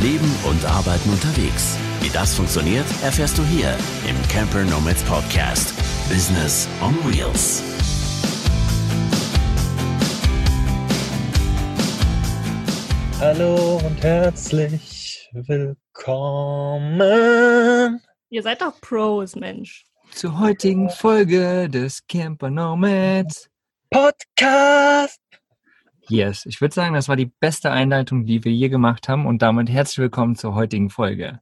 Leben 0.00 0.34
und 0.44 0.64
Arbeiten 0.64 1.10
unterwegs. 1.10 1.76
Wie 2.00 2.08
das 2.08 2.34
funktioniert, 2.34 2.86
erfährst 3.02 3.36
du 3.36 3.44
hier 3.44 3.76
im 4.08 4.16
Camper 4.28 4.64
Nomads 4.64 5.02
Podcast. 5.02 5.74
Business 6.08 6.66
on 6.80 6.94
Wheels. 7.04 7.62
Hallo 13.20 13.76
und 13.84 14.02
herzlich 14.02 15.28
willkommen. 15.34 16.98
Ihr 18.30 18.42
seid 18.42 18.62
doch 18.62 18.80
Pros, 18.80 19.36
Mensch. 19.36 19.84
Zur 20.12 20.40
heutigen 20.40 20.88
Folge 20.88 21.68
des 21.68 22.06
Camper 22.06 22.48
Nomads 22.48 23.50
Podcast. 23.90 25.19
Yes, 26.10 26.44
ich 26.44 26.60
würde 26.60 26.74
sagen, 26.74 26.94
das 26.94 27.08
war 27.08 27.14
die 27.14 27.30
beste 27.38 27.70
Einleitung, 27.70 28.24
die 28.24 28.42
wir 28.44 28.50
je 28.50 28.68
gemacht 28.68 29.08
haben 29.08 29.26
und 29.26 29.42
damit 29.42 29.70
herzlich 29.70 29.98
willkommen 29.98 30.34
zur 30.34 30.56
heutigen 30.56 30.90
Folge. 30.90 31.38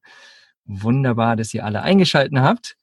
Wunderbar, 0.67 1.37
dass 1.37 1.55
ihr 1.55 1.65
alle 1.65 1.81
eingeschalten 1.81 2.43
habt. 2.43 2.77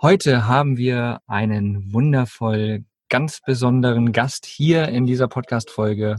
Heute 0.00 0.46
haben 0.46 0.76
wir 0.76 1.22
einen 1.26 1.92
wundervoll 1.92 2.84
ganz 3.08 3.40
besonderen 3.44 4.12
Gast 4.12 4.46
hier 4.46 4.86
in 4.86 5.06
dieser 5.06 5.26
Podcast-Folge. 5.26 6.18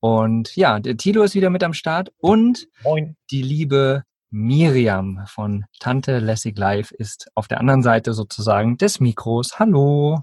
Und 0.00 0.56
ja, 0.56 0.80
der 0.80 0.96
Tilo 0.96 1.22
ist 1.22 1.34
wieder 1.34 1.50
mit 1.50 1.62
am 1.62 1.74
Start 1.74 2.10
und 2.16 2.68
Moin. 2.84 3.16
die 3.30 3.42
liebe 3.42 4.04
Miriam 4.30 5.20
von 5.26 5.66
Tante 5.80 6.18
Lessig 6.18 6.56
Live 6.56 6.92
ist 6.92 7.30
auf 7.34 7.46
der 7.46 7.60
anderen 7.60 7.82
Seite 7.82 8.14
sozusagen 8.14 8.78
des 8.78 9.00
Mikros. 9.00 9.58
Hallo. 9.58 10.22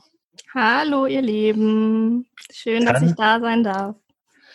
Hallo, 0.53 1.05
ihr 1.05 1.21
Lieben. 1.21 2.27
Schön, 2.51 2.85
dass 2.85 2.99
Tan- 2.99 3.09
ich 3.09 3.15
da 3.15 3.39
sein 3.39 3.63
darf. 3.63 3.95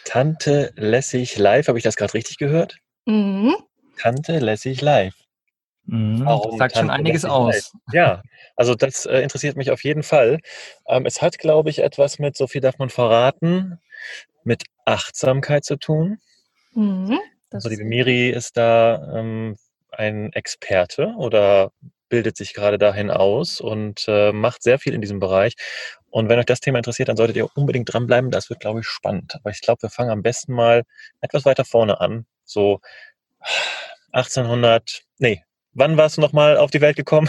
Tante 0.05 0.73
lässig 0.77 1.39
live. 1.39 1.69
Habe 1.69 1.79
ich 1.79 1.85
das 1.85 1.97
gerade 1.97 2.15
richtig 2.15 2.39
gehört? 2.39 2.79
Mhm. 3.07 3.55
Tante 3.99 4.39
lässig 4.39 4.81
live. 4.81 5.15
Mhm, 5.87 6.25
Warum 6.25 6.59
sagt 6.59 6.75
schon 6.75 6.89
Tante 6.89 6.95
einiges 6.95 7.23
lässig 7.23 7.31
aus. 7.31 7.73
Ja, 7.93 8.23
also 8.57 8.75
das 8.75 9.07
äh, 9.07 9.21
interessiert 9.21 9.57
mich 9.57 9.71
auf 9.71 9.85
jeden 9.85 10.03
Fall. 10.03 10.41
Ähm, 10.87 11.07
es 11.07 11.23
hat, 11.23 11.39
glaube 11.39 11.71
ich, 11.71 11.81
etwas 11.81 12.19
mit, 12.19 12.37
so 12.37 12.47
viel 12.47 12.61
darf 12.61 12.79
man 12.79 12.91
verraten, 12.91 13.79
mit 14.45 14.65
Achtsamkeit 14.85 15.65
zu 15.65 15.77
tun. 15.77 16.19
Mhm. 16.73 17.19
Also 17.53 17.69
liebe 17.69 17.85
Miri 17.85 18.31
ist 18.31 18.57
da 18.57 19.19
ähm, 19.19 19.57
ein 19.91 20.33
Experte 20.33 21.15
oder 21.17 21.71
bildet 22.09 22.37
sich 22.37 22.55
gerade 22.55 22.79
dahin 22.79 23.11
aus 23.11 23.61
und 23.61 24.05
äh, 24.09 24.33
macht 24.33 24.63
sehr 24.63 24.79
viel 24.79 24.95
in 24.95 25.01
diesem 25.01 25.21
Bereich. 25.21 25.55
Und 26.11 26.29
wenn 26.29 26.39
euch 26.39 26.47
das 26.47 26.61
Thema 26.61 26.79
interessiert, 26.79 27.09
dann 27.09 27.17
solltet 27.17 27.37
ihr 27.37 27.49
unbedingt 27.57 27.93
dranbleiben. 27.93 28.31
Das 28.31 28.51
wird, 28.51 28.61
glaube 28.61 28.81
ich, 28.81 28.87
spannend. 28.87 29.35
Aber 29.35 29.51
ich 29.51 29.61
glaube, 29.61 29.83
wir 29.83 29.91
fangen 29.91 30.11
am 30.11 30.23
besten 30.23 30.53
mal 30.53 30.85
etwas 31.21 31.45
weiter 31.45 31.65
vorne 31.65 32.01
an. 32.01 32.27
So 32.45 32.81
1800, 34.13 35.03
nee, 35.19 35.43
wann 35.73 35.97
warst 35.97 36.17
du 36.17 36.21
nochmal 36.21 36.57
auf 36.57 36.71
die 36.71 36.81
Welt 36.81 36.97
gekommen? 36.97 37.29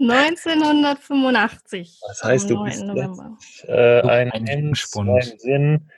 1985. 0.00 2.00
Das 2.08 2.24
heißt, 2.24 2.50
du 2.50 2.64
bist 2.64 2.82
9. 2.82 2.88
November. 2.88 3.38
Äh, 3.68 4.00
ein 4.00 4.32
ein 4.32 4.48
ein 4.48 4.74
Sinn, 5.38 5.88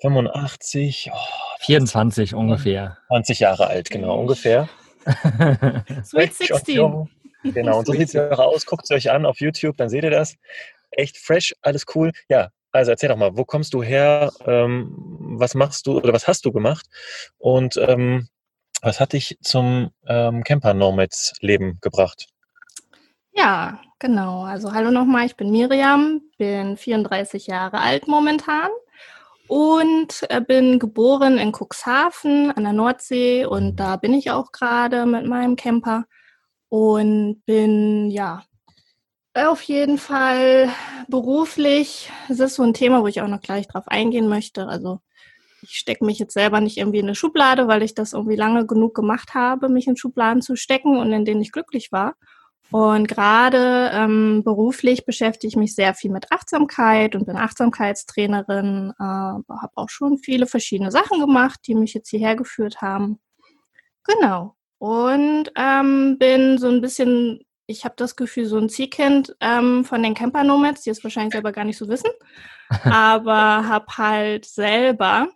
85, 0.00 1.10
oh, 1.12 1.16
24 1.60 2.34
ungefähr. 2.34 2.96
20 3.08 3.40
Jahre 3.40 3.66
alt, 3.66 3.90
genau, 3.90 4.18
ungefähr. 4.18 4.70
Sweet 6.04 6.32
Fresh 6.32 6.50
und 6.50 6.56
16. 6.66 6.74
jung. 6.74 7.10
Genau, 7.44 7.78
und 7.78 7.86
so 7.86 7.92
sieht 7.92 8.14
es 8.14 8.16
auch 8.16 8.38
aus. 8.38 8.66
Guckt 8.66 8.84
es 8.84 8.90
euch 8.90 9.10
an 9.10 9.24
auf 9.26 9.40
YouTube, 9.40 9.76
dann 9.76 9.88
seht 9.88 10.04
ihr 10.04 10.10
das. 10.10 10.36
Echt 10.90 11.18
fresh, 11.18 11.54
alles 11.62 11.84
cool. 11.94 12.12
Ja, 12.28 12.48
also 12.72 12.90
erzähl 12.90 13.08
doch 13.08 13.16
mal, 13.16 13.36
wo 13.36 13.44
kommst 13.44 13.74
du 13.74 13.82
her? 13.82 14.32
Ähm, 14.46 14.94
was 15.38 15.54
machst 15.54 15.86
du 15.86 15.96
oder 15.96 16.12
was 16.12 16.26
hast 16.26 16.44
du 16.44 16.52
gemacht? 16.52 16.86
Und 17.38 17.76
ähm, 17.76 18.28
was 18.82 19.00
hat 19.00 19.12
dich 19.12 19.38
zum 19.42 19.90
ähm, 20.06 20.44
Camper-Nomads-Leben 20.44 21.78
gebracht? 21.80 22.26
Ja, 23.32 23.80
genau. 23.98 24.42
Also 24.42 24.72
hallo 24.72 24.90
nochmal, 24.90 25.26
ich 25.26 25.36
bin 25.36 25.50
Miriam, 25.50 26.22
bin 26.38 26.76
34 26.76 27.46
Jahre 27.46 27.80
alt 27.80 28.08
momentan 28.08 28.70
und 29.48 30.24
äh, 30.28 30.40
bin 30.40 30.78
geboren 30.78 31.38
in 31.38 31.52
Cuxhaven 31.52 32.52
an 32.52 32.64
der 32.64 32.72
Nordsee 32.72 33.46
und 33.46 33.76
da 33.76 33.96
bin 33.96 34.14
ich 34.14 34.30
auch 34.30 34.52
gerade 34.52 35.06
mit 35.06 35.26
meinem 35.26 35.56
Camper 35.56 36.04
und 36.68 37.42
bin 37.46 38.10
ja 38.10 38.42
auf 39.34 39.62
jeden 39.62 39.98
Fall 39.98 40.70
beruflich. 41.08 42.10
Es 42.28 42.40
ist 42.40 42.56
so 42.56 42.62
ein 42.62 42.74
Thema, 42.74 43.02
wo 43.02 43.06
ich 43.06 43.20
auch 43.20 43.28
noch 43.28 43.40
gleich 43.40 43.68
drauf 43.68 43.88
eingehen 43.88 44.28
möchte. 44.28 44.66
Also 44.66 45.00
ich 45.62 45.78
stecke 45.78 46.04
mich 46.04 46.18
jetzt 46.18 46.34
selber 46.34 46.60
nicht 46.60 46.76
irgendwie 46.76 46.98
in 46.98 47.06
eine 47.06 47.14
Schublade, 47.14 47.68
weil 47.68 47.82
ich 47.82 47.94
das 47.94 48.12
irgendwie 48.12 48.36
lange 48.36 48.66
genug 48.66 48.94
gemacht 48.94 49.34
habe, 49.34 49.68
mich 49.68 49.86
in 49.86 49.96
Schubladen 49.96 50.42
zu 50.42 50.56
stecken 50.56 50.98
und 50.98 51.12
in 51.12 51.24
denen 51.24 51.40
ich 51.40 51.52
glücklich 51.52 51.92
war. 51.92 52.14
Und 52.70 53.08
gerade 53.08 53.90
ähm, 53.94 54.42
beruflich 54.44 55.06
beschäftige 55.06 55.48
ich 55.48 55.56
mich 55.56 55.74
sehr 55.74 55.94
viel 55.94 56.10
mit 56.10 56.30
Achtsamkeit 56.30 57.14
und 57.14 57.26
bin 57.26 57.36
Achtsamkeitstrainerin, 57.36 58.92
äh, 58.98 59.02
habe 59.02 59.72
auch 59.74 59.88
schon 59.88 60.18
viele 60.18 60.46
verschiedene 60.46 60.90
Sachen 60.90 61.18
gemacht, 61.18 61.60
die 61.66 61.74
mich 61.74 61.94
jetzt 61.94 62.10
hierher 62.10 62.36
geführt 62.36 62.82
haben. 62.82 63.18
Genau. 64.04 64.54
Und 64.78 65.50
ähm, 65.56 66.18
bin 66.18 66.58
so 66.58 66.68
ein 66.68 66.82
bisschen, 66.82 67.40
ich 67.66 67.84
habe 67.84 67.94
das 67.96 68.16
Gefühl, 68.16 68.44
so 68.44 68.58
ein 68.58 68.68
Ziehkind 68.68 69.34
ähm, 69.40 69.84
von 69.84 70.02
den 70.02 70.14
Camper 70.14 70.44
Nomads, 70.44 70.82
die 70.82 70.90
es 70.90 71.02
wahrscheinlich 71.02 71.32
selber 71.32 71.52
gar 71.52 71.64
nicht 71.64 71.78
so 71.78 71.88
wissen, 71.88 72.10
aber 72.84 73.66
habe 73.66 73.86
halt 73.96 74.44
selber 74.44 75.28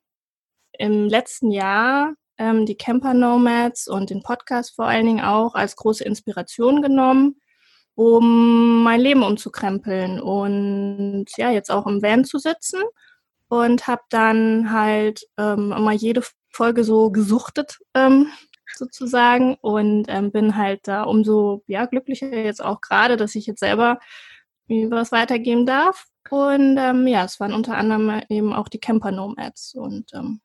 im 0.79 1.09
letzten 1.09 1.51
Jahr 1.51 2.15
ähm, 2.39 2.67
die 2.67 2.77
Camper 2.77 3.15
Nomads 3.15 3.89
und 3.89 4.11
den 4.11 4.23
Podcast 4.23 4.75
vor 4.75 4.87
allen 4.87 5.07
Dingen 5.07 5.25
auch 5.25 5.55
als 5.55 5.77
große 5.77 6.05
Inspiration 6.05 6.83
genommen, 6.83 7.41
um 7.95 8.83
mein 8.83 9.01
Leben 9.01 9.23
umzukrempeln 9.23 10.21
und 10.21 11.27
ja, 11.37 11.51
jetzt 11.51 11.71
auch 11.71 11.87
im 11.87 12.03
Van 12.03 12.25
zu 12.25 12.39
sitzen 12.39 12.81
und 13.49 13.87
habe 13.87 14.03
dann 14.09 14.73
halt 14.73 15.27
ähm, 15.39 15.73
immer 15.73 15.93
jede 15.93 16.23
Folge 16.51 16.85
so 16.85 17.11
gesuchtet 17.11 17.79
ähm, 17.95 18.29
sozusagen 18.75 19.57
und 19.61 20.07
ähm, 20.09 20.33
bin 20.33 20.57
halt 20.57 20.89
da 20.89 21.03
umso 21.03 21.63
ja, 21.67 21.87
glücklicher 21.87 22.35
jetzt 22.35 22.65
auch 22.65 22.81
gerade, 22.81 23.17
dass 23.17 23.35
ich 23.35 23.47
jetzt 23.47 23.61
selber 23.61 23.99
was 24.69 25.13
weitergeben 25.13 25.67
darf. 25.67 26.07
Und 26.31 26.79
ähm, 26.79 27.07
ja, 27.07 27.25
es 27.25 27.41
waren 27.41 27.53
unter 27.53 27.77
anderem 27.77 28.23
eben 28.31 28.55
auch 28.55 28.69
die 28.69 28.79
Camper 28.81 29.13
Nomads 29.13 29.75
und 29.75 30.11
ähm, 30.15 30.41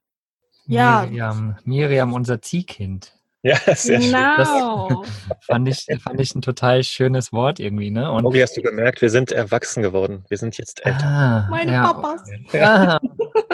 Ja. 0.68 1.06
Miriam, 1.06 1.58
Miriam, 1.64 2.14
unser 2.14 2.42
Ziehkind. 2.42 3.14
Ja, 3.44 3.58
sehr 3.76 4.02
schön. 4.02 4.12
genau. 4.12 5.04
Fand 5.42 5.68
ich, 5.70 5.86
fand 6.02 6.20
ich 6.20 6.36
ein 6.36 6.42
total 6.42 6.84
schönes 6.84 7.32
Wort 7.32 7.60
irgendwie, 7.60 7.92
ne? 7.92 8.12
Und, 8.12 8.26
Ogi, 8.26 8.40
hast 8.42 8.58
du 8.58 8.62
gemerkt, 8.62 9.02
wir 9.02 9.10
sind 9.10 9.32
erwachsen 9.32 9.84
geworden. 9.84 10.26
Wir 10.28 10.38
sind 10.38 10.58
jetzt 10.58 10.86
älter. 10.86 11.06
ah, 11.06 11.48
Meine 11.50 11.72
ja, 11.72 11.94
Papas. 11.94 12.24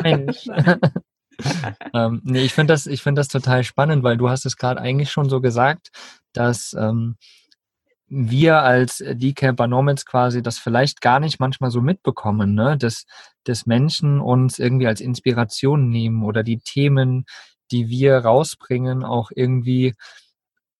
Mensch. 0.02 0.48
ähm, 1.94 2.22
nee, 2.24 2.44
ich 2.44 2.54
finde 2.54 2.74
das, 2.74 2.88
ich 2.88 3.04
finde 3.04 3.20
das 3.20 3.28
total 3.28 3.64
spannend, 3.64 4.04
weil 4.04 4.18
du 4.18 4.30
hast 4.30 4.46
es 4.46 4.58
gerade 4.58 4.80
eigentlich 4.82 5.12
schon 5.12 5.30
so 5.30 5.42
gesagt, 5.42 5.90
dass 6.32 6.76
ähm, 6.80 7.18
wir 8.08 8.60
als 8.60 9.02
äh, 9.02 9.16
die 9.16 9.34
Camper 9.34 9.68
Nomads 9.68 10.06
quasi 10.06 10.42
das 10.42 10.60
vielleicht 10.60 11.02
gar 11.02 11.20
nicht 11.20 11.40
manchmal 11.40 11.72
so 11.72 11.82
mitbekommen, 11.82 12.54
ne? 12.54 12.78
dass, 12.78 13.06
dass 13.44 13.66
Menschen 13.66 14.20
uns 14.22 14.60
irgendwie 14.60 14.88
als 14.88 15.02
Inspiration 15.02 15.90
nehmen 15.90 16.24
oder 16.24 16.44
die 16.44 16.60
Themen, 16.60 17.26
die 17.72 17.90
wir 17.90 18.18
rausbringen, 18.18 19.04
auch 19.04 19.32
irgendwie 19.34 19.96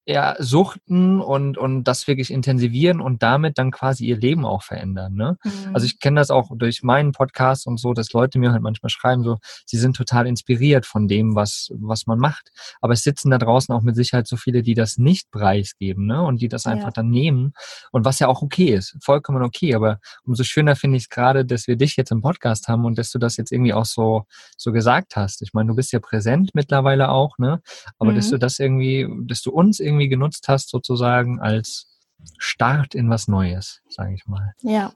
ja, 0.06 0.36
suchten 0.40 1.22
und, 1.22 1.58
und 1.58 1.86
das 1.86 2.08
wirklich 2.08 2.30
intensivieren 2.32 3.00
und 3.00 3.24
damit 3.24 3.58
dann 3.58 3.72
quasi 3.72 4.06
ihr 4.06 4.18
Leben 4.18 4.46
auch 4.46 4.62
verändern. 4.64 5.14
Ne? 5.14 5.38
Mhm. 5.44 5.52
Also 5.74 5.86
ich 5.86 6.00
kenne 6.00 6.20
das 6.20 6.30
auch 6.30 6.52
durch 6.56 6.84
meinen 6.84 7.14
Podcast 7.14 7.68
und 7.68 7.80
so, 7.80 7.94
dass 7.94 8.12
Leute 8.12 8.38
mir 8.38 8.52
halt 8.52 8.62
manchmal 8.62 8.90
schreiben, 8.90 9.24
so, 9.24 9.38
sie 9.66 9.78
sind 9.78 9.96
total 9.96 10.28
inspiriert 10.28 10.86
von 10.86 11.08
dem, 11.08 11.36
was, 11.36 11.70
was 11.74 12.06
man 12.06 12.20
macht. 12.20 12.50
Aber 12.82 12.94
es 12.94 13.04
sitzen 13.04 13.32
da 13.32 13.38
draußen 13.38 13.74
auch 13.74 13.82
mit 13.82 13.96
Sicherheit 13.96 14.28
so 14.28 14.36
viele, 14.36 14.62
die 14.62 14.74
das 14.74 14.98
nicht 14.98 15.32
preisgeben, 15.32 16.06
ne? 16.06 16.22
Und 16.22 16.42
die 16.42 16.50
das 16.50 16.66
einfach 16.66 16.88
Ja. 16.90 16.92
dann 16.96 17.10
nehmen. 17.10 17.54
Und 17.92 18.04
was 18.04 18.20
ja 18.20 18.28
auch 18.28 18.42
okay 18.42 18.74
ist, 18.74 18.98
vollkommen 19.02 19.42
okay. 19.42 19.74
Aber 19.74 20.00
umso 20.26 20.44
schöner 20.44 20.76
finde 20.76 20.98
ich 20.98 21.04
es 21.04 21.10
gerade, 21.10 21.46
dass 21.46 21.68
wir 21.68 21.78
dich 21.78 21.96
jetzt 21.96 22.12
im 22.12 22.22
Podcast 22.22 22.68
haben 22.68 22.84
und 22.84 22.98
dass 22.98 23.10
du 23.12 23.20
das 23.20 23.38
jetzt 23.38 23.52
irgendwie 23.54 23.74
auch 23.74 23.86
so, 23.86 24.26
so 24.58 24.72
gesagt 24.74 25.16
hast. 25.16 25.42
Ich 25.42 25.54
meine, 25.54 25.70
du 25.70 25.76
bist 25.76 25.94
ja 25.94 26.00
präsent 26.00 26.52
mittlerweile 26.54 27.10
auch, 27.10 27.38
ne? 27.38 27.62
Aber 28.00 28.12
dass 28.14 28.28
Mhm. 28.28 28.32
du 28.32 28.40
das 28.40 28.60
irgendwie, 28.60 29.08
dass 29.28 29.42
du 29.42 29.52
uns 29.52 29.80
irgendwie 29.80 29.93
genutzt 29.98 30.48
hast, 30.48 30.70
sozusagen 30.70 31.40
als 31.40 31.88
Start 32.38 32.96
in 32.96 33.10
was 33.10 33.28
Neues, 33.28 33.82
sage 33.90 34.14
ich 34.14 34.26
mal. 34.28 34.54
Ja. 34.62 34.94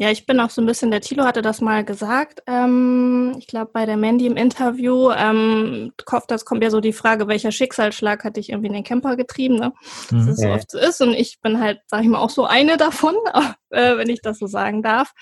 Ja, 0.00 0.12
ich 0.12 0.26
bin 0.26 0.38
auch 0.38 0.50
so 0.50 0.62
ein 0.62 0.66
bisschen, 0.66 0.92
der 0.92 1.00
Thilo 1.00 1.24
hatte 1.24 1.42
das 1.42 1.60
mal 1.60 1.84
gesagt, 1.84 2.40
ähm, 2.46 3.34
ich 3.36 3.48
glaube 3.48 3.72
bei 3.74 3.84
der 3.84 3.96
Mandy 3.96 4.26
im 4.26 4.36
Interview, 4.36 5.10
ähm, 5.10 5.92
das 6.28 6.44
kommt 6.44 6.62
ja 6.62 6.70
so 6.70 6.80
die 6.80 6.92
Frage, 6.92 7.26
welcher 7.26 7.50
Schicksalsschlag 7.50 8.22
hat 8.22 8.36
dich 8.36 8.50
irgendwie 8.50 8.68
in 8.68 8.74
den 8.74 8.84
Camper 8.84 9.16
getrieben, 9.16 9.56
ne? 9.56 9.72
dass 10.10 10.12
Mhm. 10.12 10.28
es 10.28 10.36
so 10.40 10.48
oft 10.50 10.70
so 10.70 10.78
ist. 10.78 11.00
Und 11.02 11.14
ich 11.14 11.40
bin 11.42 11.58
halt, 11.60 11.80
sag 11.88 12.02
ich 12.02 12.08
mal, 12.08 12.20
auch 12.20 12.30
so 12.30 12.44
eine 12.44 12.76
davon, 12.76 13.16
äh, 13.70 13.96
wenn 13.96 14.08
ich 14.08 14.22
das 14.22 14.38
so 14.38 14.46
sagen 14.46 14.84
darf. 14.84 15.12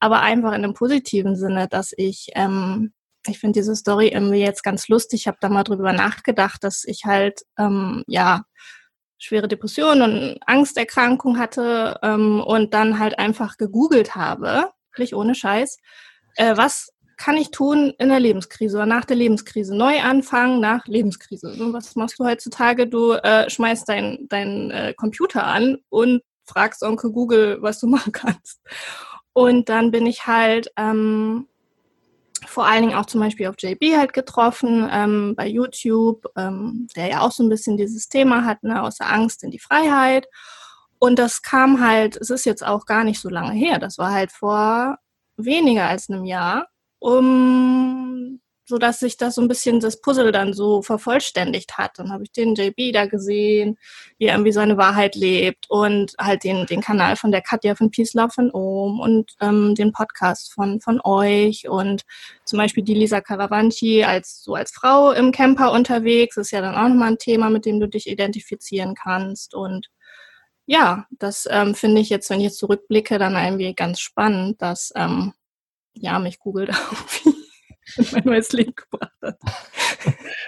Aber 0.00 0.20
einfach 0.20 0.50
in 0.50 0.64
einem 0.64 0.74
positiven 0.74 1.34
Sinne, 1.34 1.66
dass 1.66 1.94
ich 1.96 2.28
ähm, 2.34 2.92
ich 3.28 3.38
finde 3.38 3.60
diese 3.60 3.76
Story 3.76 4.08
irgendwie 4.08 4.40
jetzt 4.40 4.62
ganz 4.62 4.88
lustig. 4.88 5.20
Ich 5.20 5.26
habe 5.26 5.38
da 5.40 5.48
mal 5.48 5.64
drüber 5.64 5.92
nachgedacht, 5.92 6.64
dass 6.64 6.84
ich 6.84 7.04
halt, 7.04 7.42
ähm, 7.58 8.02
ja, 8.06 8.42
schwere 9.18 9.48
Depressionen 9.48 10.02
und 10.02 10.38
Angsterkrankung 10.46 11.38
hatte 11.38 11.98
ähm, 12.02 12.42
und 12.42 12.74
dann 12.74 12.98
halt 12.98 13.18
einfach 13.18 13.56
gegoogelt 13.56 14.14
habe, 14.14 14.70
nicht 14.98 15.14
ohne 15.14 15.34
Scheiß, 15.34 15.78
äh, 16.36 16.56
was 16.56 16.90
kann 17.16 17.36
ich 17.36 17.50
tun 17.50 17.94
in 17.98 18.10
der 18.10 18.20
Lebenskrise 18.20 18.76
oder 18.76 18.86
nach 18.86 19.04
der 19.04 19.16
Lebenskrise? 19.16 19.74
Neu 19.74 20.00
anfangen 20.00 20.60
nach 20.60 20.86
Lebenskrise. 20.86 21.48
Und 21.58 21.72
was 21.72 21.96
machst 21.96 22.18
du 22.18 22.24
heutzutage? 22.24 22.86
Du 22.86 23.12
äh, 23.12 23.48
schmeißt 23.48 23.88
deinen 23.88 24.28
dein, 24.28 24.70
äh, 24.70 24.94
Computer 24.94 25.44
an 25.44 25.78
und 25.88 26.20
fragst 26.44 26.82
Onkel 26.82 27.10
Google, 27.12 27.58
was 27.62 27.80
du 27.80 27.86
machen 27.86 28.12
kannst. 28.12 28.60
Und 29.32 29.68
dann 29.68 29.90
bin 29.90 30.06
ich 30.06 30.26
halt 30.26 30.70
ähm, 30.76 31.46
vor 32.46 32.66
allen 32.66 32.82
Dingen 32.82 32.94
auch 32.96 33.06
zum 33.06 33.20
Beispiel 33.20 33.46
auf 33.46 33.56
JB 33.58 33.96
halt 33.96 34.12
getroffen, 34.12 34.88
ähm, 34.90 35.34
bei 35.36 35.46
YouTube, 35.46 36.26
ähm, 36.36 36.86
der 36.96 37.08
ja 37.08 37.20
auch 37.20 37.32
so 37.32 37.42
ein 37.42 37.48
bisschen 37.48 37.76
dieses 37.76 38.08
Thema 38.08 38.44
hat, 38.44 38.62
ne, 38.62 38.82
aus 38.82 38.96
der 38.96 39.12
Angst 39.12 39.42
in 39.42 39.50
die 39.50 39.58
Freiheit. 39.58 40.26
Und 40.98 41.18
das 41.18 41.42
kam 41.42 41.84
halt, 41.84 42.16
es 42.16 42.30
ist 42.30 42.46
jetzt 42.46 42.64
auch 42.64 42.86
gar 42.86 43.04
nicht 43.04 43.20
so 43.20 43.28
lange 43.28 43.52
her, 43.52 43.78
das 43.78 43.98
war 43.98 44.12
halt 44.12 44.32
vor 44.32 44.96
weniger 45.36 45.86
als 45.86 46.08
einem 46.08 46.24
Jahr, 46.24 46.68
um 46.98 48.40
so 48.66 48.78
dass 48.78 48.98
sich 48.98 49.16
das 49.16 49.36
so 49.36 49.42
ein 49.42 49.48
bisschen 49.48 49.80
das 49.80 50.00
Puzzle 50.00 50.32
dann 50.32 50.52
so 50.52 50.82
vervollständigt 50.82 51.78
hat. 51.78 51.98
Dann 51.98 52.10
habe 52.10 52.24
ich 52.24 52.32
den 52.32 52.54
JB 52.54 52.92
da 52.92 53.06
gesehen, 53.06 53.78
wie 54.18 54.26
er 54.26 54.34
irgendwie 54.34 54.52
seine 54.52 54.76
Wahrheit 54.76 55.14
lebt 55.14 55.66
und 55.70 56.14
halt 56.18 56.44
den, 56.44 56.66
den 56.66 56.80
Kanal 56.80 57.16
von 57.16 57.30
der 57.30 57.42
Katja 57.42 57.76
von 57.76 57.90
Peace 57.90 58.14
Love 58.14 58.30
von 58.30 58.50
Ohm 58.50 59.00
und 59.00 59.32
ähm, 59.40 59.74
den 59.74 59.92
Podcast 59.92 60.52
von, 60.52 60.80
von 60.80 61.00
euch 61.04 61.68
und 61.68 62.02
zum 62.44 62.58
Beispiel 62.58 62.82
die 62.82 62.94
Lisa 62.94 63.20
Caravanci 63.20 64.04
als 64.04 64.42
so 64.42 64.54
als 64.54 64.72
Frau 64.72 65.12
im 65.12 65.32
Camper 65.32 65.72
unterwegs, 65.72 66.36
ist 66.36 66.50
ja 66.50 66.60
dann 66.60 66.74
auch 66.74 66.88
nochmal 66.88 67.12
ein 67.12 67.18
Thema, 67.18 67.50
mit 67.50 67.66
dem 67.66 67.80
du 67.80 67.88
dich 67.88 68.08
identifizieren 68.08 68.94
kannst 68.94 69.54
und 69.54 69.88
ja, 70.66 71.06
das 71.12 71.46
ähm, 71.50 71.74
finde 71.76 72.00
ich 72.00 72.10
jetzt, 72.10 72.28
wenn 72.28 72.40
ich 72.40 72.46
jetzt 72.46 72.58
zurückblicke, 72.58 73.18
dann 73.18 73.36
irgendwie 73.36 73.72
ganz 73.74 74.00
spannend, 74.00 74.60
dass 74.60 74.92
ähm, 74.96 75.32
ja 75.94 76.18
mich 76.18 76.38
Google 76.40 76.66
da 77.24 77.32
mein 78.12 78.24
neues 78.24 78.52
Leben 78.52 78.74
gebracht 78.74 79.12
hat. 79.22 79.38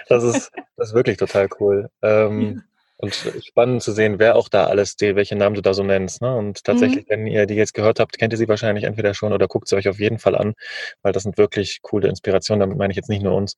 Das 0.07 0.23
ist, 0.23 0.51
das 0.77 0.89
ist 0.89 0.93
wirklich 0.93 1.17
total 1.17 1.47
cool. 1.59 1.89
Ähm, 2.01 2.55
ja. 2.55 2.61
Und 3.01 3.13
spannend 3.45 3.81
zu 3.81 3.93
sehen, 3.93 4.19
wer 4.19 4.35
auch 4.35 4.49
da 4.49 4.65
alles, 4.65 4.97
die, 4.97 5.15
welche 5.15 5.37
Namen 5.37 5.55
du 5.55 5.61
da 5.61 5.73
so 5.73 5.83
nennst. 5.83 6.21
Ne? 6.21 6.35
Und 6.35 6.65
tatsächlich, 6.65 7.05
mhm. 7.05 7.09
wenn 7.09 7.27
ihr 7.27 7.45
die 7.45 7.53
jetzt 7.53 7.73
gehört 7.73 8.01
habt, 8.01 8.17
kennt 8.17 8.33
ihr 8.33 8.37
sie 8.37 8.49
wahrscheinlich 8.49 8.83
entweder 8.83 9.13
schon 9.13 9.31
oder 9.31 9.47
guckt 9.47 9.69
sie 9.69 9.77
euch 9.77 9.87
auf 9.87 9.99
jeden 9.99 10.19
Fall 10.19 10.35
an, 10.35 10.53
weil 11.01 11.13
das 11.13 11.23
sind 11.23 11.37
wirklich 11.37 11.81
coole 11.81 12.09
Inspirationen. 12.09 12.59
Damit 12.59 12.77
meine 12.77 12.91
ich 12.91 12.97
jetzt 12.97 13.07
nicht 13.07 13.23
nur 13.23 13.35
uns, 13.35 13.57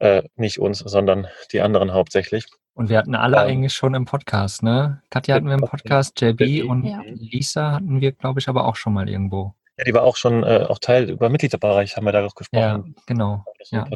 äh, 0.00 0.22
nicht 0.36 0.58
uns, 0.58 0.80
sondern 0.80 1.28
die 1.50 1.62
anderen 1.62 1.94
hauptsächlich. 1.94 2.44
Und 2.74 2.90
wir 2.90 2.98
hatten 2.98 3.14
alle 3.14 3.38
ähm, 3.38 3.42
eigentlich 3.48 3.72
schon 3.72 3.94
im 3.94 4.04
Podcast, 4.04 4.62
ne? 4.62 5.02
Katja 5.10 5.34
hatten 5.34 5.46
wir 5.46 5.54
im 5.54 5.60
Podcast, 5.60 6.20
JB 6.20 6.68
und 6.68 6.84
ja. 6.84 7.00
Lisa 7.06 7.72
hatten 7.72 8.02
wir, 8.02 8.12
glaube 8.12 8.38
ich, 8.38 8.48
aber 8.48 8.66
auch 8.66 8.76
schon 8.76 8.92
mal 8.92 9.08
irgendwo. 9.08 9.54
Ja, 9.78 9.84
die 9.84 9.94
war 9.94 10.02
auch 10.02 10.16
schon 10.16 10.42
äh, 10.42 10.66
auch 10.68 10.80
Teil 10.80 11.08
über 11.08 11.28
Mitgliederbereich, 11.28 11.96
haben 11.96 12.04
wir 12.04 12.10
darauf 12.10 12.34
gesprochen. 12.34 12.94
Ja, 12.96 13.02
genau. 13.06 13.44
Ja. 13.70 13.86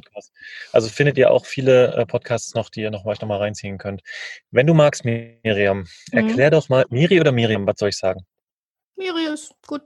Also 0.72 0.88
findet 0.88 1.18
ihr 1.18 1.32
auch 1.32 1.44
viele 1.44 1.94
äh, 1.94 2.06
Podcasts 2.06 2.54
noch, 2.54 2.70
die 2.70 2.82
ihr 2.82 2.90
noch, 2.92 3.04
euch 3.04 3.20
noch 3.20 3.28
mal 3.28 3.38
reinziehen 3.38 3.78
könnt. 3.78 4.02
Wenn 4.52 4.68
du 4.68 4.74
magst, 4.74 5.04
Miriam, 5.04 5.78
mhm. 5.78 5.86
erklär 6.12 6.50
doch 6.50 6.68
mal, 6.68 6.84
Miri 6.90 7.20
oder 7.20 7.32
Miriam, 7.32 7.66
was 7.66 7.74
soll 7.78 7.88
ich 7.88 7.98
sagen? 7.98 8.24
Miri 8.96 9.24
ist 9.32 9.52
gut. 9.66 9.82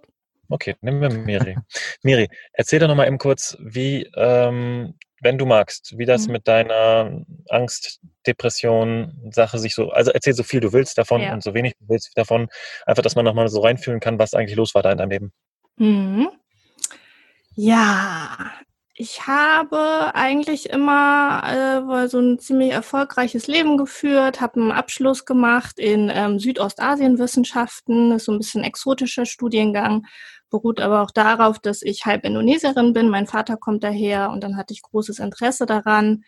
Okay, 0.50 0.76
nehmen 0.82 1.00
wir 1.00 1.08
Miri. 1.10 1.56
Miri, 2.02 2.28
erzähl 2.52 2.78
doch 2.78 2.88
noch 2.88 2.94
mal 2.94 3.06
eben 3.06 3.18
kurz, 3.18 3.56
wie, 3.58 4.02
ähm, 4.16 4.94
wenn 5.22 5.38
du 5.38 5.46
magst, 5.46 5.96
wie 5.96 6.04
das 6.04 6.26
mhm. 6.26 6.32
mit 6.32 6.46
deiner 6.46 7.24
Angst, 7.48 8.00
Depression, 8.26 9.30
Sache 9.32 9.58
sich 9.58 9.74
so, 9.74 9.90
also 9.90 10.10
erzähl 10.10 10.34
so 10.34 10.42
viel 10.42 10.60
du 10.60 10.74
willst 10.74 10.98
davon 10.98 11.22
ja. 11.22 11.32
und 11.32 11.42
so 11.42 11.54
wenig 11.54 11.74
du 11.78 11.88
willst 11.88 12.10
davon, 12.16 12.48
einfach, 12.84 13.02
dass 13.02 13.16
man 13.16 13.24
noch 13.24 13.34
mal 13.34 13.48
so 13.48 13.60
reinfühlen 13.60 14.00
kann, 14.00 14.18
was 14.18 14.34
eigentlich 14.34 14.56
los 14.56 14.74
war 14.74 14.82
da 14.82 14.92
in 14.92 14.98
deinem 14.98 15.10
Leben. 15.10 15.32
Mhm. 15.78 16.28
Ja, 17.54 18.50
ich 18.94 19.26
habe 19.26 20.14
eigentlich 20.14 20.68
immer 20.70 21.42
äh, 22.04 22.08
so 22.08 22.18
ein 22.18 22.38
ziemlich 22.38 22.70
erfolgreiches 22.72 23.46
Leben 23.46 23.76
geführt, 23.78 24.40
habe 24.40 24.60
einen 24.60 24.72
Abschluss 24.72 25.24
gemacht 25.24 25.78
in 25.78 26.10
ähm, 26.12 26.38
Südostasienwissenschaften, 26.38 28.12
ist 28.12 28.24
so 28.26 28.32
ein 28.32 28.38
bisschen 28.38 28.62
exotischer 28.64 29.26
Studiengang, 29.26 30.06
beruht 30.50 30.80
aber 30.80 31.02
auch 31.02 31.10
darauf, 31.10 31.58
dass 31.58 31.82
ich 31.82 32.04
halb 32.06 32.24
Indonesierin 32.24 32.92
bin, 32.92 33.08
mein 33.08 33.26
Vater 33.26 33.56
kommt 33.56 33.84
daher 33.84 34.30
und 34.30 34.42
dann 34.44 34.56
hatte 34.56 34.72
ich 34.74 34.82
großes 34.82 35.18
Interesse 35.18 35.66
daran, 35.66 36.24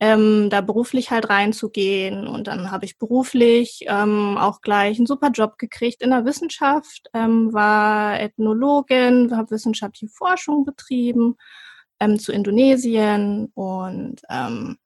ähm, 0.00 0.50
da 0.50 0.60
beruflich 0.60 1.10
halt 1.10 1.30
reinzugehen. 1.30 2.26
Und 2.26 2.46
dann 2.48 2.70
habe 2.70 2.84
ich 2.84 2.98
beruflich 2.98 3.84
ähm, 3.86 4.36
auch 4.38 4.60
gleich 4.60 4.98
einen 4.98 5.06
super 5.06 5.30
Job 5.30 5.58
gekriegt 5.58 6.02
in 6.02 6.10
der 6.10 6.24
Wissenschaft, 6.24 7.08
ähm, 7.14 7.52
war 7.52 8.20
Ethnologin, 8.20 9.34
habe 9.36 9.50
wissenschaftliche 9.50 10.12
Forschung 10.12 10.64
betrieben 10.64 11.36
ähm, 12.00 12.18
zu 12.18 12.32
Indonesien 12.32 13.50
und 13.54 14.22
ähm, 14.28 14.76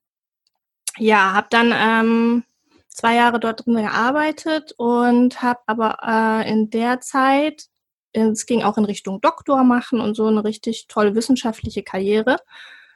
ja, 0.98 1.32
habe 1.32 1.48
dann 1.50 1.72
ähm, 1.74 2.44
zwei 2.88 3.16
Jahre 3.16 3.40
dort 3.40 3.66
drin 3.66 3.76
gearbeitet 3.76 4.74
und 4.76 5.42
habe 5.42 5.60
aber 5.66 5.98
äh, 6.06 6.50
in 6.50 6.70
der 6.70 7.00
Zeit, 7.00 7.66
es 8.12 8.46
ging 8.46 8.62
auch 8.62 8.76
in 8.76 8.84
Richtung 8.84 9.20
Doktor 9.20 9.64
machen 9.64 10.00
und 10.00 10.14
so 10.14 10.26
eine 10.26 10.44
richtig 10.44 10.86
tolle 10.88 11.14
wissenschaftliche 11.14 11.82
Karriere 11.82 12.36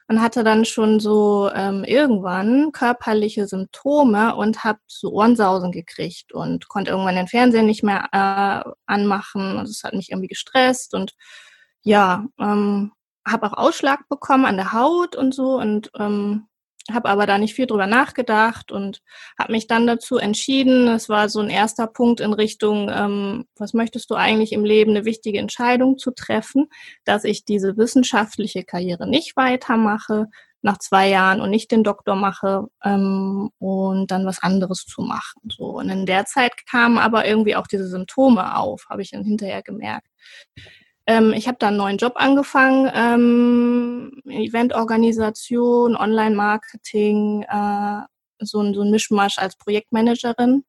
und 0.09 0.21
hatte 0.21 0.45
dann 0.45 0.65
schon 0.65 1.01
so 1.01 1.51
ähm, 1.55 1.85
irgendwann 1.85 2.73
körperliche 2.73 3.47
Symptome 3.47 4.37
und 4.37 4.65
habe 4.65 4.79
so 4.87 5.11
Ohrensausen 5.13 5.73
gekriegt 5.73 6.33
und 6.33 6.69
konnte 6.69 6.91
irgendwann 6.91 7.17
den 7.17 7.29
Fernseher 7.29 7.63
nicht 7.63 7.83
mehr 7.83 8.09
äh, 8.13 8.71
anmachen 8.87 9.57
und 9.57 9.69
es 9.69 9.83
hat 9.83 9.95
mich 9.95 10.11
irgendwie 10.11 10.29
gestresst 10.29 10.95
und 10.95 11.15
ja, 11.83 12.27
ähm, 12.39 12.93
habe 13.27 13.47
auch 13.47 13.55
Ausschlag 13.55 14.09
bekommen 14.09 14.45
an 14.45 14.57
der 14.57 14.73
Haut 14.73 15.17
und 15.17 15.35
so 15.35 15.59
und 15.59 15.91
ähm, 15.99 16.47
habe 16.93 17.09
aber 17.09 17.27
da 17.27 17.39
nicht 17.39 17.55
viel 17.55 17.67
drüber 17.67 17.87
nachgedacht 17.87 18.71
und 18.71 19.01
habe 19.39 19.53
mich 19.53 19.67
dann 19.67 19.87
dazu 19.87 20.19
entschieden, 20.19 20.89
es 20.89 21.09
war 21.09 21.29
so 21.29 21.41
ein 21.41 21.49
erster 21.49 21.87
Punkt 21.87 22.21
in 22.21 22.35
Richtung, 22.35 22.91
ähm, 22.93 23.47
was 23.57 23.73
möchtest 23.73 24.11
du 24.11 24.15
eigentlich 24.15 24.53
im 24.53 24.65
Leben, 24.65 24.91
eine 24.91 25.05
wichtige 25.05 25.39
Entscheidung 25.39 25.97
zu 25.97 26.11
treffen, 26.11 26.67
dass 27.05 27.25
ich 27.25 27.45
diese 27.45 27.77
wissenschaftliche 27.77 28.65
Karriere 28.65 29.09
nicht 29.09 29.37
weitermache 29.37 30.27
nach 30.61 30.79
zwei 30.79 31.09
Jahren 31.09 31.41
und 31.41 31.51
nicht 31.51 31.71
den 31.71 31.85
Doktor 31.85 32.17
mache 32.17 32.67
ähm, 32.83 33.51
und 33.59 34.11
dann 34.11 34.27
was 34.27 34.43
anderes 34.43 34.85
zu 34.87 35.03
machen. 35.03 35.41
So 35.49 35.79
und 35.79 35.91
in 35.91 36.07
der 36.07 36.25
Zeit 36.27 36.53
kamen 36.71 36.99
aber 36.99 37.27
irgendwie 37.27 37.57
auch 37.57 37.67
diese 37.67 37.87
Symptome 37.87 38.57
auf, 38.57 38.87
habe 38.89 39.03
ich 39.03 39.11
dann 39.11 39.25
hinterher 39.25 39.63
gemerkt. 39.63 40.09
Ähm, 41.07 41.33
ich 41.35 41.49
habe 41.49 41.59
da 41.59 41.69
einen 41.69 41.77
neuen 41.77 41.99
Job 41.99 42.15
angefangen, 42.17 42.91
ähm, 42.95 44.23
Eventorganisation, 44.27 45.97
Online-Marketing, 45.97 47.43
äh, 47.43 48.01
so, 48.41 48.61
ein, 48.61 48.75
so 48.75 48.83
ein 48.83 48.91
Mischmasch 48.91 49.39
als 49.39 49.57
Projektmanagerin. 49.57 50.65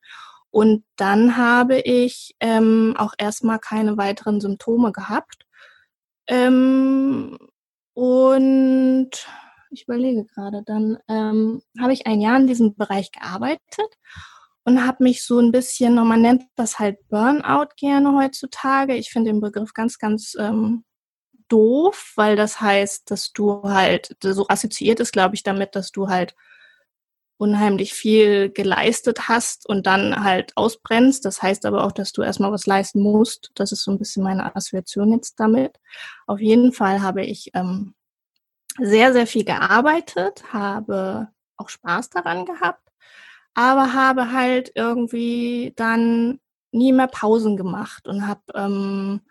Und 0.51 0.85
dann 0.97 1.37
habe 1.37 1.79
ich 1.79 2.35
ähm, 2.39 2.95
auch 2.97 3.13
erstmal 3.17 3.59
keine 3.59 3.97
weiteren 3.97 4.39
Symptome 4.41 4.91
gehabt. 4.91 5.45
Ähm, 6.27 7.37
und 7.93 9.09
ich 9.69 9.83
überlege 9.83 10.25
gerade, 10.25 10.63
dann 10.65 10.97
ähm, 11.07 11.61
habe 11.79 11.93
ich 11.93 12.07
ein 12.07 12.21
Jahr 12.21 12.37
in 12.37 12.47
diesem 12.47 12.75
Bereich 12.75 13.11
gearbeitet 13.11 13.97
und 14.65 14.85
habe 14.85 15.03
mich 15.03 15.23
so 15.23 15.39
ein 15.39 15.51
bisschen, 15.51 15.93
man 15.93 16.21
nennt 16.21 16.43
das 16.55 16.79
halt 16.79 17.07
Burnout 17.09 17.69
gerne 17.77 18.17
heutzutage. 18.17 18.95
Ich 18.95 19.11
finde 19.11 19.31
den 19.31 19.39
Begriff 19.39 19.73
ganz, 19.73 19.99
ganz 19.99 20.35
ähm, 20.39 20.83
doof, 21.47 22.13
weil 22.15 22.35
das 22.35 22.59
heißt, 22.59 23.09
dass 23.11 23.31
du 23.31 23.61
halt, 23.63 24.17
so 24.21 24.47
assoziiert 24.47 24.99
ist, 24.99 25.13
glaube 25.13 25.35
ich, 25.35 25.43
damit, 25.43 25.75
dass 25.75 25.91
du 25.91 26.09
halt 26.09 26.35
unheimlich 27.37 27.93
viel 27.93 28.49
geleistet 28.49 29.27
hast 29.27 29.69
und 29.69 29.85
dann 29.85 30.23
halt 30.23 30.51
ausbrennst. 30.55 31.25
Das 31.25 31.43
heißt 31.43 31.65
aber 31.65 31.83
auch, 31.83 31.91
dass 31.91 32.11
du 32.11 32.23
erstmal 32.23 32.51
was 32.51 32.65
leisten 32.65 33.01
musst. 33.01 33.51
Das 33.53 33.71
ist 33.71 33.83
so 33.83 33.91
ein 33.91 33.99
bisschen 33.99 34.23
meine 34.23 34.55
Assoziation 34.55 35.11
jetzt 35.13 35.39
damit. 35.39 35.79
Auf 36.25 36.39
jeden 36.39 36.71
Fall 36.73 37.03
habe 37.03 37.23
ich 37.23 37.51
ähm, 37.53 37.93
sehr, 38.79 39.13
sehr 39.13 39.27
viel 39.27 39.43
gearbeitet, 39.43 40.51
habe 40.53 41.29
auch 41.57 41.69
Spaß 41.69 42.09
daran 42.09 42.45
gehabt 42.45 42.84
aber 43.55 43.93
habe 43.93 44.31
halt 44.31 44.71
irgendwie 44.75 45.73
dann 45.75 46.39
nie 46.71 46.93
mehr 46.93 47.07
Pausen 47.07 47.57
gemacht 47.57 48.07
und 48.07 48.27
habe 48.27 48.41
ähm, 48.53 49.21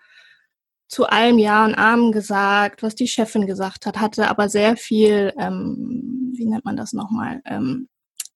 zu 0.88 1.06
allem 1.06 1.38
Ja 1.38 1.64
und 1.64 1.74
Amen 1.74 2.12
gesagt, 2.12 2.82
was 2.82 2.94
die 2.94 3.08
Chefin 3.08 3.46
gesagt 3.46 3.86
hat, 3.86 4.00
hatte 4.00 4.28
aber 4.28 4.48
sehr 4.48 4.76
viel, 4.76 5.32
ähm, 5.38 6.32
wie 6.36 6.46
nennt 6.46 6.64
man 6.64 6.76
das 6.76 6.92
nochmal? 6.92 7.42
Ähm, 7.44 7.88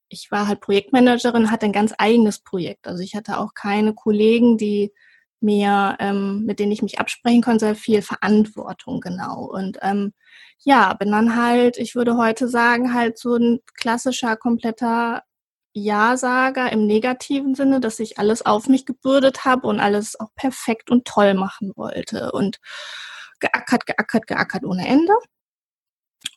ich 0.08 0.30
war 0.30 0.48
halt 0.48 0.60
Projektmanagerin, 0.60 1.50
hatte 1.50 1.66
ein 1.66 1.72
ganz 1.72 1.94
eigenes 1.98 2.40
Projekt. 2.40 2.86
Also 2.86 3.02
ich 3.02 3.14
hatte 3.14 3.38
auch 3.38 3.54
keine 3.54 3.94
Kollegen, 3.94 4.56
die 4.58 4.92
mehr, 5.40 5.96
ähm, 6.00 6.44
mit 6.46 6.58
denen 6.58 6.72
ich 6.72 6.82
mich 6.82 6.98
absprechen 6.98 7.42
konnte, 7.42 7.60
sehr 7.66 7.74
viel 7.76 8.02
Verantwortung, 8.02 9.00
genau. 9.00 9.44
Und 9.44 9.78
ähm, 9.82 10.12
ja, 10.64 10.92
bin 10.94 11.12
dann 11.12 11.36
halt, 11.36 11.78
ich 11.78 11.94
würde 11.94 12.16
heute 12.16 12.48
sagen, 12.48 12.94
halt 12.94 13.18
so 13.18 13.36
ein 13.36 13.60
klassischer, 13.74 14.36
kompletter 14.36 15.22
Ja-Sager 15.82 16.70
im 16.72 16.86
negativen 16.86 17.54
Sinne, 17.54 17.80
dass 17.80 18.00
ich 18.00 18.18
alles 18.18 18.44
auf 18.44 18.68
mich 18.68 18.86
gebürdet 18.86 19.44
habe 19.44 19.66
und 19.66 19.80
alles 19.80 20.18
auch 20.18 20.34
perfekt 20.34 20.90
und 20.90 21.04
toll 21.06 21.34
machen 21.34 21.72
wollte 21.76 22.32
und 22.32 22.58
geackert, 23.40 23.86
geackert, 23.86 24.26
geackert 24.26 24.64
ohne 24.64 24.86
Ende. 24.86 25.12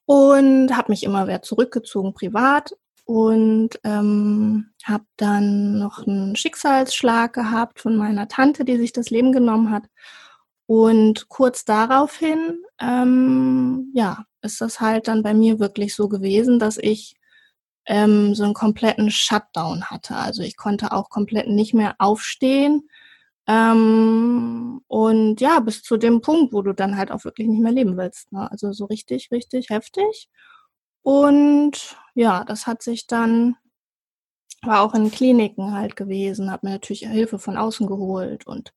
Und 0.05 0.75
habe 0.75 0.91
mich 0.91 1.03
immer 1.03 1.27
wieder 1.27 1.41
zurückgezogen 1.41 2.13
privat 2.13 2.73
und 3.05 3.79
ähm, 3.83 4.71
habe 4.83 5.05
dann 5.17 5.79
noch 5.79 6.05
einen 6.05 6.35
Schicksalsschlag 6.35 7.33
gehabt 7.33 7.79
von 7.79 7.95
meiner 7.95 8.27
Tante, 8.27 8.63
die 8.65 8.77
sich 8.77 8.93
das 8.93 9.09
Leben 9.09 9.31
genommen 9.31 9.71
hat. 9.71 9.83
Und 10.65 11.27
kurz 11.27 11.65
daraufhin, 11.65 12.63
ähm, 12.79 13.91
ja, 13.93 14.25
ist 14.41 14.61
das 14.61 14.79
halt 14.79 15.07
dann 15.07 15.23
bei 15.23 15.33
mir 15.33 15.59
wirklich 15.59 15.95
so 15.95 16.07
gewesen, 16.07 16.59
dass 16.59 16.77
ich 16.77 17.15
ähm, 17.91 18.33
so 18.35 18.45
einen 18.45 18.53
kompletten 18.53 19.11
Shutdown 19.11 19.83
hatte. 19.91 20.15
Also 20.15 20.43
ich 20.43 20.55
konnte 20.55 20.93
auch 20.93 21.09
komplett 21.09 21.49
nicht 21.49 21.73
mehr 21.73 21.95
aufstehen. 21.99 22.89
Ähm, 23.47 24.81
und 24.87 25.41
ja, 25.41 25.59
bis 25.59 25.83
zu 25.83 25.97
dem 25.97 26.21
Punkt, 26.21 26.53
wo 26.53 26.61
du 26.61 26.73
dann 26.73 26.95
halt 26.95 27.11
auch 27.11 27.25
wirklich 27.25 27.49
nicht 27.49 27.61
mehr 27.61 27.73
leben 27.73 27.97
willst. 27.97 28.31
Ne? 28.31 28.49
Also 28.49 28.71
so 28.71 28.85
richtig, 28.85 29.29
richtig 29.31 29.69
heftig. 29.69 30.29
Und 31.03 31.97
ja, 32.15 32.45
das 32.45 32.65
hat 32.65 32.81
sich 32.81 33.07
dann, 33.07 33.57
war 34.63 34.81
auch 34.83 34.93
in 34.93 35.11
Kliniken 35.11 35.73
halt 35.73 35.97
gewesen, 35.97 36.49
habe 36.49 36.67
mir 36.67 36.73
natürlich 36.73 37.01
Hilfe 37.07 37.39
von 37.39 37.57
außen 37.57 37.87
geholt 37.87 38.47
und 38.47 38.73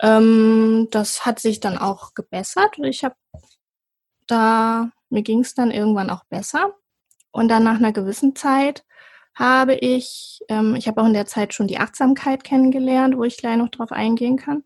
ähm, 0.00 0.88
das 0.92 1.26
hat 1.26 1.40
sich 1.40 1.58
dann 1.60 1.78
auch 1.78 2.14
gebessert. 2.14 2.78
Ich 2.78 3.02
habe 3.04 3.16
da, 4.28 4.90
mir 5.08 5.22
ging 5.22 5.40
es 5.40 5.54
dann 5.54 5.72
irgendwann 5.72 6.10
auch 6.10 6.24
besser. 6.26 6.74
Und 7.32 7.48
dann 7.48 7.64
nach 7.64 7.76
einer 7.76 7.92
gewissen 7.92 8.34
Zeit 8.34 8.84
habe 9.34 9.74
ich, 9.74 10.40
ähm, 10.48 10.74
ich 10.74 10.88
habe 10.88 11.00
auch 11.00 11.06
in 11.06 11.12
der 11.12 11.26
Zeit 11.26 11.54
schon 11.54 11.68
die 11.68 11.78
Achtsamkeit 11.78 12.44
kennengelernt, 12.44 13.16
wo 13.16 13.24
ich 13.24 13.36
gleich 13.36 13.56
noch 13.56 13.68
drauf 13.68 13.92
eingehen 13.92 14.36
kann, 14.36 14.64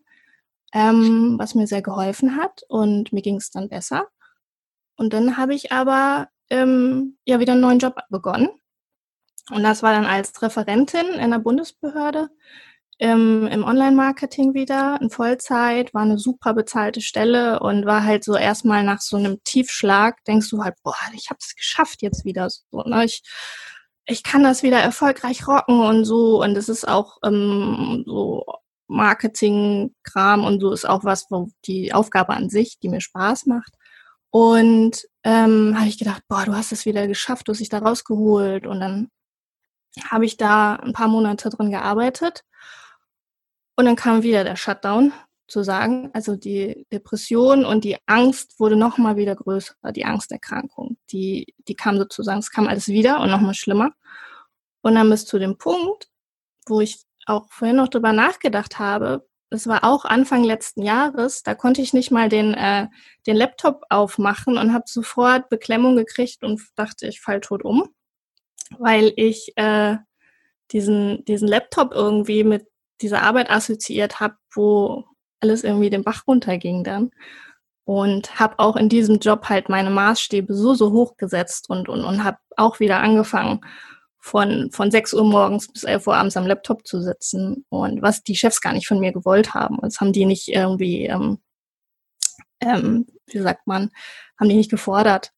ähm, 0.73 1.35
was 1.37 1.55
mir 1.55 1.67
sehr 1.67 1.81
geholfen 1.81 2.37
hat 2.37 2.63
und 2.67 3.13
mir 3.13 3.21
ging 3.21 3.37
es 3.37 3.51
dann 3.51 3.69
besser. 3.69 4.07
Und 4.97 5.13
dann 5.13 5.37
habe 5.37 5.53
ich 5.53 5.71
aber 5.71 6.29
ähm, 6.49 7.17
ja 7.25 7.39
wieder 7.39 7.53
einen 7.53 7.61
neuen 7.61 7.79
Job 7.79 7.99
begonnen. 8.09 8.49
Und 9.51 9.63
das 9.63 9.83
war 9.83 9.93
dann 9.93 10.05
als 10.05 10.41
Referentin 10.41 11.05
in 11.05 11.31
der 11.31 11.39
Bundesbehörde 11.39 12.29
im, 12.97 13.47
im 13.47 13.63
Online-Marketing 13.63 14.53
wieder 14.53 14.97
in 15.01 15.09
Vollzeit, 15.09 15.93
war 15.93 16.03
eine 16.03 16.17
super 16.17 16.53
bezahlte 16.53 17.01
Stelle 17.01 17.59
und 17.59 17.85
war 17.85 18.03
halt 18.03 18.23
so 18.23 18.35
erstmal 18.35 18.83
nach 18.83 19.01
so 19.01 19.17
einem 19.17 19.43
Tiefschlag, 19.43 20.23
denkst 20.25 20.49
du 20.49 20.63
halt, 20.63 20.75
boah, 20.83 20.95
ich 21.13 21.29
habe 21.29 21.39
es 21.41 21.55
geschafft 21.55 22.01
jetzt 22.01 22.23
wieder 22.23 22.49
so. 22.49 22.81
Ne? 22.83 23.05
Ich, 23.05 23.21
ich 24.05 24.23
kann 24.23 24.43
das 24.43 24.63
wieder 24.63 24.79
erfolgreich 24.79 25.47
rocken 25.47 25.81
und 25.81 26.05
so. 26.05 26.41
Und 26.41 26.55
es 26.55 26.69
ist 26.69 26.87
auch 26.87 27.17
ähm, 27.25 28.03
so 28.05 28.45
Marketing-Kram 28.87 30.45
und 30.45 30.61
so 30.61 30.71
ist 30.71 30.87
auch 30.87 31.03
was, 31.03 31.25
wo 31.29 31.49
die 31.65 31.93
Aufgabe 31.93 32.33
an 32.33 32.49
sich, 32.49 32.79
die 32.79 32.89
mir 32.89 33.01
Spaß 33.01 33.45
macht. 33.47 33.73
Und 34.29 35.05
ähm, 35.23 35.75
habe 35.77 35.89
ich 35.89 35.97
gedacht, 35.97 36.23
boah, 36.29 36.45
du 36.45 36.55
hast 36.55 36.71
es 36.71 36.85
wieder 36.85 37.07
geschafft, 37.07 37.47
du 37.47 37.51
hast 37.51 37.59
dich 37.59 37.69
da 37.69 37.79
rausgeholt. 37.79 38.67
Und 38.67 38.79
dann 38.79 39.09
habe 40.09 40.25
ich 40.25 40.37
da 40.37 40.75
ein 40.75 40.93
paar 40.93 41.07
Monate 41.09 41.49
drin 41.49 41.71
gearbeitet 41.71 42.43
und 43.75 43.85
dann 43.85 43.95
kam 43.95 44.23
wieder 44.23 44.43
der 44.43 44.55
Shutdown, 44.55 45.13
zu 45.47 45.63
sagen. 45.63 46.09
Also 46.13 46.35
die 46.35 46.85
Depression 46.91 47.65
und 47.65 47.83
die 47.83 47.97
Angst 48.05 48.59
wurde 48.59 48.75
nochmal 48.75 49.15
wieder 49.15 49.35
größer, 49.35 49.75
die 49.95 50.05
Angsterkrankung. 50.05 50.97
Die, 51.11 51.53
die 51.67 51.75
kam 51.75 51.97
sozusagen, 51.97 52.39
es 52.39 52.51
kam 52.51 52.67
alles 52.67 52.87
wieder 52.87 53.19
und 53.19 53.29
nochmal 53.29 53.53
schlimmer. 53.53 53.91
Und 54.81 54.95
dann 54.95 55.09
bis 55.09 55.25
zu 55.25 55.39
dem 55.39 55.57
Punkt, 55.57 56.09
wo 56.67 56.81
ich 56.81 57.03
auch 57.25 57.47
vorhin 57.49 57.77
noch 57.77 57.87
drüber 57.87 58.13
nachgedacht 58.13 58.79
habe, 58.79 59.27
es 59.51 59.67
war 59.67 59.83
auch 59.83 60.05
Anfang 60.05 60.43
letzten 60.43 60.81
Jahres, 60.81 61.43
da 61.43 61.55
konnte 61.55 61.81
ich 61.81 61.93
nicht 61.93 62.11
mal 62.11 62.29
den, 62.29 62.55
äh, 62.55 62.87
den 63.27 63.35
Laptop 63.35 63.83
aufmachen 63.89 64.57
und 64.57 64.73
habe 64.73 64.85
sofort 64.87 65.49
Beklemmung 65.49 65.95
gekriegt 65.95 66.43
und 66.43 66.61
dachte, 66.75 67.07
ich 67.07 67.21
fall 67.21 67.41
tot 67.41 67.63
um, 67.63 67.87
weil 68.79 69.13
ich 69.15 69.53
äh, 69.55 69.97
diesen, 70.71 71.23
diesen 71.25 71.47
Laptop 71.47 71.93
irgendwie 71.93 72.43
mit 72.43 72.67
diese 73.01 73.21
Arbeit 73.21 73.49
assoziiert 73.49 74.19
habe, 74.19 74.35
wo 74.53 75.05
alles 75.41 75.63
irgendwie 75.63 75.89
den 75.89 76.03
Bach 76.03 76.23
runterging 76.27 76.83
dann. 76.83 77.11
Und 77.83 78.39
habe 78.39 78.57
auch 78.57 78.75
in 78.77 78.89
diesem 78.89 79.19
Job 79.19 79.47
halt 79.47 79.69
meine 79.69 79.91
Maßstäbe 79.91 80.53
so, 80.55 80.73
so 80.73 80.91
hoch 80.91 81.17
gesetzt 81.17 81.69
und, 81.69 81.87
und, 81.87 82.03
und 82.03 82.23
habe 82.23 82.37
auch 82.57 82.79
wieder 82.79 82.99
angefangen, 82.99 83.61
von, 84.25 84.71
von 84.71 84.89
6 84.89 85.13
Uhr 85.13 85.23
morgens 85.23 85.71
bis 85.71 85.83
11 85.83 86.07
Uhr 86.07 86.15
abends 86.15 86.35
am 86.35 86.47
Laptop 86.47 86.87
zu 86.87 86.99
sitzen. 86.99 87.63
Und 87.69 88.01
was 88.01 88.23
die 88.23 88.35
Chefs 88.35 88.59
gar 88.59 88.73
nicht 88.73 88.87
von 88.87 88.99
mir 88.99 89.11
gewollt 89.11 89.53
haben. 89.53 89.77
Das 89.83 90.01
haben 90.01 90.13
die 90.13 90.25
nicht 90.25 90.47
irgendwie, 90.47 91.05
ähm, 91.05 91.37
ähm, 92.59 93.05
wie 93.27 93.37
sagt 93.37 93.67
man, 93.67 93.91
haben 94.39 94.49
die 94.49 94.55
nicht 94.55 94.71
gefordert. 94.71 95.31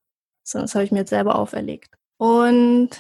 Sondern 0.44 0.68
das 0.68 0.76
habe 0.76 0.86
ich 0.86 0.92
mir 0.94 1.00
jetzt 1.00 1.10
selber 1.10 1.38
auferlegt. 1.38 1.96
Und 2.16 2.92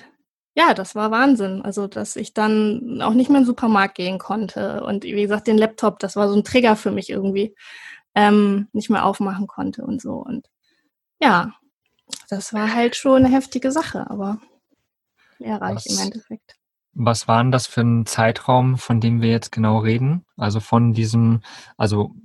ja, 0.57 0.73
das 0.73 0.95
war 0.95 1.11
Wahnsinn. 1.11 1.61
Also, 1.61 1.85
dass 1.85 2.15
ich 2.15 2.33
dann 2.33 2.99
auch 3.03 3.13
nicht 3.13 3.29
mehr 3.29 3.37
in 3.37 3.43
den 3.43 3.47
Supermarkt 3.47 3.93
gehen 3.93 4.17
konnte. 4.17 4.83
Und 4.83 5.03
wie 5.03 5.21
gesagt, 5.21 5.45
den 5.45 5.57
Laptop, 5.57 5.99
das 5.99 6.15
war 6.15 6.27
so 6.29 6.35
ein 6.35 6.43
Trigger 6.43 6.75
für 6.75 6.89
mich 6.89 7.11
irgendwie, 7.11 7.55
ähm, 8.15 8.67
nicht 8.73 8.89
mehr 8.89 9.05
aufmachen 9.05 9.45
konnte 9.45 9.85
und 9.85 10.01
so. 10.01 10.13
Und 10.13 10.49
ja, 11.21 11.53
das 12.29 12.53
war 12.53 12.73
halt 12.73 12.95
schon 12.95 13.23
eine 13.23 13.33
heftige 13.33 13.71
Sache, 13.71 14.09
aber 14.09 14.39
lehrreich 15.37 15.75
was, 15.75 15.85
im 15.85 15.99
Endeffekt. 15.99 16.55
Was 16.93 17.27
war 17.27 17.43
denn 17.43 17.51
das 17.51 17.67
für 17.67 17.81
ein 17.81 18.07
Zeitraum, 18.07 18.79
von 18.79 18.99
dem 18.99 19.21
wir 19.21 19.29
jetzt 19.29 19.51
genau 19.51 19.77
reden? 19.77 20.25
Also 20.37 20.59
von 20.59 20.91
diesem, 20.91 21.41
also 21.77 22.15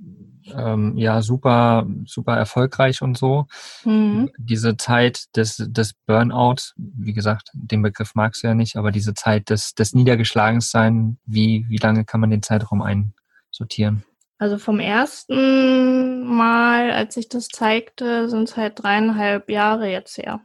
ähm, 0.55 0.97
ja 0.97 1.21
super, 1.21 1.85
super 2.05 2.35
erfolgreich 2.35 3.01
und 3.01 3.17
so. 3.17 3.47
Mhm. 3.85 4.29
Diese 4.37 4.77
Zeit 4.77 5.35
des, 5.35 5.57
des 5.57 5.93
Burnout, 6.05 6.73
wie 6.77 7.13
gesagt, 7.13 7.49
den 7.53 7.81
Begriff 7.81 8.15
magst 8.15 8.43
du 8.43 8.47
ja 8.47 8.55
nicht, 8.55 8.75
aber 8.75 8.91
diese 8.91 9.13
Zeit 9.13 9.49
des, 9.49 9.75
des 9.75 9.93
Niedergeschlagensein, 9.93 11.17
wie, 11.25 11.65
wie 11.69 11.77
lange 11.77 12.05
kann 12.05 12.21
man 12.21 12.29
den 12.29 12.43
Zeitraum 12.43 12.81
einsortieren? 12.81 14.03
Also 14.39 14.57
vom 14.57 14.79
ersten 14.79 16.25
Mal, 16.25 16.91
als 16.91 17.15
ich 17.15 17.29
das 17.29 17.47
zeigte, 17.47 18.29
sind 18.29 18.49
es 18.49 18.57
halt 18.57 18.83
dreieinhalb 18.83 19.49
Jahre 19.49 19.89
jetzt 19.89 20.17
her. 20.17 20.41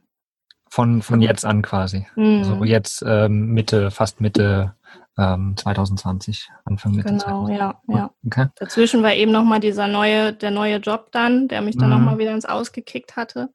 Von, 0.70 1.02
von 1.02 1.22
jetzt 1.22 1.44
an 1.44 1.62
quasi. 1.62 2.06
Mhm. 2.14 2.38
Also 2.38 2.64
jetzt 2.64 3.02
ähm, 3.06 3.54
Mitte, 3.54 3.90
fast 3.90 4.20
Mitte 4.20 4.74
ähm, 5.18 5.54
2020, 5.56 6.48
Anfang 6.64 6.92
Mitte 6.92 7.08
Genau, 7.08 7.46
2020. 7.46 7.58
ja, 7.58 7.80
ja. 7.88 8.10
Okay. 8.26 8.46
Dazwischen 8.56 9.02
war 9.02 9.14
eben 9.14 9.32
nochmal 9.32 9.60
dieser 9.60 9.88
neue, 9.88 10.32
der 10.32 10.50
neue 10.50 10.76
Job 10.76 11.08
dann, 11.12 11.48
der 11.48 11.60
mich 11.60 11.76
dann 11.76 11.90
mhm. 11.90 11.96
nochmal 11.96 12.18
wieder 12.18 12.32
ins 12.32 12.44
Ausgekickt 12.44 13.16
hatte. 13.16 13.50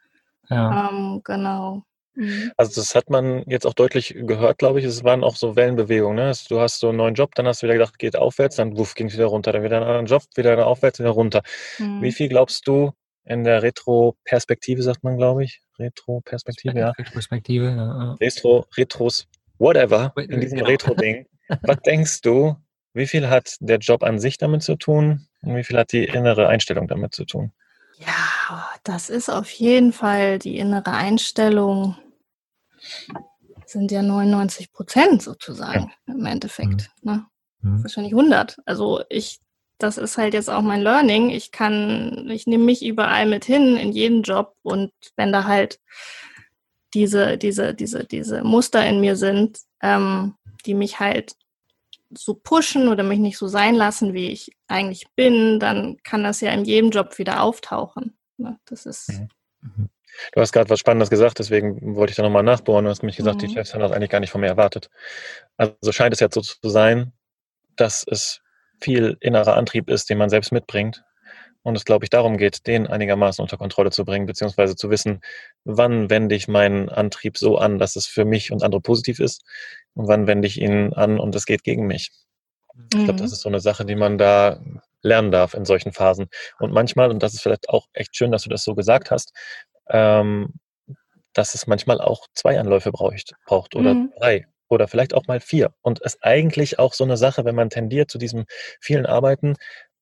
Ja. 0.50 0.90
Ähm, 0.90 1.22
genau. 1.24 1.84
Mhm. 2.16 2.52
Also 2.58 2.80
das 2.80 2.94
hat 2.96 3.10
man 3.10 3.44
jetzt 3.48 3.66
auch 3.66 3.74
deutlich 3.74 4.16
gehört, 4.16 4.60
glaube 4.60 4.80
ich. 4.80 4.86
Es 4.86 5.04
waren 5.04 5.24
auch 5.24 5.36
so 5.36 5.56
Wellenbewegungen. 5.56 6.16
Ne? 6.16 6.34
Du 6.50 6.60
hast 6.60 6.80
so 6.80 6.90
einen 6.90 6.98
neuen 6.98 7.16
Job, 7.16 7.34
dann 7.36 7.48
hast 7.48 7.64
du 7.64 7.68
wieder 7.68 7.76
gedacht, 7.76 7.98
geht 7.98 8.16
aufwärts, 8.16 8.58
dann 8.58 8.74
ging 8.74 9.08
es 9.08 9.14
wieder 9.14 9.26
runter, 9.26 9.52
dann 9.52 9.64
wieder 9.64 9.78
einen 9.78 9.86
anderen 9.86 10.06
Job, 10.06 10.24
wieder 10.36 10.68
aufwärts, 10.68 11.00
wieder 11.00 11.10
runter. 11.10 11.42
Mhm. 11.80 12.02
Wie 12.02 12.12
viel 12.12 12.30
glaubst 12.30 12.68
du 12.68 12.92
in 13.26 13.44
der 13.44 13.64
Retro-Perspektive, 13.64 14.84
sagt 14.84 15.04
man, 15.04 15.18
glaube 15.18 15.44
ich? 15.46 15.62
Retro-Perspektive, 15.80 16.78
ja. 16.78 16.90
Retro-Perspektive, 16.92 17.66
ja. 17.70 18.14
Retro, 18.20 18.66
Retros, 18.78 19.28
whatever, 19.58 20.14
in 20.18 20.42
diesem 20.42 20.60
genau. 20.60 20.70
Retro-Ding. 20.72 21.26
Was 21.62 21.78
denkst 21.86 22.22
du, 22.22 22.56
wie 22.94 23.08
viel 23.08 23.30
hat 23.30 23.58
der 23.60 23.78
Job 23.78 24.04
an 24.04 24.20
sich 24.20 24.38
damit 24.38 24.64
zu 24.64 24.76
tun 24.76 25.28
und 25.42 25.56
wie 25.56 25.64
viel 25.64 25.78
hat 25.78 25.92
die 25.92 26.06
innere 26.06 26.48
Einstellung 26.48 26.88
damit 26.88 27.14
zu 27.14 27.26
tun? 27.26 27.52
Ja, 28.00 28.70
das 28.84 29.10
ist 29.10 29.30
auf 29.30 29.50
jeden 29.50 29.94
Fall 29.94 30.40
die 30.40 30.58
innere 30.58 30.92
Einstellung. 30.92 31.98
Das 33.62 33.72
sind 33.72 33.92
ja 33.92 34.02
99 34.02 34.72
Prozent 34.72 35.22
sozusagen 35.22 35.92
ja. 36.08 36.14
im 36.14 36.26
Endeffekt. 36.26 36.92
Mhm. 37.02 37.12
Ne? 37.12 37.26
Mhm. 37.62 37.84
Wahrscheinlich 37.84 38.14
100. 38.14 38.58
Also 38.66 39.04
ich, 39.10 39.40
das 39.78 39.98
ist 39.98 40.18
halt 40.18 40.34
jetzt 40.34 40.50
auch 40.50 40.62
mein 40.62 40.82
Learning. 40.82 41.30
Ich 41.30 41.52
kann, 41.52 42.30
ich 42.30 42.46
nehme 42.46 42.66
mich 42.66 42.86
überall 42.86 43.26
mit 43.26 43.46
hin 43.46 43.78
in 43.78 43.92
jeden 43.92 44.24
Job 44.24 44.56
und 44.62 44.92
wenn 45.16 45.32
da 45.32 45.46
halt 45.46 45.80
diese, 46.94 47.38
diese, 47.38 47.74
diese, 47.74 48.06
diese 48.06 48.44
Muster 48.44 48.86
in 48.86 49.00
mir 49.00 49.16
sind, 49.16 49.60
ähm, 49.82 50.36
die 50.66 50.74
mich 50.74 51.00
halt 51.00 51.36
so 52.16 52.36
pushen 52.36 52.88
oder 52.88 53.04
mich 53.04 53.20
nicht 53.20 53.38
so 53.38 53.48
sein 53.48 53.76
lassen, 53.76 54.14
wie 54.14 54.30
ich 54.30 54.52
eigentlich 54.68 55.08
bin, 55.16 55.60
dann 55.60 55.98
kann 56.04 56.24
das 56.24 56.42
ja 56.42 56.52
in 56.52 56.66
jedem 56.66 56.92
Job 56.92 57.18
wieder 57.18 57.42
auftauchen. 57.42 58.18
Ne? 58.38 58.60
Das 58.66 58.86
ist. 58.86 59.10
Mhm. 59.10 59.30
mhm. 59.62 59.90
Du 60.34 60.42
hast 60.42 60.52
gerade 60.52 60.70
was 60.70 60.80
Spannendes 60.80 61.10
gesagt, 61.10 61.40
deswegen 61.40 61.96
wollte 61.96 62.12
ich 62.12 62.18
da 62.18 62.22
nochmal 62.22 62.44
nachbohren. 62.44 62.86
Du 62.86 62.92
hast 62.92 63.02
nämlich 63.02 63.18
gesagt, 63.18 63.38
mhm. 63.42 63.48
die 63.48 63.54
Chefs 63.54 63.74
haben 63.74 63.82
das 63.82 63.92
eigentlich 63.92 64.12
gar 64.12 64.20
nicht 64.20 64.30
von 64.30 64.42
mir 64.42 64.48
erwartet. 64.48 64.92
Also 65.58 65.92
scheint 65.92 66.14
es 66.14 66.20
jetzt 66.20 66.36
so 66.36 66.42
zu 66.42 66.70
sein, 66.70 67.14
dass 67.76 68.06
es 68.08 68.42
viel 68.80 69.18
innerer 69.22 69.56
Antrieb 69.56 69.90
ist, 69.90 70.12
den 70.12 70.20
man 70.20 70.30
selbst 70.30 70.52
mitbringt. 70.52 71.04
Und 71.64 71.76
es, 71.76 71.86
glaube 71.86 72.06
ich, 72.06 72.10
darum 72.10 72.38
geht, 72.38 72.68
den 72.68 72.88
einigermaßen 72.88 73.42
unter 73.42 73.58
Kontrolle 73.58 73.90
zu 73.90 74.06
bringen, 74.06 74.26
beziehungsweise 74.26 74.76
zu 74.76 74.90
wissen, 74.90 75.22
wann 75.64 76.10
wende 76.10 76.36
ich 76.36 76.48
meinen 76.48 76.90
Antrieb 76.90 77.38
so 77.38 77.58
an, 77.58 77.80
dass 77.80 77.96
es 77.96 78.06
für 78.06 78.26
mich 78.26 78.52
und 78.52 78.64
andere 78.64 78.82
positiv 78.82 79.20
ist 79.20 79.44
und 79.94 80.08
wann 80.08 80.28
wende 80.28 80.48
ich 80.48 80.60
ihn 80.60 80.94
an 80.94 81.20
und 81.20 81.36
es 81.36 81.46
geht 81.46 81.64
gegen 81.64 81.88
mich. 81.88 82.12
Mhm. 82.74 82.88
Ich 82.94 83.04
glaube, 83.06 83.20
das 83.20 83.32
ist 83.32 83.42
so 83.42 83.50
eine 83.50 83.62
Sache, 83.62 83.86
die 83.86 83.96
man 83.96 84.18
da 84.18 84.60
lernen 85.02 85.32
darf 85.32 85.54
in 85.54 85.66
solchen 85.66 85.92
Phasen. 85.92 86.28
Und 86.60 86.74
manchmal, 86.74 87.10
und 87.10 87.24
das 87.24 87.34
ist 87.34 87.42
vielleicht 87.42 87.70
auch 87.70 87.88
echt 87.94 88.16
schön, 88.16 88.32
dass 88.32 88.44
du 88.44 88.50
das 88.50 88.64
so 88.64 88.76
gesagt 88.76 89.12
hast, 89.12 89.34
ähm, 89.90 90.54
dass 91.34 91.56
es 91.56 91.68
manchmal 91.68 92.00
auch 92.00 92.28
zwei 92.34 92.60
Anläufe 92.60 92.92
braucht, 92.92 93.34
braucht 93.46 93.76
oder 93.76 93.94
mhm. 93.94 94.14
drei 94.20 94.48
oder 94.70 94.88
vielleicht 94.88 95.14
auch 95.14 95.28
mal 95.28 95.40
vier. 95.40 95.74
Und 95.82 96.02
es 96.02 96.22
eigentlich 96.22 96.80
auch 96.80 96.94
so 96.94 97.04
eine 97.04 97.18
Sache, 97.18 97.46
wenn 97.46 97.56
man 97.56 97.70
tendiert 97.70 98.10
zu 98.10 98.18
diesem 98.18 98.46
vielen 98.80 99.06
Arbeiten, 99.06 99.56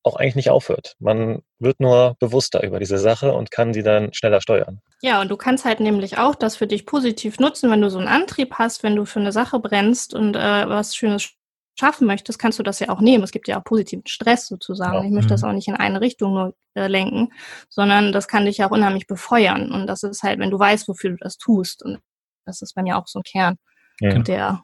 auch 0.04 0.16
eigentlich 0.16 0.36
nicht 0.36 0.50
aufhört. 0.50 0.96
Man 0.98 1.42
wird 1.58 1.80
nur 1.80 2.16
bewusster 2.18 2.62
über 2.62 2.78
diese 2.78 2.98
Sache 2.98 3.32
und 3.32 3.50
kann 3.50 3.72
sie 3.72 3.82
dann 3.82 4.12
schneller 4.12 4.40
steuern. 4.40 4.80
Ja, 5.00 5.20
und 5.20 5.30
du 5.30 5.36
kannst 5.36 5.64
halt 5.64 5.80
nämlich 5.80 6.18
auch 6.18 6.34
das 6.34 6.56
für 6.56 6.66
dich 6.66 6.86
positiv 6.86 7.38
nutzen, 7.38 7.70
wenn 7.70 7.80
du 7.80 7.90
so 7.90 7.98
einen 7.98 8.08
Antrieb 8.08 8.54
hast, 8.54 8.82
wenn 8.82 8.96
du 8.96 9.04
für 9.04 9.20
eine 9.20 9.32
Sache 9.32 9.60
brennst 9.60 10.14
und 10.14 10.34
äh, 10.34 10.68
was 10.68 10.96
Schönes 10.96 11.34
schaffen 11.78 12.06
möchtest, 12.06 12.38
kannst 12.38 12.58
du 12.58 12.62
das 12.62 12.80
ja 12.80 12.90
auch 12.90 13.00
nehmen. 13.00 13.24
Es 13.24 13.32
gibt 13.32 13.48
ja 13.48 13.58
auch 13.58 13.64
positiven 13.64 14.06
Stress 14.06 14.46
sozusagen. 14.46 14.94
Ja. 14.94 15.04
Ich 15.04 15.10
möchte 15.10 15.30
das 15.30 15.42
mhm. 15.42 15.48
auch 15.48 15.52
nicht 15.52 15.68
in 15.68 15.74
eine 15.74 16.00
Richtung 16.00 16.34
nur 16.34 16.54
äh, 16.74 16.86
lenken, 16.86 17.32
sondern 17.68 18.12
das 18.12 18.28
kann 18.28 18.44
dich 18.44 18.58
ja 18.58 18.66
auch 18.66 18.72
unheimlich 18.72 19.06
befeuern. 19.06 19.72
Und 19.72 19.86
das 19.86 20.02
ist 20.02 20.22
halt, 20.22 20.38
wenn 20.38 20.50
du 20.50 20.58
weißt, 20.58 20.88
wofür 20.88 21.10
du 21.10 21.16
das 21.16 21.38
tust. 21.38 21.82
Und 21.82 22.00
das 22.44 22.60
ist 22.62 22.74
bei 22.74 22.82
mir 22.82 22.98
auch 22.98 23.06
so 23.06 23.20
ein 23.20 23.24
Kern, 23.24 23.56
ja. 24.00 24.18
der 24.18 24.62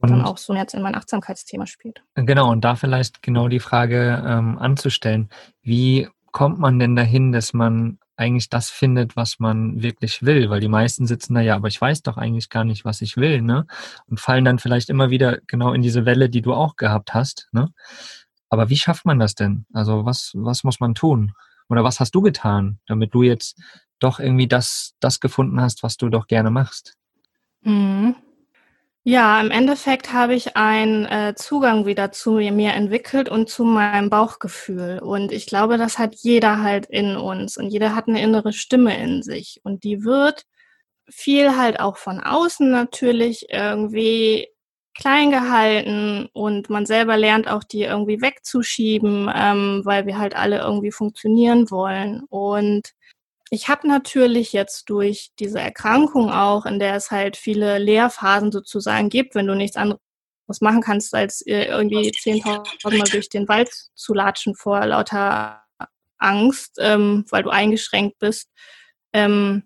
und 0.00 0.10
dann 0.10 0.22
auch 0.22 0.38
so 0.38 0.54
jetzt 0.54 0.74
in 0.74 0.82
mein 0.82 0.94
Achtsamkeitsthema 0.94 1.66
spielt. 1.66 2.02
Genau, 2.14 2.50
und 2.50 2.64
da 2.64 2.76
vielleicht 2.76 3.22
genau 3.22 3.48
die 3.48 3.60
Frage 3.60 4.22
ähm, 4.26 4.58
anzustellen, 4.58 5.28
wie 5.62 6.08
kommt 6.32 6.58
man 6.58 6.78
denn 6.78 6.96
dahin, 6.96 7.32
dass 7.32 7.52
man 7.52 7.98
eigentlich 8.16 8.50
das 8.50 8.68
findet, 8.68 9.16
was 9.16 9.38
man 9.38 9.82
wirklich 9.82 10.22
will, 10.22 10.50
weil 10.50 10.60
die 10.60 10.68
meisten 10.68 11.06
sitzen 11.06 11.34
da 11.34 11.40
ja, 11.40 11.56
aber 11.56 11.68
ich 11.68 11.80
weiß 11.80 12.02
doch 12.02 12.18
eigentlich 12.18 12.50
gar 12.50 12.64
nicht, 12.64 12.84
was 12.84 13.00
ich 13.00 13.16
will, 13.16 13.40
ne? 13.40 13.66
Und 14.06 14.20
fallen 14.20 14.44
dann 14.44 14.58
vielleicht 14.58 14.90
immer 14.90 15.10
wieder 15.10 15.38
genau 15.46 15.72
in 15.72 15.80
diese 15.80 16.04
Welle, 16.04 16.28
die 16.28 16.42
du 16.42 16.52
auch 16.52 16.76
gehabt 16.76 17.14
hast, 17.14 17.48
ne? 17.52 17.72
Aber 18.50 18.68
wie 18.68 18.76
schafft 18.76 19.06
man 19.06 19.18
das 19.18 19.34
denn? 19.34 19.64
Also 19.72 20.04
was, 20.04 20.32
was 20.34 20.64
muss 20.64 20.80
man 20.80 20.94
tun? 20.94 21.32
Oder 21.68 21.84
was 21.84 22.00
hast 22.00 22.14
du 22.14 22.20
getan, 22.20 22.78
damit 22.86 23.14
du 23.14 23.22
jetzt 23.22 23.58
doch 24.00 24.18
irgendwie 24.18 24.48
das, 24.48 24.94
das 25.00 25.20
gefunden 25.20 25.60
hast, 25.60 25.82
was 25.82 25.96
du 25.96 26.08
doch 26.08 26.26
gerne 26.26 26.50
machst? 26.50 26.96
Mhm. 27.62 28.16
Ja, 29.06 29.40
im 29.40 29.50
Endeffekt 29.50 30.12
habe 30.12 30.34
ich 30.34 30.56
einen 30.58 31.06
äh, 31.06 31.34
Zugang 31.34 31.86
wieder 31.86 32.12
zu 32.12 32.32
mir 32.32 32.74
entwickelt 32.74 33.30
und 33.30 33.48
zu 33.48 33.64
meinem 33.64 34.10
Bauchgefühl. 34.10 34.98
Und 34.98 35.32
ich 35.32 35.46
glaube, 35.46 35.78
das 35.78 35.98
hat 35.98 36.16
jeder 36.16 36.60
halt 36.62 36.84
in 36.84 37.16
uns 37.16 37.56
und 37.56 37.68
jeder 37.70 37.94
hat 37.94 38.08
eine 38.08 38.20
innere 38.22 38.52
Stimme 38.52 38.98
in 39.02 39.22
sich. 39.22 39.60
Und 39.64 39.84
die 39.84 40.04
wird 40.04 40.44
viel 41.10 41.56
halt 41.56 41.80
auch 41.80 41.96
von 41.96 42.20
außen 42.20 42.70
natürlich 42.70 43.46
irgendwie 43.50 44.48
klein 44.94 45.30
gehalten 45.30 46.28
und 46.34 46.68
man 46.70 46.84
selber 46.86 47.16
lernt 47.16 47.48
auch 47.48 47.64
die 47.64 47.82
irgendwie 47.84 48.20
wegzuschieben, 48.20 49.30
ähm, 49.34 49.82
weil 49.84 50.06
wir 50.06 50.18
halt 50.18 50.36
alle 50.36 50.58
irgendwie 50.60 50.92
funktionieren 50.92 51.70
wollen. 51.70 52.24
Und 52.28 52.92
ich 53.50 53.68
habe 53.68 53.88
natürlich 53.88 54.52
jetzt 54.52 54.88
durch 54.88 55.32
diese 55.40 55.60
Erkrankung 55.60 56.30
auch, 56.30 56.66
in 56.66 56.78
der 56.78 56.94
es 56.94 57.10
halt 57.10 57.36
viele 57.36 57.78
Lehrphasen 57.78 58.52
sozusagen 58.52 59.08
gibt, 59.08 59.34
wenn 59.34 59.48
du 59.48 59.56
nichts 59.56 59.76
anderes 59.76 60.00
machen 60.60 60.80
kannst, 60.80 61.12
als 61.14 61.44
äh, 61.46 61.64
irgendwie 61.64 62.10
10.000 62.10 62.98
Mal 62.98 63.08
durch 63.08 63.28
den 63.28 63.48
Wald 63.48 63.70
zu 63.94 64.14
latschen 64.14 64.54
vor 64.54 64.86
lauter 64.86 65.64
Angst, 66.18 66.76
ähm, 66.78 67.24
weil 67.30 67.42
du 67.42 67.50
eingeschränkt 67.50 68.20
bist, 68.20 68.50
ähm, 69.12 69.64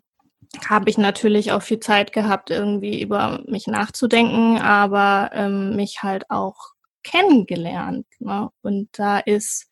habe 0.67 0.89
ich 0.89 0.97
natürlich 0.97 1.53
auch 1.53 1.63
viel 1.63 1.81
Zeit 1.81 2.13
gehabt, 2.13 2.51
irgendwie 2.51 3.03
über 3.03 3.43
mich 3.47 3.67
nachzudenken, 3.67 4.59
aber 4.59 5.31
ähm, 5.35 5.77
mich 5.77 6.03
halt 6.03 6.31
auch 6.31 6.57
kennengelernt. 7.03 8.07
Ne? 8.19 8.49
Und 8.63 8.89
da 8.93 9.19
ist, 9.19 9.67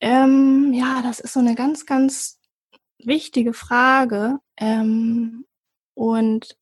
ähm, 0.00 0.72
ja, 0.74 1.00
das 1.02 1.20
ist 1.20 1.34
so 1.34 1.40
eine 1.40 1.54
ganz, 1.54 1.86
ganz 1.86 2.40
wichtige 3.06 3.52
Frage 3.52 4.38
ähm, 4.56 5.44
und 5.94 6.56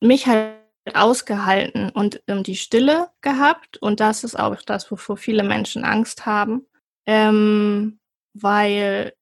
mich 0.00 0.26
halt 0.26 0.56
ausgehalten 0.94 1.90
und 1.90 2.22
ähm, 2.26 2.42
die 2.42 2.56
Stille 2.56 3.08
gehabt. 3.20 3.76
Und 3.78 4.00
das 4.00 4.24
ist 4.24 4.38
auch 4.38 4.60
das, 4.62 4.90
wovor 4.90 5.16
viele 5.16 5.44
Menschen 5.44 5.84
Angst 5.84 6.26
haben, 6.26 6.66
ähm, 7.06 8.00
weil 8.34 9.14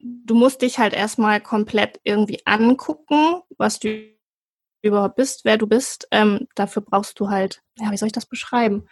du 0.00 0.34
musst 0.34 0.62
dich 0.62 0.78
halt 0.78 0.94
erstmal 0.94 1.40
komplett 1.40 2.00
irgendwie 2.04 2.40
angucken, 2.44 3.42
was 3.56 3.78
du 3.78 4.14
überhaupt 4.82 5.16
bist, 5.16 5.44
wer 5.44 5.56
du 5.56 5.66
bist. 5.66 6.08
Ähm, 6.10 6.48
dafür 6.54 6.82
brauchst 6.82 7.18
du 7.20 7.28
halt, 7.28 7.62
ja, 7.78 7.90
wie 7.90 7.96
soll 7.96 8.08
ich 8.08 8.12
das 8.12 8.26
beschreiben? 8.26 8.88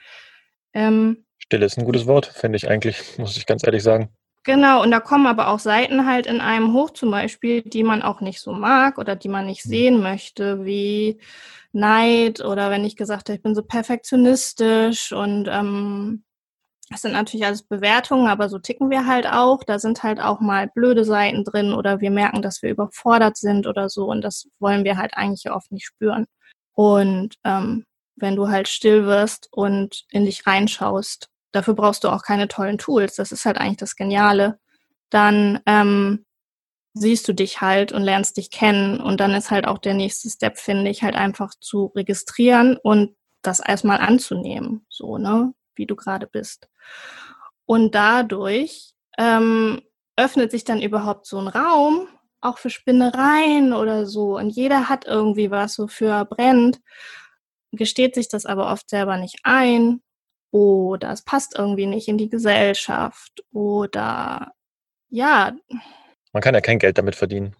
Ähm, 0.72 1.24
Stille 1.38 1.66
ist 1.66 1.78
ein 1.78 1.84
gutes 1.84 2.06
Wort, 2.06 2.26
finde 2.26 2.56
ich 2.56 2.68
eigentlich, 2.68 3.18
muss 3.18 3.36
ich 3.36 3.46
ganz 3.46 3.64
ehrlich 3.64 3.82
sagen. 3.82 4.10
Genau, 4.44 4.82
und 4.82 4.90
da 4.90 5.00
kommen 5.00 5.26
aber 5.26 5.48
auch 5.48 5.58
Seiten 5.58 6.06
halt 6.06 6.26
in 6.26 6.42
einem 6.42 6.74
hoch 6.74 6.90
zum 6.90 7.10
Beispiel, 7.10 7.62
die 7.62 7.82
man 7.82 8.02
auch 8.02 8.20
nicht 8.20 8.40
so 8.40 8.52
mag 8.52 8.98
oder 8.98 9.16
die 9.16 9.28
man 9.28 9.46
nicht 9.46 9.64
mhm. 9.64 9.70
sehen 9.70 10.02
möchte, 10.02 10.64
wie 10.66 11.18
Neid 11.72 12.44
oder 12.44 12.70
wenn 12.70 12.84
ich 12.84 12.96
gesagt 12.96 13.28
habe, 13.28 13.36
ich 13.36 13.42
bin 13.42 13.54
so 13.54 13.62
perfektionistisch 13.62 15.12
und 15.12 15.48
ähm, 15.50 16.24
das 16.90 17.00
sind 17.00 17.12
natürlich 17.12 17.46
alles 17.46 17.62
Bewertungen, 17.62 18.28
aber 18.28 18.50
so 18.50 18.58
ticken 18.58 18.90
wir 18.90 19.06
halt 19.06 19.26
auch. 19.26 19.64
Da 19.64 19.78
sind 19.78 20.02
halt 20.02 20.20
auch 20.20 20.40
mal 20.40 20.68
blöde 20.68 21.06
Seiten 21.06 21.42
drin 21.42 21.72
oder 21.72 22.00
wir 22.00 22.10
merken, 22.10 22.42
dass 22.42 22.62
wir 22.62 22.70
überfordert 22.70 23.38
sind 23.38 23.66
oder 23.66 23.88
so 23.88 24.04
und 24.10 24.20
das 24.20 24.48
wollen 24.58 24.84
wir 24.84 24.98
halt 24.98 25.16
eigentlich 25.16 25.50
oft 25.50 25.72
nicht 25.72 25.86
spüren. 25.86 26.26
Und 26.74 27.36
ähm, 27.44 27.86
wenn 28.16 28.36
du 28.36 28.48
halt 28.48 28.68
still 28.68 29.06
wirst 29.06 29.48
und 29.52 30.04
in 30.10 30.26
dich 30.26 30.46
reinschaust, 30.46 31.30
dafür 31.54 31.74
brauchst 31.74 32.04
du 32.04 32.08
auch 32.08 32.22
keine 32.22 32.48
tollen 32.48 32.78
Tools. 32.78 33.14
Das 33.14 33.32
ist 33.32 33.44
halt 33.44 33.58
eigentlich 33.58 33.78
das 33.78 33.96
Geniale. 33.96 34.58
Dann 35.10 35.60
ähm, 35.66 36.26
siehst 36.94 37.28
du 37.28 37.32
dich 37.32 37.60
halt 37.60 37.92
und 37.92 38.02
lernst 38.02 38.36
dich 38.36 38.50
kennen. 38.50 39.00
Und 39.00 39.20
dann 39.20 39.32
ist 39.32 39.50
halt 39.50 39.66
auch 39.66 39.78
der 39.78 39.94
nächste 39.94 40.28
Step, 40.30 40.58
finde 40.58 40.90
ich, 40.90 41.02
halt 41.02 41.14
einfach 41.14 41.54
zu 41.60 41.92
registrieren 41.94 42.76
und 42.76 43.16
das 43.42 43.60
erstmal 43.60 43.98
anzunehmen, 43.98 44.86
so, 44.88 45.18
ne, 45.18 45.52
wie 45.76 45.86
du 45.86 45.96
gerade 45.96 46.26
bist. 46.26 46.68
Und 47.66 47.94
dadurch 47.94 48.92
ähm, 49.18 49.82
öffnet 50.16 50.50
sich 50.50 50.64
dann 50.64 50.82
überhaupt 50.82 51.26
so 51.26 51.38
ein 51.38 51.48
Raum, 51.48 52.08
auch 52.40 52.58
für 52.58 52.70
Spinnereien 52.70 53.72
oder 53.72 54.06
so. 54.06 54.36
Und 54.36 54.50
jeder 54.50 54.88
hat 54.88 55.06
irgendwie 55.06 55.50
was, 55.50 55.78
wofür 55.78 56.10
er 56.10 56.24
brennt, 56.24 56.80
gesteht 57.70 58.14
sich 58.14 58.28
das 58.28 58.46
aber 58.46 58.70
oft 58.72 58.88
selber 58.88 59.18
nicht 59.18 59.38
ein 59.44 60.00
oder 60.54 61.10
es 61.10 61.22
passt 61.22 61.58
irgendwie 61.58 61.86
nicht 61.86 62.06
in 62.06 62.16
die 62.16 62.28
Gesellschaft 62.28 63.42
oder 63.52 64.52
ja. 65.10 65.52
Man 66.32 66.42
kann 66.42 66.54
ja 66.54 66.60
kein 66.60 66.78
Geld 66.78 66.96
damit 66.96 67.16
verdienen. 67.16 67.56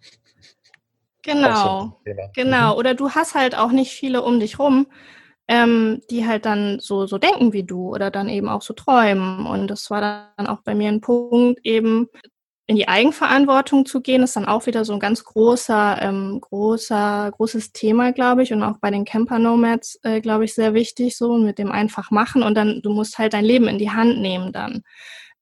Genau, 1.23 1.99
so 2.05 2.13
genau. 2.35 2.75
Mhm. 2.75 2.79
Oder 2.79 2.95
du 2.95 3.11
hast 3.11 3.35
halt 3.35 3.57
auch 3.57 3.73
nicht 3.73 3.91
viele 3.91 4.23
um 4.23 4.39
dich 4.39 4.61
rum, 4.61 4.87
ähm, 5.49 6.03
die 6.09 6.25
halt 6.25 6.47
dann 6.47 6.79
so, 6.79 7.07
so 7.07 7.19
denken 7.19 7.53
wie 7.53 7.65
du 7.65 7.93
oder 7.93 8.13
dann 8.13 8.29
eben 8.29 8.49
auch 8.49 8.63
so 8.63 8.75
träumen. 8.75 9.45
Und 9.47 9.67
das 9.67 9.91
war 9.91 10.33
dann 10.37 10.47
auch 10.47 10.61
bei 10.61 10.77
mir 10.77 10.89
ein 10.89 11.01
Punkt, 11.01 11.59
eben 11.65 12.09
in 12.67 12.77
die 12.77 12.89
Eigenverantwortung 12.89 13.85
zu 13.85 14.01
gehen, 14.01 14.23
ist 14.23 14.37
dann 14.37 14.47
auch 14.47 14.67
wieder 14.67 14.85
so 14.85 14.95
ein 14.95 15.01
ganz 15.01 15.23
großer, 15.25 15.99
ähm, 16.01 16.41
großer, 16.41 17.31
großes 17.37 17.73
Thema, 17.73 18.13
glaube 18.13 18.43
ich, 18.43 18.53
und 18.53 18.63
auch 18.63 18.79
bei 18.79 18.91
den 18.91 19.05
Camper 19.05 19.39
Nomads, 19.39 19.99
äh, 20.03 20.21
glaube 20.21 20.45
ich, 20.45 20.55
sehr 20.55 20.73
wichtig, 20.73 21.17
so 21.17 21.37
mit 21.37 21.59
dem 21.59 21.71
einfach 21.71 22.11
machen 22.11 22.43
und 22.43 22.55
dann, 22.55 22.81
du 22.83 22.91
musst 22.91 23.19
halt 23.19 23.35
dein 23.35 23.45
Leben 23.45 23.69
in 23.69 23.79
die 23.79 23.91
Hand 23.91 24.19
nehmen 24.19 24.53
dann. 24.53 24.83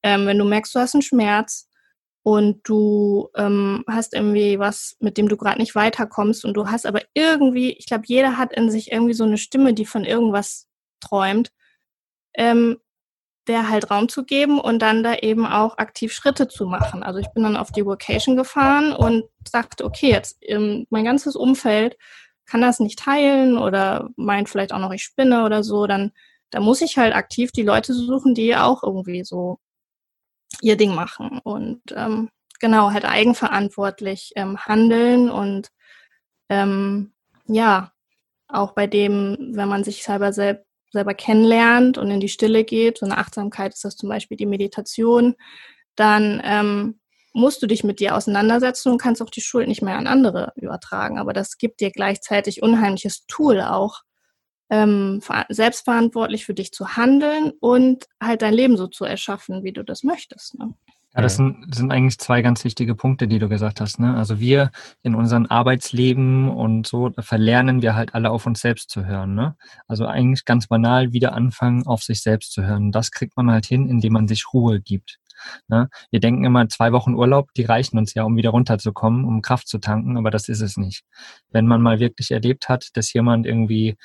Ähm, 0.03 0.27
wenn 0.27 0.39
du 0.39 0.45
merkst, 0.45 0.75
du 0.75 0.81
hast 0.81 0.95
einen 0.95 1.03
Schmerz 1.03 1.69
und 2.25 2.61
du 2.69 3.29
ähm, 3.37 3.85
hast 3.89 4.15
irgendwie 4.15 4.59
was, 4.59 4.97
mit 4.99 5.17
dem 5.17 5.29
du 5.29 5.37
gerade 5.37 5.61
nicht 5.61 5.77
weiterkommst 5.77 6.45
und 6.45 6.55
du 6.55 6.69
hast 6.69 6.87
aber 6.87 7.03
irgendwie, 7.15 7.73
ich 7.73 7.87
glaube, 7.87 8.05
jeder 8.07 8.37
hat 8.37 8.53
in 8.53 8.69
sich 8.71 8.91
irgendwie 8.91 9.15
so 9.15 9.25
eine 9.25 9.39
Stimme, 9.39 9.75
die 9.75 9.87
von 9.87 10.05
irgendwas 10.05 10.67
träumt, 11.01 11.53
ähm, 12.35 12.79
der 13.49 13.69
halt 13.69 13.91
Raum 13.91 14.09
zu 14.09 14.25
geben 14.25 14.61
und 14.61 14.81
dann 14.81 15.03
da 15.03 15.15
eben 15.15 15.47
auch 15.47 15.79
aktiv 15.79 16.13
Schritte 16.13 16.49
zu 16.49 16.67
machen. 16.67 17.03
Also 17.03 17.19
ich 17.19 17.29
bin 17.35 17.43
dann 17.43 17.57
auf 17.57 17.73
die 17.73 17.85
Vocation 17.85 18.37
gefahren 18.37 18.93
und 18.93 19.25
sagte, 19.49 19.85
okay, 19.85 20.11
jetzt 20.11 20.39
ähm, 20.43 20.87
mein 20.91 21.05
ganzes 21.05 21.35
Umfeld 21.35 21.97
kann 22.47 22.61
das 22.61 22.81
nicht 22.81 22.99
teilen 22.99 23.59
oder 23.59 24.11
meint 24.17 24.49
vielleicht 24.49 24.73
auch 24.73 24.79
noch, 24.79 24.93
ich 24.93 25.03
spinne 25.03 25.45
oder 25.45 25.65
so, 25.65 25.87
dann 25.87 26.13
da 26.51 26.61
muss 26.61 26.83
ich 26.83 26.99
halt 26.99 27.15
aktiv 27.15 27.51
die 27.51 27.63
Leute 27.63 27.95
suchen, 27.95 28.35
die 28.35 28.55
auch 28.57 28.83
irgendwie 28.83 29.25
so 29.25 29.59
ihr 30.61 30.77
Ding 30.77 30.95
machen 30.95 31.41
und 31.43 31.81
ähm, 31.97 32.29
genau 32.61 32.93
halt 32.93 33.05
eigenverantwortlich 33.07 34.33
ähm, 34.37 34.59
handeln 34.59 35.31
und 35.31 35.71
ähm, 36.49 37.13
ja 37.47 37.93
auch 38.49 38.73
bei 38.73 38.87
dem, 38.87 39.53
wenn 39.55 39.69
man 39.69 39.83
sich 39.83 40.05
selber 40.05 40.33
selbst 40.33 40.67
selber 40.93 41.15
kennenlernt 41.15 41.99
und 41.99 42.11
in 42.11 42.21
die 42.21 42.29
Stille 42.29 42.65
geht, 42.65 42.99
so 42.99 43.07
eine 43.07 43.19
Achtsamkeit 43.19 43.75
ist 43.75 43.85
das 43.85 43.97
zum 43.97 44.09
Beispiel 44.09 44.37
die 44.37 44.47
Meditation, 44.47 45.35
dann 45.97 46.41
ähm, 46.45 47.01
musst 47.33 47.63
du 47.63 47.67
dich 47.67 47.83
mit 47.83 48.01
dir 48.01 48.17
auseinandersetzen 48.17 48.93
und 48.93 48.99
kannst 49.01 49.23
auch 49.23 49.31
die 49.31 49.41
Schuld 49.41 49.69
nicht 49.69 49.83
mehr 49.83 49.97
an 49.97 50.07
andere 50.07 50.53
übertragen. 50.57 51.19
Aber 51.19 51.33
das 51.33 51.57
gibt 51.57 51.81
dir 51.81 51.91
gleichzeitig 51.91 52.63
unheimliches 52.63 53.27
Tool 53.27 53.61
auch, 53.61 54.03
ähm, 54.71 55.21
selbstverantwortlich 55.49 56.47
für 56.47 56.55
dich 56.55 56.73
zu 56.73 56.97
handeln 56.97 57.53
und 57.61 58.07
halt 58.23 58.43
dein 58.43 58.55
Leben 58.55 58.77
so 58.77 58.87
zu 58.87 59.05
erschaffen, 59.05 59.65
wie 59.65 59.73
du 59.73 59.83
das 59.83 60.03
möchtest. 60.03 60.59
Ne? 60.59 60.75
Ja, 61.15 61.21
das 61.21 61.37
sind, 61.37 61.75
sind 61.75 61.93
eigentlich 61.93 62.19
zwei 62.19 62.41
ganz 62.41 62.65
wichtige 62.65 62.95
Punkte, 62.95 63.29
die 63.29 63.39
du 63.39 63.49
gesagt 63.49 63.83
hast. 63.83 63.99
Ne? 63.99 64.17
Also 64.17 64.41
wir 64.41 64.71
in 65.03 65.15
unserem 65.15 65.45
Arbeitsleben 65.47 66.49
und 66.49 66.87
so 66.87 67.11
verlernen 67.19 67.83
wir 67.83 67.95
halt 67.95 68.15
alle 68.15 68.31
auf 68.31 68.47
uns 68.47 68.61
selbst 68.61 68.89
zu 68.89 69.05
hören. 69.05 69.35
Ne? 69.35 69.55
Also 69.87 70.07
eigentlich 70.07 70.47
ganz 70.47 70.69
banal 70.69 71.13
wieder 71.13 71.35
anfangen, 71.35 71.87
auf 71.87 72.03
sich 72.03 72.23
selbst 72.23 72.53
zu 72.53 72.65
hören. 72.65 72.93
Das 72.93 73.11
kriegt 73.11 73.37
man 73.37 73.51
halt 73.51 73.67
hin, 73.67 73.89
indem 73.89 74.15
man 74.15 74.27
sich 74.27 74.55
Ruhe 74.55 74.81
gibt. 74.81 75.19
Ne? 75.69 75.89
Wir 76.11 76.21
denken 76.21 76.45
immer, 76.45 76.69
zwei 76.69 76.93
Wochen 76.93 77.15
Urlaub, 77.15 77.53
die 77.55 77.65
reichen 77.65 77.99
uns 77.99 78.15
ja, 78.15 78.23
um 78.23 78.37
wieder 78.37 78.51
runterzukommen, 78.51 79.25
um 79.25 79.43
Kraft 79.43 79.69
zu 79.69 79.79
tanken, 79.79 80.17
aber 80.17 80.31
das 80.31 80.49
ist 80.49 80.61
es 80.61 80.77
nicht. 80.77 81.05
Wenn 81.51 81.67
man 81.67 81.83
mal 81.83 82.01
wirklich 82.01 82.31
erlebt 82.31 82.69
hat, 82.69 82.89
dass 82.95 83.13
jemand 83.13 83.47
irgendwie 83.47 83.97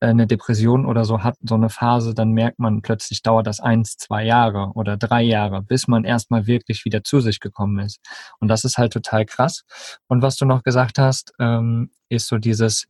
eine 0.00 0.26
Depression 0.26 0.86
oder 0.86 1.04
so 1.04 1.22
hat, 1.22 1.36
so 1.42 1.54
eine 1.54 1.70
Phase, 1.70 2.14
dann 2.14 2.32
merkt 2.32 2.58
man 2.58 2.82
plötzlich 2.82 3.22
dauert 3.22 3.46
das 3.46 3.60
eins, 3.60 3.96
zwei 3.96 4.24
Jahre 4.24 4.70
oder 4.74 4.96
drei 4.96 5.22
Jahre, 5.22 5.62
bis 5.62 5.88
man 5.88 6.04
erstmal 6.04 6.46
wirklich 6.46 6.84
wieder 6.84 7.02
zu 7.02 7.20
sich 7.20 7.40
gekommen 7.40 7.78
ist. 7.80 8.00
Und 8.38 8.48
das 8.48 8.64
ist 8.64 8.78
halt 8.78 8.92
total 8.92 9.26
krass. 9.26 9.64
Und 10.06 10.22
was 10.22 10.36
du 10.36 10.44
noch 10.44 10.62
gesagt 10.62 10.98
hast, 10.98 11.32
ähm, 11.40 11.90
ist 12.08 12.28
so 12.28 12.38
dieses, 12.38 12.86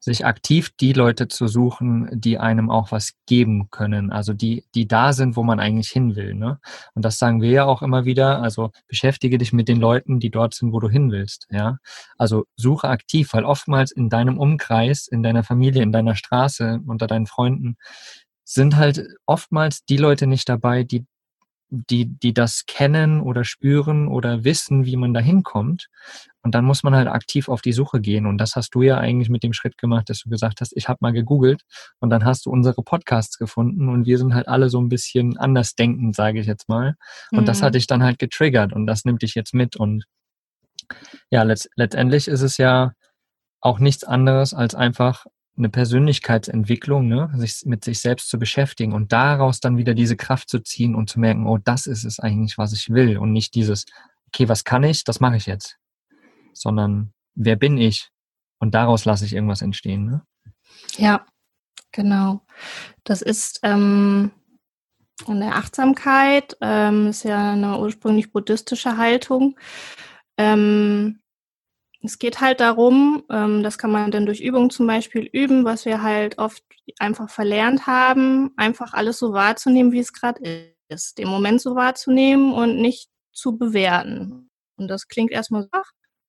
sich 0.00 0.24
aktiv 0.26 0.70
die 0.80 0.92
Leute 0.92 1.28
zu 1.28 1.46
suchen, 1.46 2.08
die 2.12 2.38
einem 2.38 2.70
auch 2.70 2.92
was 2.92 3.12
geben 3.26 3.68
können, 3.70 4.12
also 4.12 4.32
die, 4.32 4.64
die 4.74 4.86
da 4.86 5.12
sind, 5.12 5.36
wo 5.36 5.42
man 5.42 5.60
eigentlich 5.60 5.88
hin 5.88 6.16
will. 6.16 6.34
Ne? 6.34 6.58
Und 6.94 7.04
das 7.04 7.18
sagen 7.18 7.40
wir 7.40 7.50
ja 7.50 7.64
auch 7.64 7.82
immer 7.82 8.04
wieder. 8.04 8.42
Also 8.42 8.70
beschäftige 8.86 9.38
dich 9.38 9.52
mit 9.52 9.68
den 9.68 9.80
Leuten, 9.80 10.20
die 10.20 10.30
dort 10.30 10.54
sind, 10.54 10.72
wo 10.72 10.80
du 10.80 10.88
hin 10.88 11.10
willst. 11.10 11.46
Ja, 11.50 11.78
also 12.18 12.44
suche 12.56 12.88
aktiv, 12.88 13.32
weil 13.32 13.44
oftmals 13.44 13.92
in 13.92 14.08
deinem 14.08 14.38
Umkreis, 14.38 15.06
in 15.06 15.22
deiner 15.22 15.44
Familie, 15.44 15.82
in 15.82 15.92
deiner 15.92 16.14
Straße, 16.14 16.80
unter 16.86 17.06
deinen 17.06 17.26
Freunden 17.26 17.76
sind 18.44 18.76
halt 18.76 19.06
oftmals 19.26 19.84
die 19.86 19.96
Leute 19.96 20.26
nicht 20.26 20.48
dabei, 20.48 20.84
die 20.84 21.06
die, 21.90 22.06
die 22.06 22.32
das 22.32 22.64
kennen 22.66 23.20
oder 23.20 23.44
spüren 23.44 24.08
oder 24.08 24.44
wissen, 24.44 24.84
wie 24.84 24.96
man 24.96 25.14
da 25.14 25.20
hinkommt. 25.20 25.88
Und 26.42 26.54
dann 26.54 26.64
muss 26.64 26.82
man 26.82 26.94
halt 26.94 27.08
aktiv 27.08 27.48
auf 27.48 27.62
die 27.62 27.72
Suche 27.72 28.00
gehen. 28.00 28.26
Und 28.26 28.38
das 28.38 28.54
hast 28.54 28.74
du 28.74 28.82
ja 28.82 28.98
eigentlich 28.98 29.30
mit 29.30 29.42
dem 29.42 29.52
Schritt 29.52 29.78
gemacht, 29.78 30.10
dass 30.10 30.20
du 30.20 30.30
gesagt 30.30 30.60
hast, 30.60 30.72
ich 30.76 30.88
habe 30.88 30.98
mal 31.00 31.12
gegoogelt 31.12 31.62
und 32.00 32.10
dann 32.10 32.24
hast 32.24 32.46
du 32.46 32.50
unsere 32.50 32.82
Podcasts 32.82 33.38
gefunden 33.38 33.88
und 33.88 34.06
wir 34.06 34.18
sind 34.18 34.34
halt 34.34 34.48
alle 34.48 34.68
so 34.68 34.80
ein 34.80 34.88
bisschen 34.88 35.36
anders 35.38 35.74
denkend, 35.74 36.14
sage 36.14 36.40
ich 36.40 36.46
jetzt 36.46 36.68
mal. 36.68 36.94
Und 37.32 37.42
mhm. 37.42 37.46
das 37.46 37.62
hat 37.62 37.74
dich 37.74 37.86
dann 37.86 38.02
halt 38.02 38.18
getriggert 38.18 38.72
und 38.72 38.86
das 38.86 39.04
nimmt 39.04 39.22
dich 39.22 39.34
jetzt 39.34 39.54
mit. 39.54 39.76
Und 39.76 40.04
ja, 41.30 41.42
letzt, 41.42 41.70
letztendlich 41.76 42.28
ist 42.28 42.42
es 42.42 42.58
ja 42.58 42.92
auch 43.60 43.78
nichts 43.78 44.04
anderes 44.04 44.52
als 44.52 44.74
einfach 44.74 45.24
eine 45.56 45.68
Persönlichkeitsentwicklung, 45.68 47.06
ne? 47.06 47.30
sich 47.36 47.62
mit 47.64 47.84
sich 47.84 48.00
selbst 48.00 48.28
zu 48.28 48.38
beschäftigen 48.38 48.92
und 48.92 49.12
daraus 49.12 49.60
dann 49.60 49.76
wieder 49.76 49.94
diese 49.94 50.16
Kraft 50.16 50.48
zu 50.48 50.60
ziehen 50.60 50.94
und 50.94 51.08
zu 51.08 51.20
merken, 51.20 51.46
oh, 51.46 51.58
das 51.58 51.86
ist 51.86 52.04
es 52.04 52.18
eigentlich, 52.18 52.58
was 52.58 52.72
ich 52.72 52.90
will 52.90 53.18
und 53.18 53.32
nicht 53.32 53.54
dieses, 53.54 53.84
okay, 54.28 54.48
was 54.48 54.64
kann 54.64 54.82
ich, 54.82 55.04
das 55.04 55.20
mache 55.20 55.36
ich 55.36 55.46
jetzt, 55.46 55.78
sondern 56.52 57.12
wer 57.34 57.56
bin 57.56 57.78
ich 57.78 58.10
und 58.58 58.74
daraus 58.74 59.04
lasse 59.04 59.24
ich 59.24 59.32
irgendwas 59.32 59.62
entstehen. 59.62 60.06
Ne? 60.06 60.22
Ja, 60.96 61.24
genau. 61.92 62.40
Das 63.04 63.22
ist 63.22 63.60
ähm, 63.62 64.32
in 65.28 65.40
der 65.40 65.54
Achtsamkeit, 65.54 66.56
ähm, 66.60 67.08
ist 67.08 67.24
ja 67.24 67.52
eine 67.52 67.78
ursprünglich 67.78 68.32
buddhistische 68.32 68.96
Haltung. 68.96 69.56
Ähm, 70.36 71.20
es 72.04 72.18
geht 72.18 72.40
halt 72.40 72.60
darum, 72.60 73.24
ähm, 73.30 73.62
das 73.62 73.78
kann 73.78 73.90
man 73.90 74.10
dann 74.10 74.26
durch 74.26 74.40
Übungen 74.40 74.70
zum 74.70 74.86
Beispiel 74.86 75.28
üben, 75.32 75.64
was 75.64 75.86
wir 75.86 76.02
halt 76.02 76.38
oft 76.38 76.62
einfach 76.98 77.30
verlernt 77.30 77.86
haben, 77.86 78.50
einfach 78.56 78.92
alles 78.92 79.18
so 79.18 79.32
wahrzunehmen, 79.32 79.92
wie 79.92 80.00
es 80.00 80.12
gerade 80.12 80.74
ist, 80.88 81.18
den 81.18 81.28
Moment 81.28 81.62
so 81.62 81.74
wahrzunehmen 81.74 82.52
und 82.52 82.76
nicht 82.76 83.08
zu 83.32 83.56
bewerten. 83.56 84.50
Und 84.76 84.88
das 84.88 85.08
klingt 85.08 85.32
erstmal 85.32 85.62
so, 85.62 85.80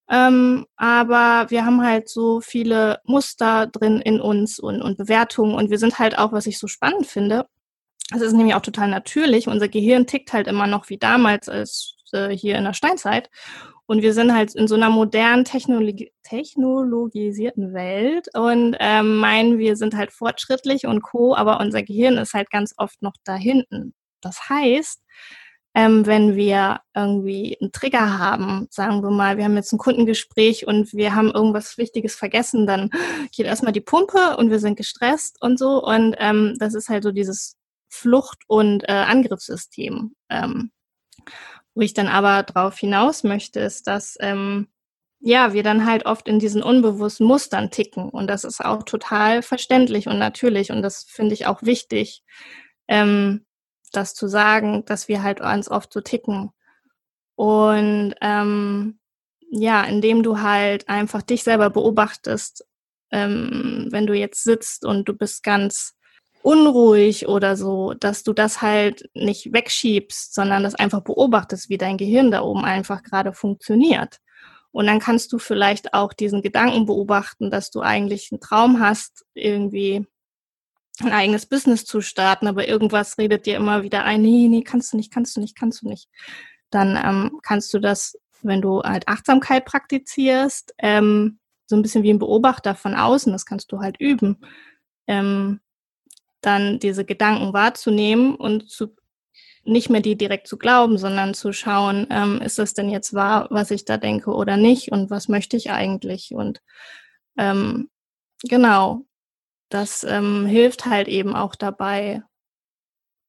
ähm, 0.10 0.66
aber 0.78 1.50
wir 1.50 1.66
haben 1.66 1.84
halt 1.84 2.10
so 2.10 2.40
viele 2.40 3.00
Muster 3.06 3.68
drin 3.68 4.00
in 4.00 4.22
uns 4.22 4.60
und, 4.60 4.82
und 4.82 4.98
Bewertungen 4.98 5.56
und 5.56 5.70
wir 5.72 5.80
sind 5.80 6.00
halt 6.00 6.18
auch, 6.18 6.32
was 6.32 6.46
ich 6.46 6.58
so 6.58 6.68
spannend 6.68 7.08
finde, 7.08 7.48
es 8.14 8.22
ist 8.22 8.34
nämlich 8.34 8.54
auch 8.54 8.62
total 8.62 8.88
natürlich, 8.88 9.48
unser 9.48 9.68
Gehirn 9.68 10.06
tickt 10.06 10.32
halt 10.32 10.48
immer 10.48 10.68
noch 10.68 10.90
wie 10.90 10.98
damals 10.98 11.50
als 11.50 11.96
äh, 12.14 12.30
hier 12.30 12.56
in 12.56 12.64
der 12.64 12.74
Steinzeit 12.74 13.30
und 13.88 14.02
wir 14.02 14.14
sind 14.14 14.34
halt 14.34 14.56
in 14.56 14.68
so 14.68 14.76
einer 14.76 14.90
modernen, 14.90 15.46
Technologi 15.46 16.12
technologisierten 16.24 17.74
Welt 17.74 18.28
und 18.34 18.76
ähm, 18.80 19.18
meinen, 19.18 19.60
wir 19.60 19.76
sind 19.76 19.96
halt 19.96 20.12
fortschrittlich 20.12 20.88
und 20.88 21.02
co, 21.02 21.36
aber 21.36 21.60
unser 21.60 21.84
Gehirn 21.84 22.18
ist 22.18 22.34
halt 22.34 22.50
ganz 22.50 22.74
oft 22.78 23.02
noch 23.02 23.14
da 23.24 23.36
hinten. 23.36 23.94
Das 24.22 24.50
heißt, 24.50 25.02
ähm, 25.76 26.06
wenn 26.06 26.36
wir 26.36 26.80
irgendwie 26.96 27.58
einen 27.62 27.72
Trigger 27.74 28.18
haben, 28.18 28.68
sagen 28.72 29.04
wir 29.04 29.12
mal, 29.12 29.38
wir 29.38 29.44
haben 29.44 29.58
jetzt 29.58 29.74
ein 29.74 29.78
Kundengespräch 29.78 30.66
und 30.66 30.94
wir 30.94 31.14
haben 31.14 31.32
irgendwas 31.32 31.78
Wichtiges 31.78 32.16
vergessen, 32.16 32.66
dann 32.66 32.90
geht 33.36 33.46
erstmal 33.46 33.74
die 33.74 33.82
Pumpe 33.82 34.38
und 34.38 34.50
wir 34.50 34.60
sind 34.60 34.78
gestresst 34.78 35.38
und 35.42 35.60
so. 35.60 35.84
Und 35.84 36.16
ähm, 36.18 36.56
das 36.60 36.76
ist 36.76 36.88
halt 36.90 37.04
so 37.04 37.12
dieses 37.12 37.58
Flucht- 37.90 38.44
und 38.48 38.84
äh, 38.88 38.94
Angriffssystem. 38.94 40.16
Ähm, 40.30 40.72
wo 41.76 41.82
ich 41.82 41.94
dann 41.94 42.08
aber 42.08 42.44
drauf 42.44 42.78
hinaus 42.78 43.24
möchte, 43.24 43.60
ist, 43.60 43.88
dass 43.88 44.18
ähm, 44.22 44.68
ja, 45.20 45.54
wir 45.54 45.64
dann 45.64 45.86
halt 45.86 46.06
oft 46.06 46.28
in 46.28 46.40
diesen 46.40 46.62
unbewussten 46.62 47.26
Mustern 47.26 47.72
ticken. 47.72 48.10
Und 48.10 48.28
das 48.28 48.44
ist 48.44 48.64
auch 48.64 48.84
total 48.84 49.42
verständlich 49.42 50.08
und 50.08 50.20
natürlich. 50.20 50.72
Und 50.72 50.82
das 50.82 51.04
finde 51.04 51.34
ich 51.34 51.48
auch 51.48 51.64
wichtig, 51.64 52.24
ähm, 52.88 53.46
das 53.92 54.14
zu 54.14 54.28
sagen, 54.28 54.84
dass 54.86 55.08
wir 55.08 55.24
halt 55.24 55.40
ganz 55.40 55.70
oft 55.70 55.92
so 55.92 56.02
ticken. 56.02 56.52
Und 57.36 58.14
ähm, 58.22 59.00
ja, 59.50 59.84
indem 59.84 60.24
du 60.24 60.42
halt 60.42 60.90
einfach 60.90 61.22
dich 61.22 61.44
selber 61.44 61.70
beobachtest, 61.70 62.66
ähm, 63.12 63.88
wenn 63.92 64.06
du 64.08 64.14
jetzt 64.14 64.44
sitzt 64.44 64.86
und 64.86 65.10
du 65.10 65.14
bist 65.14 65.44
ganz 65.44 65.96
unruhig 66.46 67.28
oder 67.28 67.58
so, 67.58 67.96
dass 67.96 68.22
du 68.22 68.32
das 68.32 68.62
halt 68.62 69.10
nicht 69.16 69.52
wegschiebst, 69.52 70.36
sondern 70.36 70.62
das 70.62 70.76
einfach 70.76 71.02
beobachtest, 71.02 71.70
wie 71.70 71.80
dein 71.80 71.98
Gehirn 71.98 72.30
da 72.30 72.42
oben 72.42 72.64
einfach 72.64 73.02
gerade 73.02 73.34
funktioniert. 73.34 74.20
Und 74.72 74.86
dann 74.86 75.00
kannst 75.00 75.34
du 75.34 75.40
vielleicht 75.40 75.96
auch 75.96 76.14
diesen 76.14 76.44
Gedanken 76.44 76.86
beobachten, 76.86 77.50
dass 77.50 77.72
du 77.72 77.82
eigentlich 77.82 78.32
einen 78.32 78.42
Traum 78.42 78.80
hast, 78.80 79.26
irgendwie 79.34 80.06
ein 81.02 81.12
eigenes 81.14 81.48
Business 81.48 81.84
zu 81.84 82.02
starten, 82.02 82.48
aber 82.48 82.68
irgendwas 82.68 83.18
redet 83.18 83.48
dir 83.48 83.56
immer 83.56 83.82
wieder 83.82 84.04
ein, 84.04 84.22
nee, 84.22 84.48
nee, 84.48 84.62
kannst 84.62 84.94
du 84.94 84.98
nicht, 84.98 85.12
kannst 85.12 85.36
du 85.36 85.42
nicht, 85.42 85.58
kannst 85.58 85.82
du 85.82 85.88
nicht. 85.88 86.10
Dann 86.70 86.96
ähm, 87.04 87.40
kannst 87.42 87.74
du 87.74 87.80
das, 87.80 88.20
wenn 88.44 88.62
du 88.62 88.84
halt 88.84 89.08
Achtsamkeit 89.08 89.66
praktizierst, 89.66 90.76
ähm, 90.78 91.40
so 91.66 91.76
ein 91.76 91.82
bisschen 91.82 92.04
wie 92.04 92.12
ein 92.12 92.20
Beobachter 92.20 92.76
von 92.76 92.94
außen, 92.94 93.32
das 93.32 93.48
kannst 93.48 93.72
du 93.72 93.80
halt 93.80 94.00
üben, 94.00 94.38
ähm, 95.08 95.60
dann 96.46 96.80
diese 96.80 97.06
Gedanken 97.06 97.54
wahrzunehmen 97.54 98.36
und 98.36 98.70
zu, 98.70 98.96
nicht 99.64 99.90
mehr 99.90 100.02
die 100.02 100.16
direkt 100.16 100.48
zu 100.48 100.58
glauben, 100.58 100.98
sondern 100.98 101.34
zu 101.34 101.52
schauen, 101.52 102.08
ähm, 102.12 102.42
ist 102.42 102.60
das 102.60 102.74
denn 102.74 102.90
jetzt 102.90 103.14
wahr, 103.14 103.48
was 103.50 103.72
ich 103.72 103.86
da 103.86 103.98
denke 103.98 104.32
oder 104.32 104.58
nicht 104.58 104.92
und 104.92 105.10
was 105.10 105.28
möchte 105.28 105.58
ich 105.58 105.72
eigentlich? 105.72 106.34
Und 106.34 106.62
ähm, 107.38 107.90
genau, 108.44 109.06
das 109.70 110.04
ähm, 110.04 110.46
hilft 110.46 110.86
halt 110.86 111.08
eben 111.08 111.36
auch 111.36 111.56
dabei, 111.56 112.22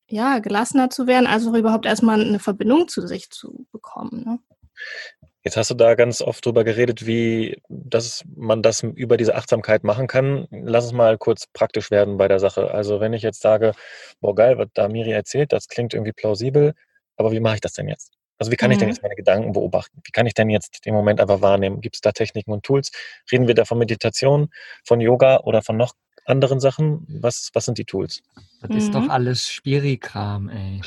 ja, 0.09 0.39
gelassener 0.39 0.91
zu 0.91 1.07
werden, 1.07 1.27
also 1.27 1.55
überhaupt 1.57 1.87
erstmal 1.87 2.21
eine 2.21 2.39
Verbindung 2.39 2.87
zu 2.89 3.07
sich 3.07 3.31
zu 3.31 3.67
bekommen. 3.73 4.25
Ne? 4.25 4.39
Jetzt 5.47 5.57
hast 5.57 5.71
du 5.71 5.75
da 5.75 5.95
ganz 5.95 6.23
oft 6.23 6.45
drüber 6.45 6.65
geredet, 6.65 7.07
wie 7.07 7.63
dass 7.69 8.25
man 8.35 8.63
das 8.63 8.83
über 8.83 9.17
diese 9.17 9.37
Achtsamkeit 9.37 9.85
machen 9.85 10.09
kann. 10.09 10.49
Lass 10.51 10.87
uns 10.87 10.93
mal 10.93 11.19
kurz 11.19 11.47
praktisch 11.53 11.93
werden 11.93 12.17
bei 12.17 12.27
der 12.27 12.41
Sache. 12.41 12.73
Also 12.73 12.99
wenn 12.99 13.13
ich 13.13 13.23
jetzt 13.23 13.43
sage, 13.43 13.71
boah 14.21 14.35
geil, 14.35 14.59
was 14.59 14.67
da 14.75 14.89
Miri 14.89 15.13
erzählt, 15.13 15.53
das 15.53 15.69
klingt 15.69 15.95
irgendwie 15.95 16.11
plausibel, 16.11 16.75
aber 17.17 17.31
wie 17.31 17.39
mache 17.39 17.55
ich 17.55 17.61
das 17.61 17.75
denn 17.75 17.87
jetzt? 17.87 18.15
Also 18.39 18.51
wie 18.51 18.57
kann 18.57 18.71
mhm. 18.71 18.73
ich 18.73 18.79
denn 18.79 18.89
mhm. 18.89 18.95
jetzt 18.95 19.03
meine 19.05 19.15
Gedanken 19.15 19.53
beobachten? 19.53 20.01
Wie 20.03 20.11
kann 20.11 20.27
ich 20.27 20.35
denn 20.35 20.51
jetzt 20.51 20.85
den 20.85 20.95
Moment 20.95 21.21
einfach 21.21 21.41
wahrnehmen? 21.43 21.81
Gibt 21.81 21.95
es 21.95 22.01
da 22.01 22.11
Techniken 22.11 22.51
und 22.51 22.65
Tools? 22.65 22.91
Reden 23.31 23.47
wir 23.47 23.55
da 23.55 23.65
von 23.65 23.79
Meditation, 23.79 24.49
von 24.85 25.01
Yoga 25.01 25.43
oder 25.45 25.63
von 25.63 25.77
noch 25.77 25.93
anderen 26.25 26.59
Sachen? 26.59 27.07
Was, 27.09 27.51
was 27.53 27.67
sind 27.67 27.79
die 27.79 27.85
Tools? 27.85 28.21
Das 28.63 28.71
mhm. 28.71 28.77
ist 28.79 28.93
doch 28.93 29.03
mhm. 29.03 29.11
alles 29.13 29.49
Spirikram, 29.49 30.49
ey. 30.49 30.81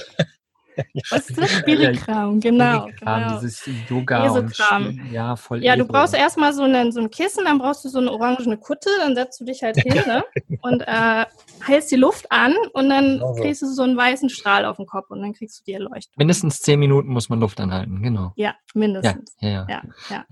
Was 1.12 1.30
ist 1.30 1.38
das? 1.38 1.50
Spirikram, 1.52 2.40
genau. 2.40 2.82
Spirikram, 2.88 3.24
genau. 3.24 3.34
dieses 3.40 3.70
Yoga 3.90 4.30
und 4.30 4.46
Esekram. 4.46 5.00
ja, 5.12 5.36
voll 5.36 5.64
Ja, 5.64 5.76
du 5.76 5.84
edel. 5.84 5.92
brauchst 5.94 6.14
erstmal 6.16 6.54
so, 6.54 6.64
einen, 6.64 6.92
so 6.92 7.00
ein 7.00 7.10
Kissen, 7.10 7.46
dann 7.46 7.58
brauchst 7.60 7.84
du 7.86 7.90
so 7.90 8.00
eine 8.00 8.12
orangene 8.12 8.58
Kutte, 8.58 8.90
dann 9.00 9.16
setzt 9.16 9.40
du 9.42 9.46
dich 9.46 9.64
halt 9.64 9.78
hin 9.78 10.02
ne? 10.08 10.24
und 10.62 10.82
äh, 10.82 11.26
hältst 11.66 11.92
die 11.92 11.96
Luft 11.98 12.32
an 12.32 12.56
und 12.74 12.90
dann 12.90 13.14
Genau 13.20 13.34
so. 13.34 13.42
kriegst 13.42 13.62
du 13.62 13.68
so 13.68 13.84
einen 13.84 13.98
weißen 13.98 14.30
Strahl 14.30 14.66
auf 14.66 14.78
den 14.78 14.86
Kopf 14.86 15.10
und 15.10 15.22
dann 15.22 15.34
kriegst 15.34 15.60
du 15.60 15.64
die 15.66 15.74
Erleuchtung. 15.74 16.14
Mindestens 16.18 16.60
zehn 16.62 16.80
Minuten 16.80 17.10
muss 17.10 17.30
man 17.30 17.40
Luft 17.40 17.60
anhalten, 17.60 18.02
genau. 18.02 18.34
Ja, 18.36 18.50
Ja, 18.50 18.56
mindestens. 18.74 19.36
ja, 19.40 19.50
ja, 19.50 19.68
Ja, 19.70 19.82
ja. 20.10 20.26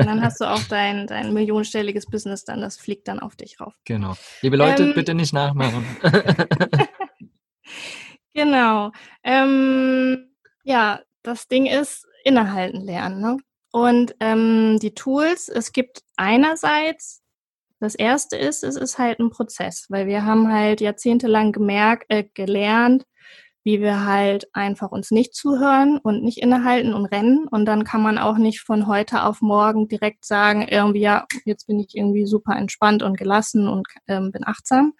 Und 0.00 0.06
dann 0.06 0.22
hast 0.22 0.40
du 0.40 0.44
auch 0.50 0.62
dein, 0.68 1.06
dein 1.06 1.32
millionenstelliges 1.32 2.06
Business 2.06 2.44
dann, 2.44 2.60
das 2.60 2.76
fliegt 2.76 3.08
dann 3.08 3.18
auf 3.20 3.36
dich 3.36 3.60
rauf. 3.60 3.74
genau. 3.84 4.14
Liebe 4.42 4.56
Leute, 4.56 4.84
Ähm, 4.84 4.94
bitte 4.94 5.14
nicht 5.14 5.32
nachmachen. 5.32 5.84
Genau. 8.34 8.90
Ähm, 9.22 10.34
ja, 10.64 11.00
das 11.22 11.46
Ding 11.48 11.66
ist 11.66 12.06
innehalten 12.24 12.80
lernen. 12.80 13.20
Ne? 13.20 13.36
Und 13.70 14.14
ähm, 14.20 14.78
die 14.80 14.94
Tools, 14.94 15.48
es 15.48 15.72
gibt 15.72 16.02
einerseits, 16.16 17.22
das 17.80 17.94
erste 17.94 18.36
ist, 18.36 18.64
es 18.64 18.76
ist 18.76 18.98
halt 18.98 19.20
ein 19.20 19.30
Prozess, 19.30 19.86
weil 19.88 20.06
wir 20.06 20.24
haben 20.24 20.52
halt 20.52 20.80
jahrzehntelang 20.80 21.52
gemerkt, 21.52 22.06
äh, 22.08 22.24
gelernt, 22.34 23.04
wie 23.62 23.80
wir 23.80 24.04
halt 24.04 24.48
einfach 24.54 24.90
uns 24.90 25.10
nicht 25.10 25.34
zuhören 25.34 25.98
und 25.98 26.22
nicht 26.22 26.38
innehalten 26.38 26.92
und 26.94 27.06
rennen. 27.06 27.46
Und 27.48 27.66
dann 27.66 27.84
kann 27.84 28.02
man 28.02 28.18
auch 28.18 28.36
nicht 28.36 28.60
von 28.60 28.86
heute 28.86 29.24
auf 29.24 29.40
morgen 29.42 29.88
direkt 29.88 30.24
sagen, 30.24 30.66
irgendwie, 30.68 31.00
ja, 31.00 31.26
jetzt 31.44 31.66
bin 31.66 31.78
ich 31.80 31.94
irgendwie 31.96 32.26
super 32.26 32.56
entspannt 32.56 33.02
und 33.02 33.16
gelassen 33.16 33.68
und 33.68 33.86
ähm, 34.08 34.32
bin 34.32 34.46
achtsam. 34.46 34.94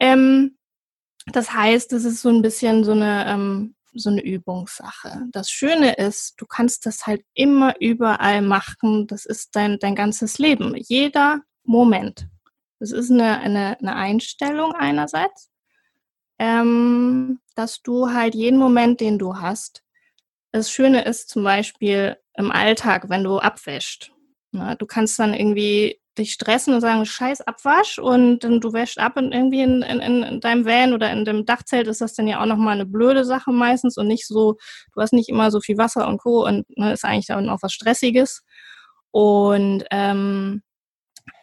Ähm, 0.00 0.56
das 1.26 1.52
heißt, 1.52 1.92
es 1.92 2.04
ist 2.04 2.22
so 2.22 2.28
ein 2.28 2.42
bisschen 2.42 2.84
so 2.84 2.92
eine, 2.92 3.26
ähm, 3.26 3.74
so 3.94 4.10
eine 4.10 4.22
Übungssache. 4.22 5.26
Das 5.30 5.50
Schöne 5.50 5.94
ist, 5.94 6.34
du 6.38 6.46
kannst 6.46 6.84
das 6.86 7.06
halt 7.06 7.22
immer 7.34 7.74
überall 7.80 8.42
machen. 8.42 9.06
Das 9.06 9.24
ist 9.24 9.54
dein, 9.56 9.78
dein 9.78 9.94
ganzes 9.94 10.38
Leben. 10.38 10.74
Jeder 10.76 11.40
Moment. 11.62 12.28
Das 12.80 12.90
ist 12.90 13.10
eine, 13.10 13.38
eine, 13.38 13.78
eine 13.78 13.94
Einstellung 13.94 14.74
einerseits, 14.74 15.48
ähm, 16.38 17.40
dass 17.54 17.80
du 17.82 18.10
halt 18.12 18.34
jeden 18.34 18.58
Moment, 18.58 19.00
den 19.00 19.18
du 19.18 19.36
hast, 19.36 19.82
das 20.52 20.70
Schöne 20.70 21.04
ist 21.04 21.30
zum 21.30 21.42
Beispiel 21.42 22.16
im 22.34 22.50
Alltag, 22.52 23.08
wenn 23.08 23.24
du 23.24 23.38
abwäscht. 23.38 24.12
Na, 24.52 24.74
du 24.74 24.86
kannst 24.86 25.18
dann 25.18 25.34
irgendwie 25.34 26.00
dich 26.18 26.32
stressen 26.32 26.74
und 26.74 26.80
sagen, 26.80 27.04
scheiß 27.04 27.40
Abwasch 27.42 27.98
und 27.98 28.40
dann 28.40 28.60
du 28.60 28.72
wäschst 28.72 28.98
ab 28.98 29.16
und 29.16 29.32
irgendwie 29.32 29.62
in, 29.62 29.82
in, 29.82 30.00
in 30.22 30.40
deinem 30.40 30.64
Van 30.64 30.92
oder 30.92 31.10
in 31.10 31.24
dem 31.24 31.44
Dachzelt 31.44 31.88
ist 31.88 32.00
das 32.00 32.14
dann 32.14 32.28
ja 32.28 32.40
auch 32.40 32.46
nochmal 32.46 32.74
eine 32.74 32.86
blöde 32.86 33.24
Sache 33.24 33.52
meistens 33.52 33.96
und 33.98 34.06
nicht 34.06 34.26
so, 34.26 34.56
du 34.94 35.00
hast 35.00 35.12
nicht 35.12 35.28
immer 35.28 35.50
so 35.50 35.60
viel 35.60 35.76
Wasser 35.76 36.06
und 36.06 36.18
Co. 36.18 36.46
und 36.46 36.66
ne, 36.78 36.92
ist 36.92 37.04
eigentlich 37.04 37.26
dann 37.26 37.48
auch 37.48 37.62
was 37.62 37.72
Stressiges. 37.72 38.44
Und 39.10 39.84
ähm, 39.90 40.62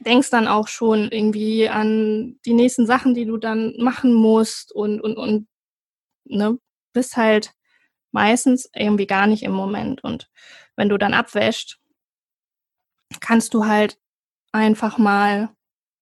denkst 0.05 0.29
dann 0.29 0.47
auch 0.47 0.67
schon 0.67 1.09
irgendwie 1.11 1.69
an 1.69 2.39
die 2.45 2.53
nächsten 2.53 2.85
Sachen, 2.85 3.13
die 3.13 3.25
du 3.25 3.37
dann 3.37 3.73
machen 3.77 4.13
musst 4.13 4.73
und, 4.73 4.99
und, 5.01 5.17
und 5.17 5.47
ne, 6.25 6.57
bist 6.93 7.17
halt 7.17 7.53
meistens 8.11 8.69
irgendwie 8.75 9.07
gar 9.07 9.27
nicht 9.27 9.43
im 9.43 9.53
Moment. 9.53 10.03
Und 10.03 10.29
wenn 10.75 10.89
du 10.89 10.97
dann 10.97 11.13
abwäscht, 11.13 11.79
kannst 13.19 13.53
du 13.53 13.65
halt 13.65 13.97
einfach 14.51 14.97
mal 14.97 15.49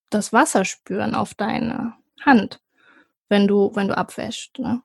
das 0.10 0.34
Wasser 0.34 0.66
spüren 0.66 1.16
auf 1.16 1.34
deine 1.34 1.94
Hand, 2.22 2.62
wenn 3.28 3.48
du, 3.48 3.72
wenn 3.76 3.88
du 3.88 3.98
abwäscht. 3.98 4.60
Ne? 4.60 4.82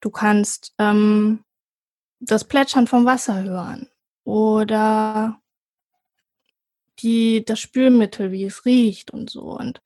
Du 0.00 0.10
kannst 0.10 0.74
ähm, 0.78 1.44
das 2.20 2.44
Plätschern 2.44 2.86
vom 2.86 3.04
Wasser 3.04 3.42
hören 3.42 3.88
oder 4.24 5.40
die, 7.00 7.44
das 7.44 7.60
Spülmittel, 7.60 8.30
wie 8.30 8.44
es 8.44 8.64
riecht 8.64 9.10
und 9.10 9.30
so 9.30 9.56
und 9.58 9.80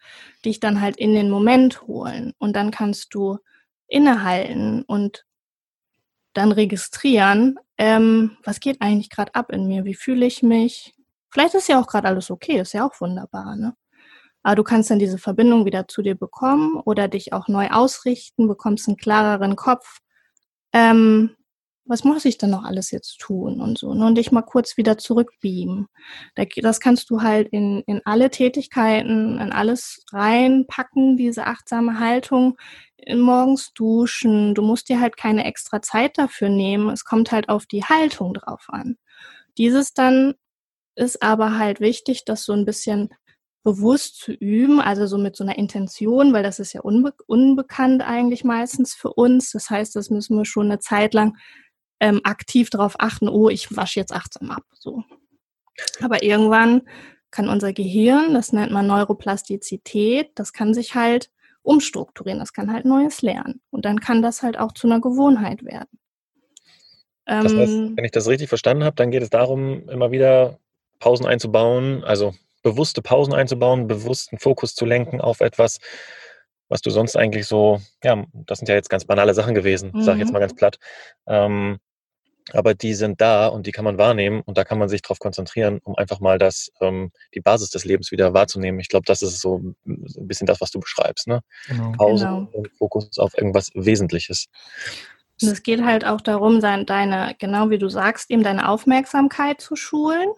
dich 0.44 0.60
dann 0.60 0.80
halt 0.80 0.96
in 0.96 1.14
den 1.14 1.30
Moment 1.30 1.82
holen. 1.82 2.34
Und 2.38 2.54
dann 2.56 2.70
kannst 2.70 3.14
du 3.14 3.38
innehalten 3.86 4.82
und 4.82 5.24
dann 6.32 6.50
registrieren, 6.52 7.58
ähm, 7.78 8.36
was 8.42 8.60
geht 8.60 8.80
eigentlich 8.80 9.10
gerade 9.10 9.34
ab 9.34 9.52
in 9.52 9.68
mir, 9.68 9.84
wie 9.84 9.94
fühle 9.94 10.26
ich 10.26 10.42
mich. 10.42 10.93
Vielleicht 11.34 11.56
ist 11.56 11.68
ja 11.68 11.80
auch 11.80 11.88
gerade 11.88 12.06
alles 12.06 12.30
okay, 12.30 12.60
ist 12.60 12.74
ja 12.74 12.86
auch 12.86 13.00
wunderbar, 13.00 13.56
ne? 13.56 13.74
Aber 14.44 14.54
du 14.54 14.62
kannst 14.62 14.88
dann 14.90 15.00
diese 15.00 15.18
Verbindung 15.18 15.64
wieder 15.64 15.88
zu 15.88 16.00
dir 16.00 16.14
bekommen 16.14 16.80
oder 16.84 17.08
dich 17.08 17.32
auch 17.32 17.48
neu 17.48 17.70
ausrichten, 17.70 18.46
bekommst 18.46 18.86
einen 18.86 18.96
klareren 18.96 19.56
Kopf. 19.56 19.98
Ähm, 20.72 21.34
was 21.86 22.04
muss 22.04 22.24
ich 22.24 22.38
denn 22.38 22.50
noch 22.50 22.62
alles 22.62 22.92
jetzt 22.92 23.18
tun 23.18 23.60
und 23.60 23.78
so, 23.78 23.94
ne? 23.94 24.06
Und 24.06 24.14
dich 24.14 24.30
mal 24.30 24.42
kurz 24.42 24.76
wieder 24.76 24.96
zurückbeamen. 24.96 25.88
Das 26.36 26.78
kannst 26.78 27.10
du 27.10 27.22
halt 27.22 27.48
in, 27.48 27.82
in 27.88 28.00
alle 28.04 28.30
Tätigkeiten, 28.30 29.40
in 29.40 29.50
alles 29.52 30.04
reinpacken, 30.12 31.16
diese 31.16 31.46
achtsame 31.48 31.98
Haltung, 31.98 32.56
morgens 33.12 33.72
duschen. 33.74 34.54
Du 34.54 34.62
musst 34.62 34.88
dir 34.88 35.00
halt 35.00 35.16
keine 35.16 35.44
extra 35.46 35.82
Zeit 35.82 36.16
dafür 36.16 36.48
nehmen. 36.48 36.90
Es 36.90 37.04
kommt 37.04 37.32
halt 37.32 37.48
auf 37.48 37.66
die 37.66 37.82
Haltung 37.82 38.34
drauf 38.34 38.66
an. 38.68 38.98
Dieses 39.58 39.94
dann 39.94 40.34
ist 40.96 41.22
aber 41.22 41.58
halt 41.58 41.80
wichtig, 41.80 42.24
das 42.24 42.44
so 42.44 42.52
ein 42.52 42.64
bisschen 42.64 43.10
bewusst 43.64 44.18
zu 44.18 44.32
üben, 44.32 44.80
also 44.80 45.06
so 45.06 45.16
mit 45.16 45.36
so 45.36 45.42
einer 45.42 45.56
Intention, 45.56 46.32
weil 46.32 46.42
das 46.42 46.58
ist 46.58 46.74
ja 46.74 46.82
unbe 46.82 47.14
unbekannt 47.26 48.02
eigentlich 48.02 48.44
meistens 48.44 48.94
für 48.94 49.12
uns. 49.12 49.50
Das 49.52 49.70
heißt, 49.70 49.96
das 49.96 50.10
müssen 50.10 50.36
wir 50.36 50.44
schon 50.44 50.66
eine 50.66 50.78
Zeit 50.80 51.14
lang 51.14 51.36
ähm, 51.98 52.20
aktiv 52.24 52.68
darauf 52.68 52.96
achten, 52.98 53.28
oh, 53.28 53.48
ich 53.48 53.74
wasche 53.74 54.00
jetzt 54.00 54.12
achtsam 54.12 54.50
ab. 54.50 54.64
So. 54.74 55.02
Aber 56.02 56.22
irgendwann 56.22 56.82
kann 57.30 57.48
unser 57.48 57.72
Gehirn, 57.72 58.34
das 58.34 58.52
nennt 58.52 58.70
man 58.70 58.86
Neuroplastizität, 58.86 60.30
das 60.34 60.52
kann 60.52 60.74
sich 60.74 60.94
halt 60.94 61.30
umstrukturieren, 61.62 62.38
das 62.38 62.52
kann 62.52 62.70
halt 62.70 62.84
Neues 62.84 63.22
lernen. 63.22 63.62
Und 63.70 63.86
dann 63.86 63.98
kann 63.98 64.20
das 64.20 64.42
halt 64.42 64.58
auch 64.58 64.72
zu 64.72 64.86
einer 64.86 65.00
Gewohnheit 65.00 65.64
werden. 65.64 65.98
Das 67.24 67.54
heißt, 67.54 67.72
Ähm, 67.72 67.96
wenn 67.96 68.04
ich 68.04 68.10
das 68.10 68.28
richtig 68.28 68.50
verstanden 68.50 68.84
habe, 68.84 68.96
dann 68.96 69.10
geht 69.10 69.22
es 69.22 69.30
darum, 69.30 69.88
immer 69.88 70.10
wieder 70.10 70.60
Pausen 71.04 71.26
einzubauen, 71.26 72.02
also 72.02 72.34
bewusste 72.62 73.02
Pausen 73.02 73.34
einzubauen, 73.34 73.86
bewussten 73.88 74.38
Fokus 74.38 74.74
zu 74.74 74.86
lenken 74.86 75.20
auf 75.20 75.42
etwas, 75.42 75.76
was 76.70 76.80
du 76.80 76.88
sonst 76.88 77.14
eigentlich 77.14 77.46
so, 77.46 77.82
ja, 78.02 78.24
das 78.32 78.58
sind 78.60 78.70
ja 78.70 78.74
jetzt 78.74 78.88
ganz 78.88 79.04
banale 79.04 79.34
Sachen 79.34 79.54
gewesen, 79.54 79.92
sage 80.00 80.16
ich 80.16 80.20
jetzt 80.20 80.28
Mhm. 80.30 80.32
mal 80.32 80.38
ganz 80.40 80.54
platt. 80.54 80.78
Ähm, 81.26 81.78
aber 82.52 82.72
die 82.74 82.94
sind 82.94 83.20
da 83.20 83.48
und 83.48 83.66
die 83.66 83.72
kann 83.72 83.84
man 83.84 83.98
wahrnehmen 83.98 84.40
und 84.46 84.56
da 84.56 84.64
kann 84.64 84.78
man 84.78 84.88
sich 84.88 85.02
drauf 85.02 85.18
konzentrieren, 85.18 85.78
um 85.84 85.94
einfach 85.96 86.20
mal 86.20 86.38
das, 86.38 86.70
ähm, 86.80 87.10
die 87.34 87.40
Basis 87.40 87.68
des 87.68 87.84
Lebens 87.84 88.10
wieder 88.10 88.32
wahrzunehmen. 88.32 88.80
Ich 88.80 88.88
glaube, 88.88 89.04
das 89.06 89.20
ist 89.20 89.40
so 89.42 89.58
ein 89.86 90.26
bisschen 90.26 90.46
das, 90.46 90.62
was 90.62 90.70
du 90.70 90.80
beschreibst, 90.80 91.26
ne? 91.26 91.40
Genau. 91.68 91.92
Pause 91.92 92.24
Genau. 92.24 92.48
und 92.52 92.70
Fokus 92.78 93.18
auf 93.18 93.36
irgendwas 93.36 93.70
Wesentliches. 93.74 94.46
Und 95.42 95.48
es 95.48 95.62
geht 95.62 95.82
halt 95.84 96.06
auch 96.06 96.22
darum, 96.22 96.60
deine, 96.62 97.34
genau 97.38 97.68
wie 97.68 97.78
du 97.78 97.90
sagst, 97.90 98.30
eben 98.30 98.42
deine 98.42 98.70
Aufmerksamkeit 98.70 99.60
zu 99.60 99.76
schulen. 99.76 100.28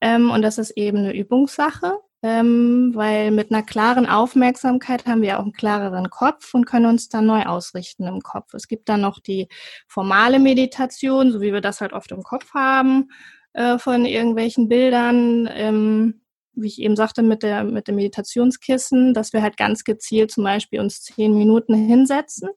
Ähm, 0.00 0.30
und 0.30 0.42
das 0.42 0.58
ist 0.58 0.70
eben 0.72 0.98
eine 0.98 1.14
Übungssache, 1.14 1.98
ähm, 2.22 2.92
weil 2.94 3.30
mit 3.30 3.50
einer 3.50 3.62
klaren 3.62 4.06
Aufmerksamkeit 4.06 5.06
haben 5.06 5.22
wir 5.22 5.38
auch 5.38 5.44
einen 5.44 5.52
klareren 5.52 6.10
Kopf 6.10 6.54
und 6.54 6.66
können 6.66 6.86
uns 6.86 7.08
dann 7.08 7.26
neu 7.26 7.44
ausrichten 7.44 8.04
im 8.06 8.20
Kopf. 8.20 8.54
Es 8.54 8.68
gibt 8.68 8.88
dann 8.88 9.00
noch 9.00 9.20
die 9.20 9.48
formale 9.86 10.38
Meditation, 10.38 11.32
so 11.32 11.40
wie 11.40 11.52
wir 11.52 11.60
das 11.60 11.80
halt 11.80 11.92
oft 11.92 12.10
im 12.12 12.22
Kopf 12.22 12.54
haben, 12.54 13.10
äh, 13.52 13.78
von 13.78 14.04
irgendwelchen 14.04 14.68
Bildern. 14.68 15.48
Ähm, 15.52 16.20
wie 16.60 16.66
ich 16.66 16.80
eben 16.80 16.96
sagte, 16.96 17.22
mit, 17.22 17.44
der, 17.44 17.62
mit 17.64 17.86
dem 17.86 17.94
Meditationskissen, 17.94 19.14
dass 19.14 19.32
wir 19.32 19.42
halt 19.42 19.56
ganz 19.56 19.84
gezielt 19.84 20.32
zum 20.32 20.42
Beispiel 20.42 20.80
uns 20.80 21.02
zehn 21.02 21.36
Minuten 21.36 21.74
hinsetzen 21.74 22.48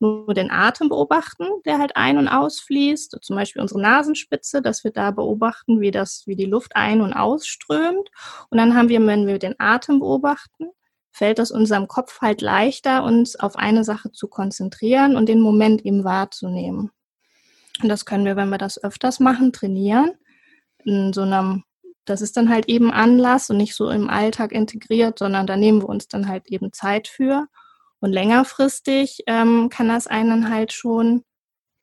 nur 0.00 0.32
den 0.34 0.50
Atem 0.50 0.88
beobachten, 0.88 1.46
der 1.64 1.78
halt 1.78 1.96
ein- 1.96 2.18
und 2.18 2.28
ausfließt, 2.28 3.18
zum 3.20 3.36
Beispiel 3.36 3.62
unsere 3.62 3.80
Nasenspitze, 3.80 4.62
dass 4.62 4.82
wir 4.82 4.90
da 4.90 5.10
beobachten, 5.10 5.80
wie 5.80 5.90
das, 5.90 6.24
wie 6.26 6.36
die 6.36 6.46
Luft 6.46 6.74
ein- 6.74 7.02
und 7.02 7.12
ausströmt. 7.12 8.10
Und 8.48 8.58
dann 8.58 8.74
haben 8.74 8.88
wir, 8.88 9.04
wenn 9.06 9.26
wir 9.26 9.38
den 9.38 9.54
Atem 9.58 10.00
beobachten, 10.00 10.70
fällt 11.12 11.38
es 11.38 11.50
unserem 11.50 11.86
Kopf 11.86 12.20
halt 12.20 12.40
leichter, 12.40 13.04
uns 13.04 13.36
auf 13.36 13.56
eine 13.56 13.84
Sache 13.84 14.10
zu 14.12 14.28
konzentrieren 14.28 15.16
und 15.16 15.28
den 15.28 15.40
Moment 15.40 15.84
eben 15.84 16.04
wahrzunehmen. 16.04 16.90
Und 17.82 17.88
das 17.88 18.04
können 18.04 18.24
wir, 18.24 18.36
wenn 18.36 18.48
wir 18.48 18.58
das 18.58 18.82
öfters 18.82 19.20
machen, 19.20 19.52
trainieren. 19.52 20.12
In 20.84 21.12
so 21.12 21.22
einem, 21.22 21.64
das 22.04 22.22
ist 22.22 22.36
dann 22.36 22.48
halt 22.48 22.68
eben 22.68 22.90
Anlass 22.90 23.50
und 23.50 23.58
nicht 23.58 23.74
so 23.74 23.90
im 23.90 24.08
Alltag 24.08 24.52
integriert, 24.52 25.18
sondern 25.18 25.46
da 25.46 25.56
nehmen 25.56 25.82
wir 25.82 25.88
uns 25.88 26.08
dann 26.08 26.28
halt 26.28 26.48
eben 26.48 26.72
Zeit 26.72 27.08
für. 27.08 27.46
Und 28.00 28.12
längerfristig 28.12 29.22
ähm, 29.26 29.68
kann 29.68 29.88
das 29.88 30.06
einen 30.06 30.50
halt 30.50 30.72
schon, 30.72 31.22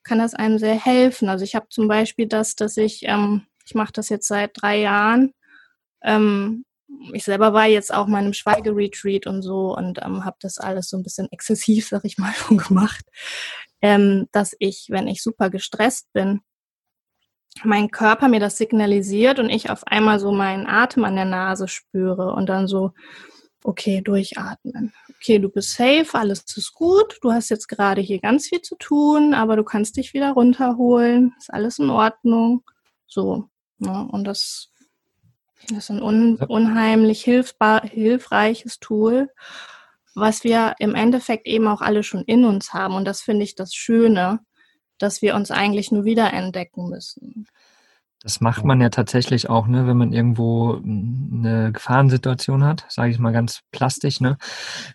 kann 0.03 0.19
das 0.19 0.33
einem 0.33 0.57
sehr 0.57 0.75
helfen. 0.75 1.29
Also 1.29 1.43
ich 1.43 1.55
habe 1.55 1.67
zum 1.69 1.87
Beispiel 1.87 2.27
das, 2.27 2.55
dass 2.55 2.77
ich, 2.77 3.03
ähm, 3.03 3.45
ich 3.65 3.75
mache 3.75 3.93
das 3.93 4.09
jetzt 4.09 4.27
seit 4.27 4.51
drei 4.55 4.79
Jahren. 4.79 5.33
Ähm, 6.03 6.65
ich 7.13 7.23
selber 7.23 7.53
war 7.53 7.67
jetzt 7.67 7.93
auch 7.93 8.07
mal 8.07 8.19
einem 8.19 8.33
Schweigeretreat 8.33 9.27
und 9.27 9.41
so 9.41 9.75
und 9.75 9.99
ähm, 10.03 10.25
habe 10.25 10.37
das 10.39 10.57
alles 10.57 10.89
so 10.89 10.97
ein 10.97 11.03
bisschen 11.03 11.27
exzessiv, 11.31 11.89
sag 11.89 12.05
ich 12.05 12.17
mal, 12.17 12.33
schon 12.47 12.57
gemacht. 12.57 13.05
ähm, 13.81 14.27
dass 14.31 14.55
ich, 14.59 14.87
wenn 14.89 15.07
ich 15.07 15.21
super 15.21 15.49
gestresst 15.49 16.11
bin, 16.13 16.41
mein 17.63 17.89
Körper 17.91 18.27
mir 18.27 18.39
das 18.39 18.57
signalisiert 18.57 19.39
und 19.39 19.49
ich 19.49 19.69
auf 19.69 19.85
einmal 19.87 20.19
so 20.19 20.31
meinen 20.31 20.67
Atem 20.67 21.05
an 21.05 21.15
der 21.15 21.25
Nase 21.25 21.67
spüre 21.67 22.33
und 22.33 22.47
dann 22.47 22.67
so, 22.67 22.91
okay, 23.67 24.01
durchatmen. 24.01 24.93
Okay, 25.17 25.39
du 25.39 25.49
bist 25.49 25.73
safe, 25.73 26.07
alles 26.13 26.45
ist 26.55 26.73
gut, 26.73 27.17
du 27.21 27.33
hast 27.33 27.49
jetzt 27.49 27.67
gerade 27.67 27.99
hier 27.99 28.19
ganz 28.19 28.47
viel 28.47 28.61
zu 28.61 28.75
tun, 28.77 29.33
aber 29.33 29.57
du 29.57 29.63
kannst 29.63 29.97
dich 29.97 30.13
wieder 30.13 30.31
runterholen, 30.31 31.35
ist 31.37 31.53
alles 31.53 31.77
in 31.77 31.89
Ordnung. 31.89 32.63
So, 33.07 33.49
ne? 33.79 34.07
und 34.09 34.23
das, 34.23 34.71
das 35.67 35.79
ist 35.79 35.89
ein 35.89 36.01
un, 36.01 36.37
unheimlich 36.37 37.25
hilfreiches 37.25 38.79
Tool, 38.79 39.29
was 40.15 40.45
wir 40.45 40.75
im 40.79 40.95
Endeffekt 40.95 41.45
eben 41.45 41.67
auch 41.67 41.81
alle 41.81 42.03
schon 42.03 42.23
in 42.23 42.45
uns 42.45 42.73
haben. 42.73 42.95
Und 42.95 43.03
das 43.03 43.21
finde 43.21 43.43
ich 43.43 43.55
das 43.55 43.73
Schöne, 43.73 44.39
dass 44.97 45.21
wir 45.21 45.35
uns 45.35 45.51
eigentlich 45.51 45.91
nur 45.91 46.05
wieder 46.05 46.31
entdecken 46.31 46.87
müssen. 46.87 47.47
Das 48.21 48.41
macht 48.41 48.63
man 48.63 48.81
ja 48.81 48.89
tatsächlich 48.89 49.49
auch, 49.49 49.67
ne, 49.67 49.87
wenn 49.87 49.97
man 49.97 50.11
irgendwo 50.11 50.81
eine 50.83 51.71
Gefahrensituation 51.71 52.63
hat, 52.63 52.85
sage 52.89 53.11
ich 53.11 53.19
mal 53.19 53.31
ganz 53.31 53.61
plastisch. 53.71 54.21
Ne? 54.21 54.37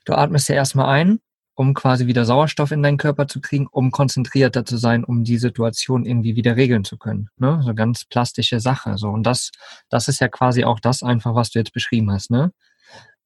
Du 0.04 0.14
atmest 0.14 0.48
ja 0.48 0.56
erstmal 0.56 0.86
ein, 0.86 1.20
um 1.54 1.74
quasi 1.74 2.06
wieder 2.06 2.24
Sauerstoff 2.24 2.72
in 2.72 2.82
deinen 2.82 2.96
Körper 2.96 3.28
zu 3.28 3.40
kriegen, 3.40 3.68
um 3.70 3.90
konzentrierter 3.90 4.64
zu 4.64 4.76
sein, 4.76 5.04
um 5.04 5.22
die 5.22 5.38
Situation 5.38 6.04
irgendwie 6.04 6.34
wieder 6.34 6.56
regeln 6.56 6.84
zu 6.84 6.98
können. 6.98 7.28
Ne? 7.36 7.60
So 7.64 7.74
ganz 7.74 8.04
plastische 8.04 8.58
Sache. 8.58 8.98
So 8.98 9.08
und 9.08 9.24
das, 9.24 9.50
das 9.88 10.08
ist 10.08 10.20
ja 10.20 10.28
quasi 10.28 10.64
auch 10.64 10.80
das 10.80 11.02
einfach, 11.02 11.34
was 11.34 11.50
du 11.50 11.60
jetzt 11.60 11.72
beschrieben 11.72 12.10
hast. 12.10 12.30
Ne? 12.30 12.52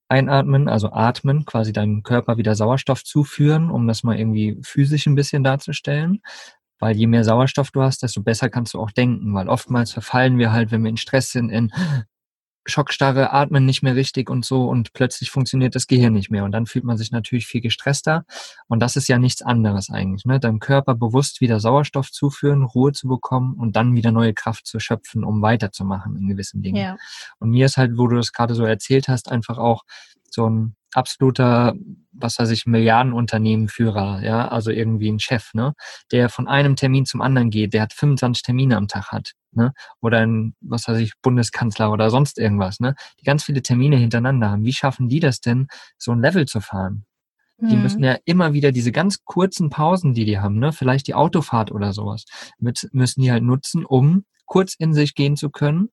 Einatmen, 0.09 0.69
also 0.69 0.93
atmen, 0.93 1.45
quasi 1.47 1.73
deinem 1.73 2.03
Körper 2.03 2.37
wieder 2.37 2.55
Sauerstoff 2.55 3.03
zuführen, 3.03 3.71
um 3.71 3.89
das 3.89 4.05
mal 4.05 4.19
irgendwie 4.19 4.59
physisch 4.63 5.07
ein 5.07 5.17
bisschen 5.17 5.43
darzustellen. 5.43 6.21
Weil 6.79 6.97
je 6.97 7.07
mehr 7.07 7.25
Sauerstoff 7.25 7.71
du 7.71 7.83
hast, 7.83 8.03
desto 8.03 8.23
besser 8.23 8.51
kannst 8.51 8.75
du 8.75 8.81
auch 8.81 8.91
denken. 8.91 9.35
Weil 9.35 9.49
oftmals 9.49 9.93
verfallen 9.93 10.39
wir 10.39 10.53
halt, 10.53 10.71
wenn 10.71 10.83
wir 10.83 10.91
in 10.91 10.97
Stress 10.97 11.33
sind, 11.33 11.51
in 11.51 11.73
Schockstarre, 12.69 13.33
atmen 13.33 13.65
nicht 13.65 13.83
mehr 13.83 13.95
richtig 13.95 14.29
und 14.29 14.45
so 14.45 14.69
und 14.69 14.93
plötzlich 14.93 15.31
funktioniert 15.31 15.75
das 15.75 15.87
Gehirn 15.87 16.13
nicht 16.13 16.31
mehr. 16.31 16.45
Und 16.45 16.53
dann 16.53 16.67
fühlt 16.67 16.85
man 16.85 16.97
sich 16.97 17.13
natürlich 17.13 17.47
viel 17.47 17.61
gestresster. 17.61 18.25
Und 18.67 18.81
das 18.81 18.97
ist 18.97 19.09
ja 19.09 19.19
nichts 19.19 19.43
anderes 19.43 19.89
eigentlich. 19.89 20.25
Ne? 20.25 20.41
Deinem 20.41 20.59
Körper 20.59 20.95
bewusst 20.95 21.41
wieder 21.41 21.61
Sauerstoff 21.61 22.11
zuführen, 22.11 22.65
Ruhe 22.65 22.93
zu 22.93 23.07
bekommen 23.07 23.55
und 23.55 23.77
dann 23.77 23.95
wieder 23.95 24.11
neue 24.11 24.35
Kraft 24.35 24.67
zu 24.67 24.81
schöpfen, 24.81 25.25
um 25.25 25.43
weiterzumachen 25.43 26.17
in 26.17 26.29
gewissen 26.29 26.61
Dingen. 26.61 26.83
Ja. 26.83 26.97
Und 27.39 27.51
mir 27.51 27.67
ist 27.67 27.77
halt, 27.77 27.97
wo 27.97 28.09
du 28.09 28.17
das 28.17 28.33
gerade 28.33 28.55
so 28.55 28.65
erzählt 28.65 29.09
hast, 29.09 29.31
einfach 29.31 29.59
auch 29.59 29.85
so 30.31 30.49
ein 30.49 30.77
absoluter, 30.97 31.75
was 32.13 32.39
weiß 32.39 32.51
ich, 32.51 32.67
Milliardenunternehmenführer, 32.67 34.23
ja, 34.23 34.49
also 34.49 34.71
irgendwie 34.71 35.11
ein 35.11 35.19
Chef, 35.21 35.53
ne, 35.53 35.75
der 36.11 36.29
von 36.29 36.49
einem 36.49 36.77
Termin 36.77 37.05
zum 37.05 37.21
anderen 37.21 37.51
geht, 37.51 37.75
der 37.75 37.83
hat 37.83 37.93
25 37.93 38.43
Termine 38.43 38.77
am 38.77 38.89
Tag 38.89 39.13
hat, 39.13 39.33
ne, 39.53 39.73
oder 40.01 40.21
ein, 40.21 40.55
was 40.61 40.89
weiß 40.89 40.99
ich, 40.99 41.13
Bundeskanzler 41.23 41.93
oder 41.93 42.11
sonst 42.11 42.39
irgendwas, 42.39 42.81
ne, 42.81 42.95
die 43.21 43.25
ganz 43.25 43.45
viele 43.45 43.63
Termine 43.63 43.97
hintereinander 43.97 44.51
haben. 44.51 44.65
Wie 44.65 44.73
schaffen 44.73 45.09
die 45.09 45.21
das 45.21 45.41
denn, 45.41 45.69
so 45.99 46.13
ein 46.13 46.21
Level 46.21 46.47
zu 46.47 46.61
fahren? 46.61 47.05
Die 47.59 47.77
mhm. 47.77 47.83
müssen 47.83 48.05
ja 48.05 48.19
immer 48.25 48.53
wieder 48.53 48.71
diese 48.71 48.93
ganz 48.93 49.25
kurzen 49.25 49.71
Pausen, 49.71 50.13
die 50.13 50.25
die 50.25 50.39
haben, 50.39 50.59
ne, 50.59 50.73
vielleicht 50.73 51.07
die 51.07 51.15
Autofahrt 51.15 51.73
oder 51.73 51.93
sowas, 51.93 52.25
mit, 52.59 52.89
müssen 52.93 53.23
die 53.23 53.31
halt 53.31 53.43
nutzen, 53.43 53.85
um 53.85 54.25
kurz 54.47 54.75
in 54.75 54.95
sich 54.95 55.15
gehen 55.15 55.37
zu 55.37 55.51
können, 55.51 55.91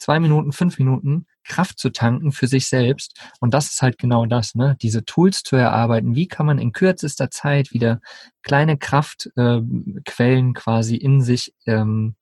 zwei 0.00 0.18
Minuten, 0.18 0.50
fünf 0.50 0.78
Minuten 0.78 1.26
Kraft 1.44 1.78
zu 1.78 1.90
tanken 1.90 2.32
für 2.32 2.48
sich 2.48 2.66
selbst. 2.66 3.20
Und 3.38 3.54
das 3.54 3.70
ist 3.70 3.82
halt 3.82 3.98
genau 3.98 4.26
das, 4.26 4.54
ne? 4.54 4.76
Diese 4.82 5.04
Tools 5.04 5.44
zu 5.44 5.56
erarbeiten. 5.56 6.16
Wie 6.16 6.26
kann 6.26 6.46
man 6.46 6.58
in 6.58 6.72
kürzester 6.72 7.30
Zeit 7.30 7.72
wieder 7.72 8.00
kleine 8.42 8.76
Kraftquellen 8.76 10.50
äh, 10.50 10.52
quasi 10.54 10.96
in 10.96 11.20
sich 11.20 11.54
ähm, 11.66 12.16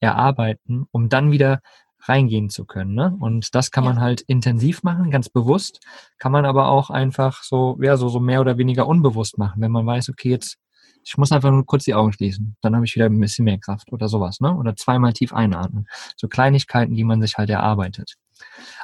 erarbeiten, 0.00 0.86
um 0.90 1.08
dann 1.08 1.30
wieder 1.30 1.60
reingehen 2.04 2.50
zu 2.50 2.64
können. 2.64 2.94
Ne? 2.94 3.16
Und 3.20 3.54
das 3.54 3.70
kann 3.70 3.84
man 3.84 4.00
halt 4.00 4.22
intensiv 4.22 4.82
machen, 4.82 5.10
ganz 5.10 5.28
bewusst, 5.28 5.80
kann 6.18 6.32
man 6.32 6.44
aber 6.44 6.68
auch 6.68 6.90
einfach 6.90 7.42
so, 7.44 7.78
ja, 7.80 7.96
so, 7.96 8.08
so 8.08 8.18
mehr 8.18 8.40
oder 8.40 8.58
weniger 8.58 8.86
unbewusst 8.86 9.38
machen, 9.38 9.60
wenn 9.62 9.70
man 9.70 9.86
weiß, 9.86 10.08
okay, 10.08 10.30
jetzt 10.30 10.58
ich 11.04 11.16
muss 11.18 11.32
einfach 11.32 11.50
nur 11.50 11.66
kurz 11.66 11.84
die 11.84 11.94
Augen 11.94 12.12
schließen. 12.12 12.56
Dann 12.60 12.74
habe 12.74 12.84
ich 12.84 12.94
wieder 12.94 13.06
ein 13.06 13.18
bisschen 13.18 13.44
mehr 13.44 13.58
Kraft 13.58 13.92
oder 13.92 14.08
sowas, 14.08 14.40
ne? 14.40 14.54
Oder 14.56 14.76
zweimal 14.76 15.12
tief 15.12 15.32
einatmen. 15.32 15.88
So 16.16 16.28
Kleinigkeiten, 16.28 16.94
die 16.94 17.04
man 17.04 17.20
sich 17.20 17.36
halt 17.36 17.50
erarbeitet. 17.50 18.16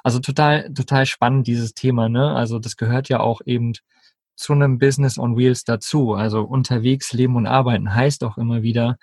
Also 0.03 0.19
total, 0.21 0.73
total 0.73 1.07
spannend, 1.07 1.47
dieses 1.47 1.75
Thema, 1.75 2.09
ne? 2.09 2.35
Also 2.35 2.59
das 2.59 2.77
gehört 2.77 3.09
ja 3.09 3.21
auch 3.21 3.41
eben 3.45 3.73
zu 4.39 4.53
einem 4.53 4.79
Business 4.79 5.19
on 5.19 5.37
Wheels 5.37 5.65
dazu. 5.65 6.15
Also 6.15 6.43
unterwegs 6.43 7.13
leben 7.13 7.37
und 7.37 7.47
arbeiten 7.47 7.95
heißt 7.95 8.23
auch 8.25 8.39
immer 8.39 8.63
wieder 8.63 8.97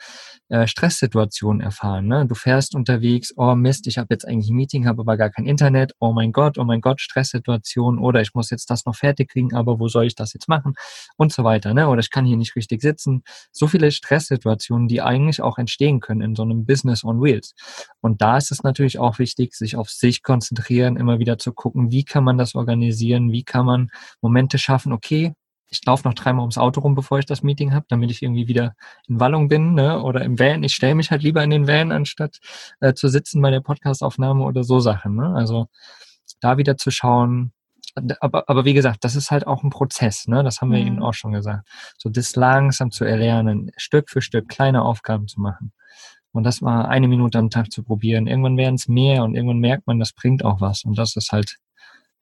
äh, 0.48 0.66
Stresssituationen 0.66 1.62
erfahren. 1.62 2.08
Ne? 2.08 2.26
Du 2.26 2.36
fährst 2.36 2.74
unterwegs, 2.74 3.34
oh 3.36 3.54
Mist, 3.56 3.88
ich 3.88 3.98
habe 3.98 4.08
jetzt 4.12 4.28
eigentlich 4.28 4.50
ein 4.50 4.56
Meeting, 4.56 4.88
habe 4.88 5.02
aber 5.02 5.18
gar 5.18 5.30
kein 5.30 5.46
Internet, 5.46 5.94
oh 6.00 6.14
mein 6.14 6.32
Gott, 6.32 6.58
oh 6.58 6.64
mein 6.64 6.82
Gott, 6.82 7.02
Stresssituation 7.02 8.00
oder 8.00 8.22
ich 8.22 8.34
muss 8.34 8.50
jetzt 8.50 8.70
das 8.70 8.86
noch 8.86 8.96
fertig 8.96 9.32
kriegen, 9.32 9.54
aber 9.54 9.80
wo 9.80 9.88
soll 9.88 10.06
ich 10.06 10.16
das 10.16 10.34
jetzt 10.34 10.48
machen 10.48 10.74
und 11.18 11.34
so 11.34 11.44
weiter. 11.44 11.74
Ne? 11.74 11.90
Oder 11.90 12.00
ich 12.00 12.12
kann 12.12 12.26
hier 12.26 12.38
nicht 12.38 12.56
richtig 12.56 12.82
sitzen. 12.82 13.24
So 13.52 13.68
viele 13.68 13.92
Stresssituationen, 13.92 14.88
die 14.88 15.02
eigentlich 15.02 15.42
auch 15.42 15.58
entstehen 15.58 16.00
können 16.00 16.22
in 16.22 16.36
so 16.36 16.44
einem 16.44 16.66
Business 16.66 17.04
on 17.04 17.22
Wheels. 17.22 17.54
Und 18.00 18.22
da 18.22 18.38
ist 18.38 18.52
es 18.52 18.64
natürlich 18.64 19.00
auch 19.00 19.20
wichtig, 19.20 19.54
sich 19.54 19.76
auf 19.76 19.90
sich 19.90 20.24
konzentrieren, 20.24 20.96
immer 20.96 21.20
wieder 21.20 21.38
zu 21.38 21.52
gucken, 21.52 21.92
wie 21.92 22.06
kann 22.06 22.24
man 22.24 22.38
das 22.38 22.56
organisieren, 22.56 23.32
wie 23.32 23.44
kann 23.44 23.66
man 23.66 23.90
Momente 24.22 24.58
schaffen, 24.60 24.94
okay, 24.94 25.25
ich 25.68 25.84
laufe 25.86 26.08
noch 26.08 26.14
dreimal 26.14 26.42
ums 26.42 26.58
Auto 26.58 26.82
rum, 26.82 26.96
bevor 26.96 27.20
ich 27.20 27.26
das 27.26 27.44
Meeting 27.44 27.74
habe, 27.74 27.86
damit 27.90 28.12
ich 28.12 28.22
irgendwie 28.22 28.48
wieder 28.48 28.76
in 29.08 29.20
Wallung 29.20 29.48
bin, 29.48 29.74
ne? 29.74 30.02
Oder 30.02 30.22
im 30.24 30.40
Van. 30.40 30.64
Ich 30.64 30.76
stelle 30.76 30.96
mich 30.96 31.12
halt 31.12 31.24
lieber 31.24 31.44
in 31.44 31.50
den 31.50 31.68
Van, 31.68 31.92
anstatt 31.92 32.40
äh, 32.80 32.94
zu 32.94 33.08
sitzen 33.08 33.42
bei 33.42 33.52
der 33.52 33.62
Podcastaufnahme 33.62 34.44
oder 34.44 34.64
so 34.64 34.80
Sachen. 34.80 35.16
Ne? 35.16 35.34
Also 35.36 35.68
da 36.40 36.58
wieder 36.58 36.78
zu 36.78 36.92
schauen. 36.92 37.52
Aber, 38.20 38.50
aber 38.50 38.66
wie 38.66 38.74
gesagt, 38.74 39.04
das 39.04 39.16
ist 39.16 39.32
halt 39.32 39.48
auch 39.48 39.64
ein 39.64 39.70
Prozess, 39.70 40.28
ne? 40.28 40.44
Das 40.44 40.62
haben 40.62 40.72
wir 40.72 40.80
mhm. 40.82 40.88
Ihnen 40.88 41.02
auch 41.02 41.14
schon 41.14 41.32
gesagt. 41.32 41.68
So 41.98 42.10
das 42.10 42.36
langsam 42.36 42.92
zu 42.92 43.06
erlernen, 43.06 43.72
Stück 43.78 44.10
für 44.10 44.22
Stück 44.22 44.50
kleine 44.50 44.84
Aufgaben 44.84 45.28
zu 45.28 45.42
machen. 45.42 45.72
Und 46.32 46.44
das 46.44 46.60
mal 46.60 46.86
eine 46.86 47.08
Minute 47.08 47.40
am 47.40 47.50
Tag 47.50 47.72
zu 47.72 47.84
probieren. 47.84 48.28
Irgendwann 48.28 48.58
werden 48.58 48.76
es 48.76 48.90
mehr 48.90 49.24
und 49.24 49.36
irgendwann 49.36 49.60
merkt 49.60 49.88
man, 49.88 50.00
das 50.00 50.12
bringt 50.12 50.44
auch 50.44 50.60
was. 50.60 50.84
Und 50.84 50.98
das 50.98 51.16
ist 51.16 51.32
halt 51.32 51.58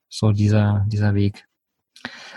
so 0.08 0.32
dieser, 0.32 0.86
dieser 0.88 1.16
Weg. 1.16 1.48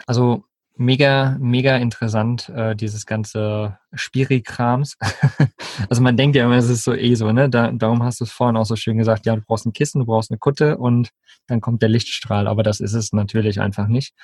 Also 0.06 0.44
mega, 0.76 1.36
mega 1.40 1.76
interessant, 1.76 2.48
äh, 2.50 2.76
dieses 2.76 3.06
ganze 3.06 3.78
Spiri-Krams. 3.92 4.96
also 5.88 6.02
man 6.02 6.16
denkt 6.16 6.36
ja 6.36 6.44
immer, 6.44 6.56
es 6.56 6.68
ist 6.68 6.84
so 6.84 6.94
eh 6.94 7.14
so, 7.14 7.32
ne? 7.32 7.48
Da, 7.48 7.72
darum 7.72 8.02
hast 8.02 8.20
du 8.20 8.24
es 8.24 8.32
vorhin 8.32 8.56
auch 8.56 8.66
so 8.66 8.76
schön 8.76 8.98
gesagt, 8.98 9.26
ja, 9.26 9.34
du 9.34 9.42
brauchst 9.42 9.66
ein 9.66 9.72
Kissen, 9.72 10.00
du 10.00 10.06
brauchst 10.06 10.30
eine 10.30 10.38
Kutte 10.38 10.76
und 10.76 11.10
dann 11.46 11.60
kommt 11.60 11.82
der 11.82 11.88
Lichtstrahl, 11.88 12.46
aber 12.46 12.62
das 12.62 12.80
ist 12.80 12.94
es 12.94 13.12
natürlich 13.12 13.60
einfach 13.60 13.86
nicht. 13.88 14.14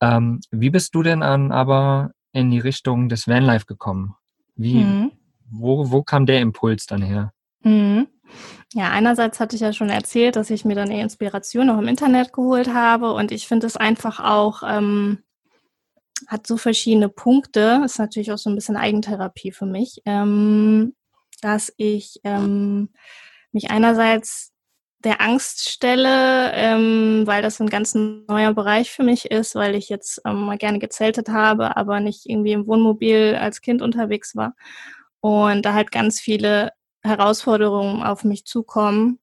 Ähm, 0.00 0.40
wie 0.50 0.70
bist 0.70 0.94
du 0.94 1.02
denn 1.02 1.22
an 1.22 1.52
aber 1.52 2.10
in 2.32 2.50
die 2.50 2.60
Richtung 2.60 3.08
des 3.08 3.26
Vanlife 3.26 3.66
gekommen? 3.66 4.14
Wie, 4.56 4.84
mhm. 4.84 5.12
wo, 5.50 5.90
wo 5.90 6.02
kam 6.02 6.26
der 6.26 6.40
Impuls 6.40 6.86
dann 6.86 7.02
her? 7.02 7.32
Mhm. 7.62 8.06
Ja, 8.74 8.90
einerseits 8.90 9.40
hatte 9.40 9.56
ich 9.56 9.62
ja 9.62 9.72
schon 9.72 9.88
erzählt, 9.88 10.36
dass 10.36 10.50
ich 10.50 10.66
mir 10.66 10.74
dann 10.74 10.90
eher 10.90 11.02
Inspiration 11.02 11.70
auch 11.70 11.78
im 11.78 11.88
Internet 11.88 12.34
geholt 12.34 12.72
habe 12.74 13.12
und 13.14 13.32
ich 13.32 13.48
finde 13.48 13.66
es 13.66 13.78
einfach 13.78 14.20
auch 14.20 14.62
ähm, 14.66 15.20
hat 16.26 16.46
so 16.46 16.56
verschiedene 16.56 17.08
Punkte. 17.08 17.82
Ist 17.84 17.98
natürlich 17.98 18.32
auch 18.32 18.38
so 18.38 18.50
ein 18.50 18.54
bisschen 18.54 18.76
Eigentherapie 18.76 19.52
für 19.52 19.66
mich, 19.66 20.02
ähm, 20.04 20.94
dass 21.40 21.72
ich 21.76 22.20
ähm, 22.24 22.90
mich 23.52 23.70
einerseits 23.70 24.52
der 25.04 25.20
Angst 25.20 25.68
stelle, 25.68 26.52
ähm, 26.54 27.22
weil 27.24 27.40
das 27.42 27.60
ein 27.60 27.68
ganz 27.68 27.94
neuer 27.94 28.52
Bereich 28.52 28.90
für 28.90 29.04
mich 29.04 29.30
ist, 29.30 29.54
weil 29.54 29.76
ich 29.76 29.88
jetzt 29.88 30.20
ähm, 30.24 30.42
mal 30.42 30.58
gerne 30.58 30.80
gezeltet 30.80 31.28
habe, 31.28 31.76
aber 31.76 32.00
nicht 32.00 32.26
irgendwie 32.26 32.52
im 32.52 32.66
Wohnmobil 32.66 33.36
als 33.40 33.60
Kind 33.60 33.80
unterwegs 33.80 34.34
war. 34.34 34.54
Und 35.20 35.64
da 35.64 35.74
halt 35.74 35.92
ganz 35.92 36.20
viele 36.20 36.72
Herausforderungen 37.02 38.02
auf 38.02 38.24
mich 38.24 38.44
zukommen. 38.44 39.20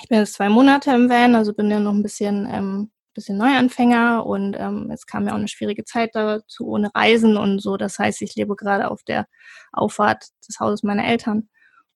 Ich 0.00 0.08
bin 0.08 0.18
jetzt 0.18 0.34
zwei 0.34 0.48
Monate 0.48 0.90
im 0.92 1.08
Van, 1.08 1.34
also 1.34 1.54
bin 1.54 1.70
ja 1.70 1.80
noch 1.80 1.92
ein 1.92 2.02
bisschen 2.02 2.46
ähm, 2.50 2.90
bisschen 3.14 3.38
Neuanfänger 3.38 4.24
und 4.26 4.54
ähm, 4.58 4.90
es 4.92 5.06
kam 5.06 5.26
ja 5.26 5.32
auch 5.32 5.38
eine 5.38 5.48
schwierige 5.48 5.84
Zeit 5.84 6.10
dazu 6.14 6.66
ohne 6.66 6.90
Reisen 6.94 7.36
und 7.36 7.60
so. 7.60 7.76
Das 7.76 7.98
heißt, 7.98 8.22
ich 8.22 8.34
lebe 8.36 8.56
gerade 8.56 8.90
auf 8.90 9.02
der 9.02 9.26
Auffahrt 9.72 10.26
des 10.48 10.58
Hauses 10.60 10.82
meiner 10.82 11.06
Eltern. 11.06 11.48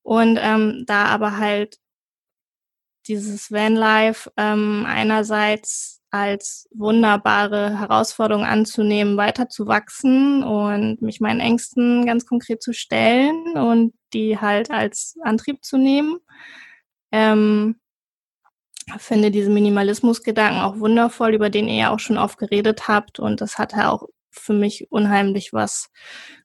Und 0.03 0.39
ähm, 0.41 0.85
da 0.87 1.07
aber 1.07 1.39
halt 1.39 1.79
dieses 3.09 3.51
Vanlife 3.51 4.31
ähm, 4.37 4.85
einerseits 4.87 6.03
als 6.11 6.69
wunderbare 6.73 7.79
Herausforderung 7.79 8.45
anzunehmen, 8.45 9.17
weiterzuwachsen 9.17 10.43
und 10.43 11.03
mich 11.03 11.21
meinen 11.21 11.41
Ängsten 11.41 12.07
ganz 12.07 12.27
konkret 12.27 12.63
zu 12.63 12.73
stellen 12.73 13.57
und 13.57 13.95
die 14.13 14.39
halt 14.39 14.71
als 14.71 15.17
Antrieb 15.23 15.65
zu 15.65 15.77
nehmen. 15.77 16.19
Ähm, 17.13 17.77
finde 18.99 19.31
diesen 19.31 19.55
Minimalismus-Gedanken 19.55 20.61
auch 20.61 20.79
wundervoll, 20.79 21.35
über 21.35 21.51
den 21.51 21.69
ihr 21.69 21.75
ja 21.75 21.95
auch 21.95 21.99
schon 21.99 22.19
oft 22.19 22.39
geredet 22.39 22.89
habt. 22.89 23.19
Und 23.19 23.41
das 23.41 23.59
hat 23.59 23.73
ja 23.73 23.91
auch 23.91 24.09
für 24.31 24.53
mich 24.53 24.91
unheimlich 24.91 25.53
was 25.53 25.91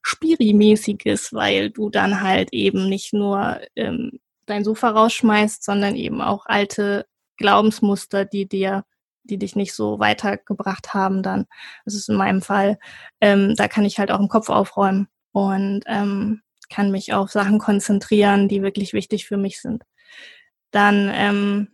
Spiri-mäßiges, 0.02 1.32
weil 1.32 1.70
du 1.70 1.90
dann 1.90 2.22
halt 2.22 2.52
eben 2.52 2.88
nicht 2.88 3.12
nur 3.12 3.60
ähm, 3.76 4.18
dein 4.46 4.64
Sofa 4.64 4.90
rausschmeißt, 4.90 5.62
sondern 5.62 5.94
eben 5.94 6.20
auch 6.20 6.46
alte 6.46 7.06
Glaubensmuster, 7.36 8.24
die 8.24 8.48
dir 8.48 8.84
die 9.24 9.38
dich 9.38 9.56
nicht 9.56 9.74
so 9.74 9.98
weitergebracht 9.98 10.94
haben, 10.94 11.22
dann, 11.22 11.46
das 11.84 11.94
ist 11.94 12.08
in 12.08 12.16
meinem 12.16 12.42
Fall, 12.42 12.78
ähm, 13.20 13.54
da 13.56 13.68
kann 13.68 13.84
ich 13.84 13.98
halt 13.98 14.10
auch 14.10 14.20
im 14.20 14.28
Kopf 14.28 14.48
aufräumen 14.50 15.08
und 15.32 15.82
ähm, 15.86 16.42
kann 16.70 16.90
mich 16.90 17.12
auf 17.12 17.30
Sachen 17.30 17.58
konzentrieren, 17.58 18.48
die 18.48 18.62
wirklich 18.62 18.92
wichtig 18.92 19.26
für 19.26 19.36
mich 19.36 19.60
sind. 19.60 19.84
Dann 20.70 21.10
ähm, 21.12 21.68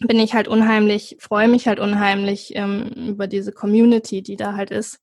bin 0.00 0.18
ich 0.18 0.34
halt 0.34 0.48
unheimlich, 0.48 1.16
freue 1.20 1.48
mich 1.48 1.66
halt 1.66 1.80
unheimlich 1.80 2.52
ähm, 2.54 2.88
über 3.08 3.26
diese 3.26 3.52
Community, 3.52 4.22
die 4.22 4.36
da 4.36 4.54
halt 4.54 4.70
ist. 4.70 5.00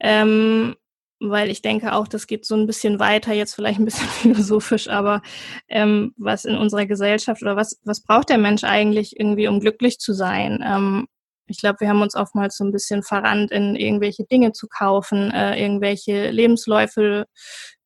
Ähm, 0.00 0.76
weil 1.20 1.50
ich 1.50 1.62
denke 1.62 1.92
auch, 1.94 2.08
das 2.08 2.26
geht 2.26 2.44
so 2.44 2.56
ein 2.56 2.66
bisschen 2.66 2.98
weiter, 2.98 3.32
jetzt 3.32 3.54
vielleicht 3.54 3.78
ein 3.78 3.84
bisschen 3.84 4.08
philosophisch, 4.34 4.88
aber 4.88 5.22
ähm, 5.68 6.14
was 6.16 6.44
in 6.44 6.56
unserer 6.56 6.86
Gesellschaft 6.86 7.42
oder 7.42 7.56
was, 7.56 7.80
was 7.84 8.02
braucht 8.02 8.28
der 8.28 8.38
Mensch 8.38 8.64
eigentlich 8.64 9.18
irgendwie, 9.18 9.48
um 9.48 9.60
glücklich 9.60 9.98
zu 9.98 10.12
sein? 10.12 10.62
Ähm, 10.64 11.06
ich 11.46 11.58
glaube, 11.58 11.80
wir 11.80 11.88
haben 11.88 12.02
uns 12.02 12.16
oftmals 12.16 12.56
so 12.56 12.64
ein 12.64 12.72
bisschen 12.72 13.02
verrannt, 13.02 13.50
in 13.52 13.76
irgendwelche 13.76 14.24
Dinge 14.24 14.52
zu 14.52 14.68
kaufen, 14.68 15.30
äh, 15.32 15.60
irgendwelche 15.60 16.30
Lebensläufe, 16.30 17.26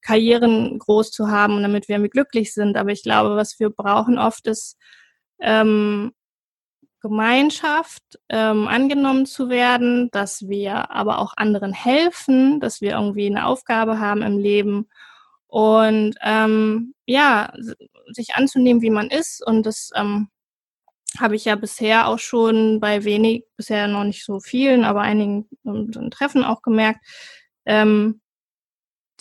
Karrieren 0.03 0.78
groß 0.78 1.11
zu 1.11 1.28
haben, 1.28 1.62
damit 1.62 1.89
wir 1.89 1.99
glücklich 2.09 2.55
sind. 2.55 2.76
Aber 2.76 2.91
ich 2.93 3.03
glaube, 3.03 3.34
was 3.34 3.59
wir 3.59 3.70
brauchen 3.70 4.18
oft 4.18 4.47
ist 4.47 4.76
ähm, 5.41 6.12
Gemeinschaft 7.09 8.02
ähm, 8.28 8.68
angenommen 8.68 9.26
zu 9.26 9.48
werden, 9.48 10.11
dass 10.11 10.48
wir 10.48 10.90
aber 10.90 11.18
auch 11.18 11.34
anderen 11.36 11.72
helfen, 11.72 12.61
dass 12.61 12.80
wir 12.80 12.92
irgendwie 12.92 13.26
eine 13.26 13.46
Aufgabe 13.46 14.00
haben 14.00 14.22
im 14.22 14.38
Leben 14.38 14.88
und 15.46 16.16
ähm, 16.22 16.94
ja, 17.07 17.52
sich 18.12 18.34
anzunehmen, 18.34 18.82
wie 18.82 18.90
man 18.90 19.09
ist. 19.09 19.46
Und 19.46 19.64
das 19.64 19.90
ähm, 19.94 20.28
habe 21.18 21.36
ich 21.36 21.44
ja 21.44 21.57
bisher 21.57 22.09
auch 22.09 22.18
schon 22.18 22.80
bei 22.80 23.04
wenig, 23.04 23.44
bisher 23.57 23.88
noch 23.88 24.04
nicht 24.04 24.24
so 24.24 24.40
vielen, 24.40 24.84
aber 24.84 25.02
einigen 25.02 25.48
ähm, 25.64 26.11
Treffen 26.11 26.44
auch 26.44 26.62
gemerkt, 26.62 27.00
ähm, 27.64 28.20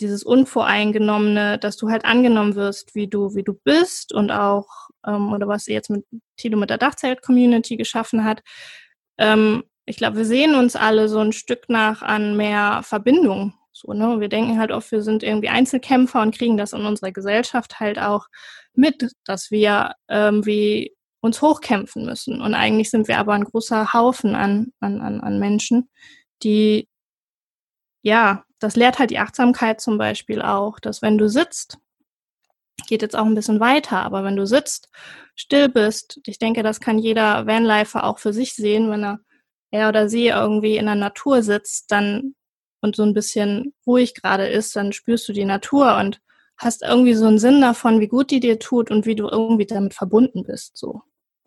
dieses 0.00 0.24
Unvoreingenommene, 0.24 1.58
dass 1.58 1.76
du 1.76 1.88
halt 1.88 2.04
angenommen 2.04 2.54
wirst, 2.54 2.94
wie 2.94 3.08
du, 3.08 3.34
wie 3.34 3.44
du 3.44 3.54
bist 3.54 4.12
und 4.12 4.30
auch, 4.30 4.85
ähm, 5.06 5.32
oder 5.32 5.48
was 5.48 5.66
jetzt 5.66 5.90
mit 5.90 6.04
Tilo 6.36 6.58
mit 6.58 6.70
der 6.70 6.78
Dachzelt-Community 6.78 7.76
geschaffen 7.76 8.24
hat. 8.24 8.42
Ähm, 9.18 9.64
ich 9.84 9.96
glaube, 9.96 10.16
wir 10.18 10.24
sehen 10.24 10.54
uns 10.54 10.76
alle 10.76 11.08
so 11.08 11.20
ein 11.20 11.32
Stück 11.32 11.68
nach 11.68 12.02
an 12.02 12.36
mehr 12.36 12.82
Verbindung. 12.82 13.54
So, 13.72 13.92
ne? 13.92 14.20
Wir 14.20 14.28
denken 14.28 14.58
halt 14.58 14.72
oft, 14.72 14.90
wir 14.90 15.02
sind 15.02 15.22
irgendwie 15.22 15.48
Einzelkämpfer 15.48 16.22
und 16.22 16.36
kriegen 16.36 16.56
das 16.56 16.72
in 16.72 16.84
unserer 16.84 17.12
Gesellschaft 17.12 17.78
halt 17.78 17.98
auch 17.98 18.26
mit, 18.74 19.10
dass 19.24 19.50
wir 19.50 19.92
irgendwie 20.08 20.94
uns 21.20 21.40
hochkämpfen 21.42 22.04
müssen. 22.04 22.40
Und 22.40 22.54
eigentlich 22.54 22.90
sind 22.90 23.08
wir 23.08 23.18
aber 23.18 23.34
ein 23.34 23.44
großer 23.44 23.92
Haufen 23.92 24.34
an, 24.34 24.72
an, 24.80 25.00
an, 25.00 25.20
an 25.20 25.38
Menschen, 25.38 25.88
die 26.42 26.88
ja 28.02 28.46
das 28.58 28.76
lehrt 28.76 28.98
halt 28.98 29.10
die 29.10 29.18
Achtsamkeit 29.18 29.80
zum 29.80 29.98
Beispiel 29.98 30.42
auch, 30.42 30.78
dass 30.80 31.02
wenn 31.02 31.18
du 31.18 31.28
sitzt, 31.28 31.78
geht 32.86 33.02
jetzt 33.02 33.16
auch 33.16 33.24
ein 33.24 33.34
bisschen 33.34 33.60
weiter, 33.60 34.02
aber 34.02 34.24
wenn 34.24 34.36
du 34.36 34.46
sitzt, 34.46 34.88
still 35.34 35.68
bist, 35.68 36.20
ich 36.26 36.38
denke, 36.38 36.62
das 36.62 36.80
kann 36.80 36.98
jeder 36.98 37.46
Vanlifer 37.46 38.04
auch 38.04 38.18
für 38.18 38.32
sich 38.32 38.54
sehen, 38.54 38.90
wenn 38.90 39.04
er, 39.04 39.20
er 39.70 39.88
oder 39.88 40.08
sie 40.08 40.28
irgendwie 40.28 40.76
in 40.76 40.86
der 40.86 40.94
Natur 40.94 41.42
sitzt, 41.42 41.90
dann 41.90 42.34
und 42.80 42.96
so 42.96 43.02
ein 43.02 43.14
bisschen 43.14 43.74
ruhig 43.86 44.14
gerade 44.14 44.46
ist, 44.46 44.76
dann 44.76 44.92
spürst 44.92 45.28
du 45.28 45.32
die 45.32 45.44
Natur 45.44 45.96
und 45.96 46.20
hast 46.56 46.82
irgendwie 46.82 47.14
so 47.14 47.26
einen 47.26 47.38
Sinn 47.38 47.60
davon, 47.60 48.00
wie 48.00 48.08
gut 48.08 48.30
die 48.30 48.40
dir 48.40 48.58
tut 48.58 48.90
und 48.90 49.06
wie 49.06 49.14
du 49.14 49.28
irgendwie 49.28 49.66
damit 49.66 49.94
verbunden 49.94 50.44
bist. 50.44 50.76
So, 50.76 51.02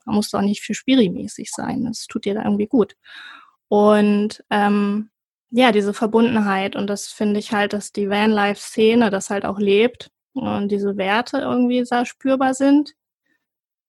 man 0.06 0.16
muss 0.16 0.30
doch 0.30 0.42
nicht 0.42 0.62
für 0.62 0.74
spirimäßig 0.74 1.52
sein. 1.52 1.86
Das 1.86 2.06
tut 2.08 2.26
dir 2.26 2.36
da 2.36 2.44
irgendwie 2.44 2.68
gut. 2.68 2.96
Und 3.70 4.44
ähm, 4.50 5.10
ja, 5.52 5.72
diese 5.72 5.94
Verbundenheit. 5.94 6.76
Und 6.76 6.88
das 6.88 7.08
finde 7.08 7.40
ich 7.40 7.54
halt, 7.54 7.74
dass 7.74 7.92
die 7.92 8.10
Vanlife-Szene 8.10 9.10
das 9.10 9.30
halt 9.30 9.46
auch 9.46 9.60
lebt 9.60 10.12
und 10.34 10.70
diese 10.70 10.98
Werte 10.98 11.40
irgendwie 11.40 11.86
sehr 11.86 12.06
spürbar 12.06 12.54
sind, 12.54 12.94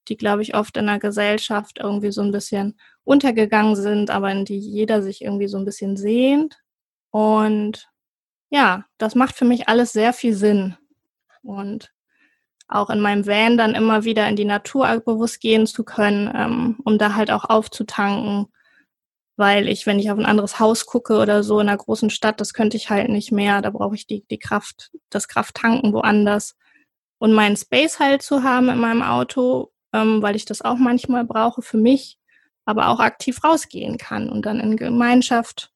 die, 0.09 0.17
glaube 0.17 0.43
ich, 0.43 0.55
oft 0.55 0.77
in 0.77 0.87
der 0.87 0.99
Gesellschaft 0.99 1.79
irgendwie 1.79 2.11
so 2.11 2.23
ein 2.23 2.33
bisschen 2.33 2.79
untergegangen 3.05 3.77
sind, 3.77 4.11
aber 4.11 4.31
in 4.33 4.45
die 4.45 4.59
jeder 4.59 5.03
sich 5.03 5.23
irgendwie 5.23 5.49
so 5.49 5.59
ein 5.59 5.65
bisschen 5.65 5.97
sehnt. 5.97 6.59
Und 7.11 7.89
ja, 8.51 8.85
das 8.99 9.15
macht 9.15 9.37
für 9.37 9.45
mich 9.45 9.69
alles 9.69 9.93
sehr 9.93 10.13
viel 10.13 10.35
Sinn. 10.35 10.77
Und 11.43 11.93
auch 12.69 12.91
in 12.91 13.01
meinem 13.01 13.27
Van 13.27 13.57
dann 13.57 13.75
immer 13.75 14.05
wieder 14.05 14.29
in 14.29 14.37
die 14.37 14.45
Natur 14.45 15.01
bewusst 15.05 15.41
gehen 15.41 15.67
zu 15.67 15.85
können, 15.85 16.31
ähm, 16.35 16.79
um 16.85 16.99
da 16.99 17.15
halt 17.15 17.31
auch 17.31 17.45
aufzutanken 17.45 18.47
weil 19.37 19.69
ich, 19.69 19.87
wenn 19.87 19.99
ich 19.99 20.11
auf 20.11 20.19
ein 20.19 20.27
anderes 20.27 20.61
Haus 20.61 20.87
gucke 20.87 21.19
oder 21.19 21.43
so 21.43 21.61
in 21.61 21.69
einer 21.69 21.79
großen 21.79 22.11
Stadt, 22.11 22.41
das 22.41 22.53
könnte 22.53 22.77
ich 22.77 22.91
halt 22.91 23.09
nicht 23.09 23.33
mehr. 23.33 23.63
Da 23.63 23.71
brauche 23.71 23.95
ich 23.95 24.07
die, 24.07 24.25
die 24.31 24.39
Kraft, 24.39 24.91
das 25.09 25.29
Krafttanken 25.29 25.93
woanders. 25.93 26.57
Und 27.19 27.33
meinen 27.33 27.57
Space 27.57 27.99
halt 27.99 28.23
zu 28.23 28.43
haben 28.43 28.69
in 28.69 28.79
meinem 28.79 29.03
Auto, 29.03 29.73
ähm, 29.93 30.23
weil 30.23 30.37
ich 30.37 30.45
das 30.45 30.63
auch 30.63 30.77
manchmal 30.77 31.25
brauche 31.25 31.63
für 31.63 31.77
mich, 31.77 32.19
aber 32.65 32.89
auch 32.89 33.01
aktiv 33.01 33.43
rausgehen 33.45 33.99
kann 33.99 34.31
und 34.31 34.47
dann 34.47 34.61
in 34.61 34.77
Gemeinschaft 34.77 35.73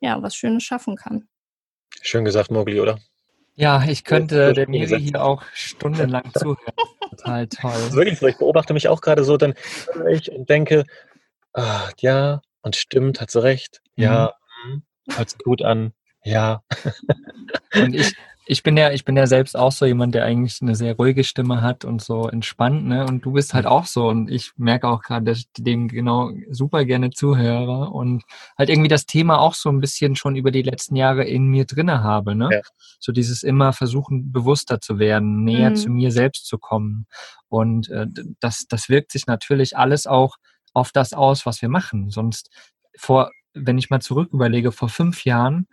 ja 0.00 0.22
was 0.22 0.36
Schönes 0.36 0.62
schaffen 0.62 0.96
kann. 0.96 1.28
Schön 2.02 2.24
gesagt, 2.24 2.50
Mogli, 2.50 2.80
oder? 2.80 2.98
Ja, 3.56 3.84
ich 3.86 4.04
könnte 4.04 4.52
der 4.52 4.68
Miri 4.68 5.00
hier 5.00 5.22
auch 5.22 5.42
stundenlang 5.52 6.32
zuhören. 6.34 6.74
Total 7.10 7.46
toll. 7.46 7.92
Wirklich 7.92 8.18
so, 8.18 8.26
ich 8.26 8.38
beobachte 8.38 8.74
mich 8.74 8.88
auch 8.88 9.00
gerade 9.00 9.24
so, 9.24 9.36
dann 9.36 9.54
ich 10.10 10.30
und 10.32 10.50
denke, 10.50 10.84
ach, 11.52 11.92
ja, 11.98 12.42
und 12.64 12.76
stimmt, 12.76 13.20
hat 13.20 13.30
sie 13.30 13.42
recht. 13.42 13.80
Ja, 13.94 14.32
mhm. 14.66 14.82
hört 15.14 15.30
sich 15.30 15.38
gut 15.38 15.62
an. 15.62 15.92
Ja. 16.24 16.62
und 17.74 17.94
ich, 17.94 18.14
ich 18.46 18.62
bin 18.62 18.76
ja, 18.78 18.90
ich 18.90 19.04
bin 19.04 19.16
ja 19.16 19.26
selbst 19.26 19.56
auch 19.56 19.72
so 19.72 19.84
jemand, 19.84 20.14
der 20.14 20.24
eigentlich 20.24 20.60
eine 20.62 20.74
sehr 20.74 20.96
ruhige 20.96 21.24
Stimme 21.24 21.60
hat 21.60 21.84
und 21.84 22.02
so 22.02 22.28
entspannt, 22.28 22.86
ne? 22.86 23.06
Und 23.06 23.26
du 23.26 23.32
bist 23.32 23.52
halt 23.52 23.66
auch 23.66 23.84
so. 23.84 24.08
Und 24.08 24.30
ich 24.30 24.52
merke 24.56 24.88
auch 24.88 25.02
gerade, 25.02 25.26
dass 25.26 25.38
ich 25.38 25.52
dem 25.58 25.88
genau 25.88 26.30
super 26.50 26.86
gerne 26.86 27.10
zuhöre 27.10 27.90
und 27.90 28.22
halt 28.56 28.70
irgendwie 28.70 28.88
das 28.88 29.04
Thema 29.04 29.40
auch 29.40 29.54
so 29.54 29.68
ein 29.68 29.80
bisschen 29.80 30.16
schon 30.16 30.34
über 30.34 30.50
die 30.50 30.62
letzten 30.62 30.96
Jahre 30.96 31.24
in 31.24 31.46
mir 31.46 31.66
drinne 31.66 32.02
habe, 32.02 32.34
ne? 32.34 32.48
Ja. 32.50 32.60
So 32.98 33.12
dieses 33.12 33.42
immer 33.42 33.74
versuchen, 33.74 34.32
bewusster 34.32 34.80
zu 34.80 34.98
werden, 34.98 35.44
näher 35.44 35.70
mhm. 35.70 35.76
zu 35.76 35.90
mir 35.90 36.10
selbst 36.10 36.46
zu 36.46 36.56
kommen. 36.56 37.06
Und 37.48 37.90
äh, 37.90 38.06
das, 38.40 38.64
das 38.68 38.88
wirkt 38.88 39.12
sich 39.12 39.26
natürlich 39.26 39.76
alles 39.76 40.06
auch 40.06 40.36
auf 40.74 40.92
das 40.92 41.14
aus, 41.14 41.46
was 41.46 41.62
wir 41.62 41.68
machen. 41.68 42.10
Sonst 42.10 42.50
vor, 42.96 43.30
wenn 43.54 43.78
ich 43.78 43.90
mal 43.90 44.00
zurück 44.00 44.30
überlege, 44.32 44.72
vor 44.72 44.88
fünf 44.88 45.24
Jahren 45.24 45.66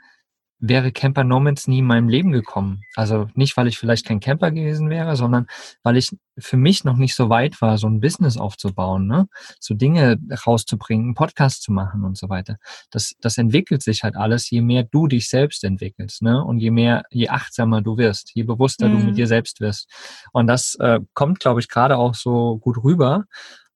wäre 0.62 0.92
Camper 0.92 1.24
Nomads 1.24 1.68
nie 1.68 1.80
in 1.80 1.86
meinem 1.86 2.08
Leben 2.08 2.32
gekommen. 2.32 2.84
Also 2.96 3.28
nicht, 3.34 3.58
weil 3.58 3.68
ich 3.68 3.80
vielleicht 3.80 4.06
kein 4.06 4.20
Camper 4.20 4.52
gewesen 4.52 4.92
wäre, 4.92 5.16
sondern 5.16 5.48
weil 5.82 5.98
ich 5.98 6.16
für 6.38 6.56
mich 6.56 6.84
noch 6.84 6.98
nicht 6.98 7.16
so 7.16 7.30
weit 7.30 7.60
war, 7.62 7.80
so 7.80 7.88
ein 7.88 8.00
Business 8.00 8.38
aufzubauen, 8.38 9.08
ne? 9.08 9.28
so 9.60 9.74
Dinge 9.74 10.20
rauszubringen, 10.46 11.08
einen 11.08 11.16
Podcast 11.16 11.64
zu 11.64 11.72
machen 11.72 12.04
und 12.04 12.16
so 12.16 12.30
weiter. 12.30 12.58
Das, 12.92 13.14
das 13.20 13.40
entwickelt 13.40 13.82
sich 13.82 14.04
halt 14.04 14.16
alles, 14.16 14.50
je 14.52 14.62
mehr 14.62 14.84
du 14.84 15.08
dich 15.08 15.30
selbst 15.30 15.64
entwickelst, 15.64 16.22
ne? 16.22 16.44
Und 16.44 16.60
je 16.60 16.72
mehr, 16.72 17.04
je 17.10 17.30
achtsamer 17.30 17.82
du 17.82 17.98
wirst, 17.98 18.32
je 18.36 18.44
bewusster 18.44 18.88
mhm. 18.88 18.92
du 18.92 18.98
mit 19.00 19.10
mhm. 19.10 19.16
dir 19.16 19.28
selbst 19.28 19.62
wirst. 19.62 19.90
Und 20.32 20.46
das 20.46 20.76
äh, 20.76 21.00
kommt, 21.16 21.40
glaube 21.40 21.60
ich, 21.60 21.70
gerade 21.70 21.98
auch 21.98 22.14
so 22.14 22.60
gut 22.60 22.84
rüber. 22.84 23.26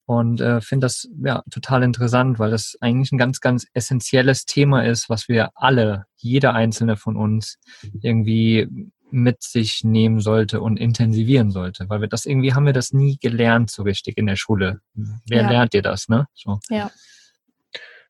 Und 0.08 0.40
äh, 0.40 0.62
finde 0.62 0.86
das 0.86 1.08
ja 1.24 1.42
total 1.50 1.82
interessant, 1.82 2.38
weil 2.38 2.52
das 2.52 2.78
eigentlich 2.80 3.12
ein 3.12 3.18
ganz, 3.18 3.42
ganz 3.42 3.66
essentielles 3.74 4.46
Thema 4.46 4.86
ist, 4.86 5.10
was 5.10 5.28
wir 5.28 5.50
alle, 5.56 6.06
jeder 6.16 6.54
einzelne 6.54 6.96
von 6.96 7.16
uns 7.16 7.58
irgendwie 8.02 8.68
mit 9.10 9.42
sich 9.42 9.84
nehmen 9.84 10.20
sollte 10.20 10.62
und 10.62 10.78
intensivieren 10.78 11.50
sollte, 11.50 11.90
weil 11.90 12.02
wir 12.02 12.08
das 12.08 12.26
irgendwie 12.26 12.54
haben 12.54 12.66
wir 12.66 12.74
das 12.74 12.92
nie 12.92 13.18
gelernt 13.18 13.72
so 13.72 13.84
richtig 13.84 14.18
in 14.18 14.28
der 14.28 14.36
Schule. 14.36 14.82
Wer 14.94 15.44
ja. 15.44 15.50
lernt 15.50 15.74
dir 15.74 15.82
das, 15.82 16.10
ne? 16.10 16.28
So. 16.34 16.60
Ja. 16.70 16.92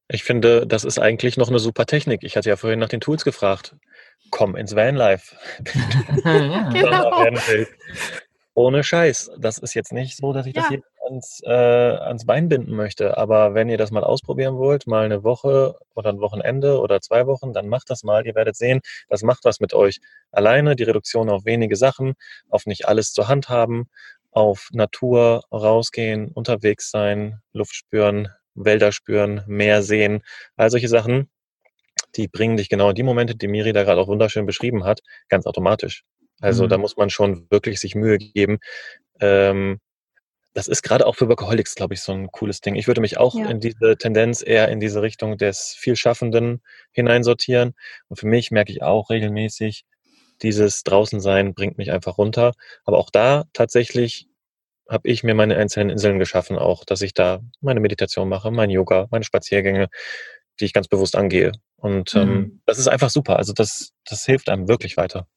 Ich 0.07 0.23
finde, 0.23 0.67
das 0.67 0.83
ist 0.83 0.99
eigentlich 0.99 1.37
noch 1.37 1.49
eine 1.49 1.59
super 1.59 1.85
Technik. 1.85 2.23
Ich 2.23 2.37
hatte 2.37 2.49
ja 2.49 2.57
vorhin 2.57 2.79
nach 2.79 2.89
den 2.89 3.01
Tools 3.01 3.23
gefragt. 3.23 3.75
Komm 4.31 4.55
ins 4.55 4.75
Vanlife. 4.75 5.35
genau. 6.23 7.25
Ohne 8.53 8.83
Scheiß. 8.83 9.31
Das 9.37 9.57
ist 9.57 9.73
jetzt 9.73 9.91
nicht 9.91 10.17
so, 10.17 10.31
dass 10.31 10.45
ich 10.45 10.55
ja. 10.55 10.61
das 10.61 10.71
jedem 10.71 10.85
ans, 11.05 11.41
äh, 11.45 11.49
ans 11.49 12.25
Bein 12.25 12.49
binden 12.49 12.75
möchte. 12.75 13.17
Aber 13.17 13.53
wenn 13.53 13.69
ihr 13.69 13.77
das 13.77 13.91
mal 13.91 14.03
ausprobieren 14.03 14.57
wollt, 14.57 14.87
mal 14.87 15.05
eine 15.05 15.23
Woche 15.23 15.75
oder 15.93 16.09
ein 16.09 16.19
Wochenende 16.19 16.79
oder 16.79 17.01
zwei 17.01 17.25
Wochen, 17.27 17.53
dann 17.53 17.67
macht 17.67 17.89
das 17.89 18.03
mal. 18.03 18.25
Ihr 18.25 18.35
werdet 18.35 18.55
sehen, 18.55 18.81
das 19.09 19.23
macht 19.23 19.45
was 19.45 19.59
mit 19.59 19.73
euch. 19.73 19.99
Alleine 20.31 20.75
die 20.75 20.83
Reduktion 20.83 21.29
auf 21.29 21.45
wenige 21.45 21.75
Sachen, 21.75 22.13
auf 22.49 22.65
nicht 22.65 22.87
alles 22.87 23.13
zur 23.13 23.27
Hand 23.27 23.49
haben, 23.49 23.87
auf 24.31 24.69
Natur 24.73 25.43
rausgehen, 25.51 26.31
unterwegs 26.31 26.91
sein, 26.91 27.41
Luft 27.53 27.75
spüren, 27.75 28.29
Wälder 28.53 28.91
spüren, 28.91 29.43
Meer 29.47 29.81
sehen, 29.81 30.21
all 30.57 30.69
solche 30.69 30.89
Sachen 30.89 31.29
die 32.15 32.27
bringen 32.27 32.57
dich 32.57 32.69
genau 32.69 32.89
in 32.89 32.95
die 32.95 33.03
Momente, 33.03 33.35
die 33.35 33.47
Miri 33.47 33.73
da 33.73 33.83
gerade 33.83 34.01
auch 34.01 34.07
wunderschön 34.07 34.45
beschrieben 34.45 34.83
hat, 34.83 35.01
ganz 35.29 35.45
automatisch. 35.45 36.03
Also 36.41 36.65
mhm. 36.65 36.69
da 36.69 36.77
muss 36.77 36.97
man 36.97 37.09
schon 37.09 37.47
wirklich 37.49 37.79
sich 37.79 37.95
Mühe 37.95 38.17
geben. 38.17 38.59
Ähm, 39.19 39.79
das 40.55 40.69
ist 40.69 40.83
gerade 40.83 41.05
auch 41.05 41.15
für 41.17 41.27
Workaholics, 41.27 41.75
glaube 41.75 41.95
ich, 41.95 42.01
so 42.01 42.13
ein 42.13 42.31
cooles 42.31 42.61
Ding. 42.61 42.75
Ich 42.75 42.87
würde 42.87 43.01
mich 43.01 43.17
auch 43.17 43.35
ja. 43.35 43.49
in 43.49 43.59
diese 43.59 43.97
Tendenz 43.97 44.41
eher 44.41 44.69
in 44.69 44.79
diese 44.79 45.01
Richtung 45.01 45.37
des 45.37 45.75
Vielschaffenden 45.77 46.61
hineinsortieren. 46.91 47.73
Und 48.07 48.17
für 48.17 48.25
mich 48.27 48.51
merke 48.51 48.71
ich 48.71 48.81
auch 48.81 49.09
regelmäßig, 49.09 49.83
dieses 50.41 50.83
Draußensein 50.83 51.53
bringt 51.55 51.77
mich 51.77 51.91
einfach 51.91 52.17
runter. 52.17 52.53
Aber 52.85 52.99
auch 52.99 53.09
da 53.09 53.43
tatsächlich 53.51 54.29
habe 54.89 55.09
ich 55.09 55.23
mir 55.23 55.35
meine 55.35 55.57
einzelnen 55.57 55.89
Inseln 55.89 56.19
geschaffen, 56.19 56.57
auch, 56.57 56.85
dass 56.85 57.01
ich 57.01 57.13
da 57.13 57.41
meine 57.59 57.81
Meditation 57.81 58.29
mache, 58.29 58.49
mein 58.49 58.69
Yoga, 58.69 59.07
meine 59.11 59.25
Spaziergänge, 59.25 59.89
die 60.61 60.65
ich 60.65 60.73
ganz 60.73 60.87
bewusst 60.87 61.17
angehe. 61.17 61.51
Und 61.75 62.15
ähm, 62.15 62.29
mhm. 62.29 62.61
das 62.65 62.79
ist 62.79 62.87
einfach 62.87 63.09
super. 63.09 63.35
Also 63.35 63.51
das, 63.51 63.91
das 64.05 64.23
hilft 64.23 64.47
einem 64.47 64.69
wirklich 64.69 64.95
weiter. 64.95 65.27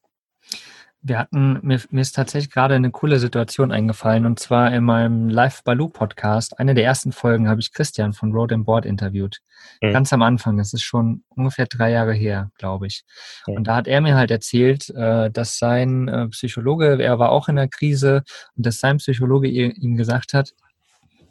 Wir 1.01 1.17
hatten, 1.17 1.59
mir, 1.61 1.79
mir 1.91 2.01
ist 2.01 2.15
tatsächlich 2.15 2.51
gerade 2.51 2.75
eine 2.75 2.91
coole 2.91 3.19
Situation 3.19 3.71
eingefallen 3.71 4.25
und 4.25 4.37
zwar 4.37 4.73
in 4.73 4.83
meinem 4.83 5.29
Live 5.29 5.63
Baloo 5.63 5.87
Podcast. 5.87 6.59
Eine 6.59 6.73
der 6.73 6.83
ersten 6.83 7.13
Folgen 7.13 7.47
habe 7.47 7.61
ich 7.61 7.71
Christian 7.71 8.11
von 8.11 8.33
Road 8.33 8.51
and 8.51 8.65
Board 8.65 8.85
interviewt. 8.85 9.39
Mhm. 9.81 9.93
Ganz 9.93 10.11
am 10.11 10.21
Anfang. 10.21 10.57
Das 10.57 10.73
ist 10.73 10.83
schon 10.83 11.23
ungefähr 11.29 11.67
drei 11.67 11.91
Jahre 11.91 12.13
her, 12.13 12.51
glaube 12.57 12.87
ich. 12.87 13.05
Mhm. 13.47 13.53
Und 13.53 13.67
da 13.67 13.77
hat 13.77 13.87
er 13.87 14.01
mir 14.01 14.15
halt 14.15 14.29
erzählt, 14.29 14.89
äh, 14.89 15.31
dass 15.31 15.57
sein 15.57 16.09
äh, 16.09 16.27
Psychologe, 16.27 17.01
er 17.01 17.17
war 17.17 17.31
auch 17.31 17.47
in 17.47 17.55
der 17.55 17.69
Krise 17.69 18.23
und 18.57 18.65
dass 18.65 18.81
sein 18.81 18.97
Psychologe 18.97 19.47
ihm 19.47 19.95
gesagt 19.95 20.33
hat, 20.33 20.53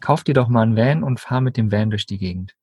kauf 0.01 0.25
dir 0.25 0.35
doch 0.35 0.49
mal 0.49 0.63
einen 0.63 0.77
Van 0.77 1.03
und 1.03 1.21
fahr 1.21 1.43
mit 1.43 1.59
dem 1.59 1.71
Van 1.71 1.91
durch 1.91 2.07
die 2.07 2.19
Gegend. 2.19 2.55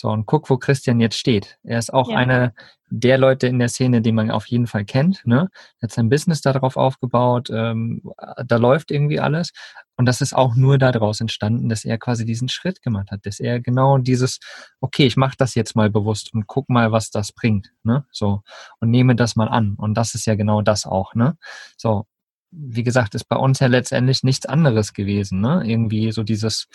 So, 0.00 0.10
und 0.10 0.26
guck, 0.26 0.48
wo 0.48 0.58
Christian 0.58 1.00
jetzt 1.00 1.18
steht. 1.18 1.58
Er 1.64 1.76
ist 1.76 1.92
auch 1.92 2.08
ja. 2.08 2.18
einer 2.18 2.52
der 2.88 3.18
Leute 3.18 3.48
in 3.48 3.58
der 3.58 3.68
Szene, 3.68 4.00
die 4.00 4.12
man 4.12 4.30
auf 4.30 4.46
jeden 4.46 4.68
Fall 4.68 4.84
kennt. 4.84 5.26
Ne? 5.26 5.48
Er 5.80 5.82
hat 5.82 5.90
sein 5.90 6.08
Business 6.08 6.40
darauf 6.40 6.76
aufgebaut, 6.76 7.50
ähm, 7.50 8.02
da 8.46 8.56
läuft 8.58 8.92
irgendwie 8.92 9.18
alles. 9.18 9.50
Und 9.96 10.06
das 10.06 10.20
ist 10.20 10.36
auch 10.36 10.54
nur 10.54 10.78
daraus 10.78 11.20
entstanden, 11.20 11.68
dass 11.68 11.84
er 11.84 11.98
quasi 11.98 12.24
diesen 12.24 12.48
Schritt 12.48 12.80
gemacht 12.80 13.10
hat, 13.10 13.26
dass 13.26 13.40
er 13.40 13.58
genau 13.58 13.98
dieses, 13.98 14.38
okay, 14.80 15.04
ich 15.04 15.16
mache 15.16 15.34
das 15.36 15.56
jetzt 15.56 15.74
mal 15.74 15.90
bewusst 15.90 16.32
und 16.32 16.46
guck 16.46 16.68
mal, 16.68 16.92
was 16.92 17.10
das 17.10 17.32
bringt. 17.32 17.72
Ne? 17.82 18.06
So, 18.12 18.42
und 18.78 18.90
nehme 18.90 19.16
das 19.16 19.34
mal 19.34 19.48
an. 19.48 19.74
Und 19.74 19.94
das 19.94 20.14
ist 20.14 20.26
ja 20.26 20.36
genau 20.36 20.62
das 20.62 20.86
auch. 20.86 21.16
Ne? 21.16 21.36
So, 21.76 22.06
wie 22.52 22.84
gesagt, 22.84 23.16
ist 23.16 23.28
bei 23.28 23.36
uns 23.36 23.58
ja 23.58 23.66
letztendlich 23.66 24.22
nichts 24.22 24.46
anderes 24.46 24.92
gewesen. 24.92 25.40
Ne? 25.40 25.64
Irgendwie 25.66 26.12
so 26.12 26.22
dieses, 26.22 26.68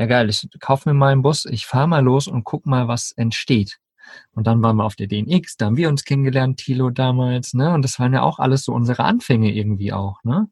ja 0.00 0.06
geil, 0.06 0.30
ich 0.30 0.48
kaufe 0.60 0.88
mir 0.88 0.94
mal 0.94 1.12
einen 1.12 1.20
Bus, 1.20 1.44
ich 1.44 1.66
fahre 1.66 1.86
mal 1.86 2.02
los 2.02 2.26
und 2.26 2.44
guck 2.44 2.64
mal, 2.64 2.88
was 2.88 3.12
entsteht. 3.12 3.78
Und 4.32 4.46
dann 4.46 4.62
waren 4.62 4.76
wir 4.76 4.84
auf 4.84 4.96
der 4.96 5.06
DNX, 5.06 5.56
da 5.56 5.66
haben 5.66 5.76
wir 5.76 5.88
uns 5.90 6.04
kennengelernt, 6.04 6.58
Tilo 6.58 6.88
damals, 6.90 7.52
ne? 7.52 7.72
Und 7.72 7.82
das 7.82 8.00
waren 8.00 8.14
ja 8.14 8.22
auch 8.22 8.38
alles 8.38 8.64
so 8.64 8.72
unsere 8.72 9.04
Anfänge 9.04 9.52
irgendwie 9.52 9.92
auch, 9.92 10.24
ne? 10.24 10.48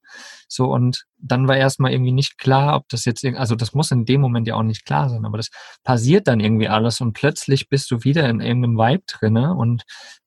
So, 0.49 0.73
und 0.73 1.07
dann 1.17 1.49
war 1.49 1.57
erstmal 1.57 1.93
irgendwie 1.93 2.13
nicht 2.13 2.37
klar, 2.37 2.77
ob 2.77 2.89
das 2.91 3.07
jetzt, 3.07 3.25
also 3.25 3.57
das 3.57 3.73
muss 3.73 3.91
in 3.91 4.05
dem 4.05 4.21
Moment 4.21 4.47
ja 4.47 4.55
auch 4.55 4.63
nicht 4.63 4.85
klar 4.85 5.09
sein, 5.09 5.25
aber 5.25 5.39
das 5.39 5.49
passiert 5.83 6.29
dann 6.29 6.41
irgendwie 6.41 6.69
alles 6.69 7.01
und 7.01 7.15
plötzlich 7.15 7.69
bist 7.71 7.91
du 7.91 8.05
wieder 8.05 8.29
in 8.29 8.41
irgendeinem 8.41 8.77
Vibe 8.77 9.05
drinne 9.07 9.55
und 9.55 9.85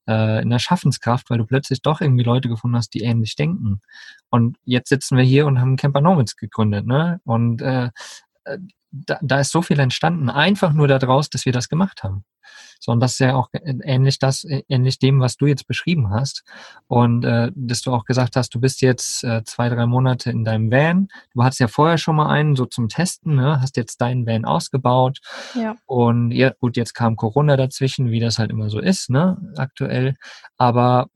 äh, 0.08 0.42
in 0.42 0.50
der 0.50 0.60
Schaffenskraft, 0.60 1.30
weil 1.30 1.38
du 1.38 1.46
plötzlich 1.46 1.82
doch 1.84 2.02
irgendwie 2.02 2.24
Leute 2.24 2.50
gefunden 2.50 2.76
hast, 2.76 2.94
die 2.96 3.02
ähnlich 3.02 3.36
denken. 3.36 3.82
Und 4.30 4.58
jetzt 4.66 4.90
sitzen 4.90 5.16
wir 5.16 5.24
hier 5.24 5.46
und 5.46 5.62
haben 5.62 5.78
Camper 5.78 6.02
Nomads 6.02 6.36
gegründet, 6.36 6.86
ne? 6.88 7.22
Und 7.24 7.62
äh, 7.62 7.92
äh 8.46 8.58
da, 8.92 9.20
da 9.22 9.40
ist 9.40 9.52
so 9.52 9.62
viel 9.62 9.80
entstanden, 9.80 10.30
einfach 10.30 10.74
nur 10.74 10.88
daraus, 10.88 11.30
dass 11.30 11.46
wir 11.46 11.54
das 11.54 11.70
gemacht 11.70 12.04
haben. 12.04 12.24
So, 12.80 12.92
und 12.92 13.00
das 13.00 13.14
ist 13.14 13.20
ja 13.20 13.36
auch 13.36 13.50
ähnlich 13.54 14.18
das, 14.18 14.44
ähnlich 14.68 14.98
dem, 14.98 15.20
was 15.20 15.38
du 15.38 15.46
jetzt 15.46 15.68
beschrieben 15.68 16.10
hast. 16.10 16.44
Und 16.88 17.24
äh, 17.24 17.52
dass 17.56 17.84
du 17.84 17.94
auch 17.94 18.06
gesagt 18.06 18.36
hast, 18.36 18.56
du 18.56 18.60
bist 18.60 18.82
jetzt 18.82 19.24
äh, 19.24 19.44
zwei, 19.44 19.70
drei 19.70 19.86
Monate 19.86 20.32
in 20.32 20.44
deinem 20.44 20.72
Van. 20.72 21.08
Du 21.36 21.44
hattest 21.44 21.60
ja 21.60 21.68
vorher 21.68 22.00
schon 22.00 22.16
mal 22.16 22.30
einen, 22.30 22.56
so 22.56 22.66
zum 22.66 22.90
Testen, 22.90 23.36
ne? 23.36 23.62
hast 23.62 23.78
jetzt 23.78 24.02
deinen 24.02 24.26
Van 24.26 24.46
ausgebaut. 24.46 25.20
Ja. 25.54 25.76
Und 25.86 26.32
ja, 26.32 26.54
gut, 26.60 26.76
jetzt 26.76 26.94
kam 26.94 27.16
Corona 27.16 27.56
dazwischen, 27.56 28.10
wie 28.10 28.20
das 28.20 28.40
halt 28.40 28.50
immer 28.50 28.72
so 28.72 28.80
ist, 28.80 29.12
ne, 29.12 29.38
aktuell. 29.58 30.16
Aber 30.58 31.08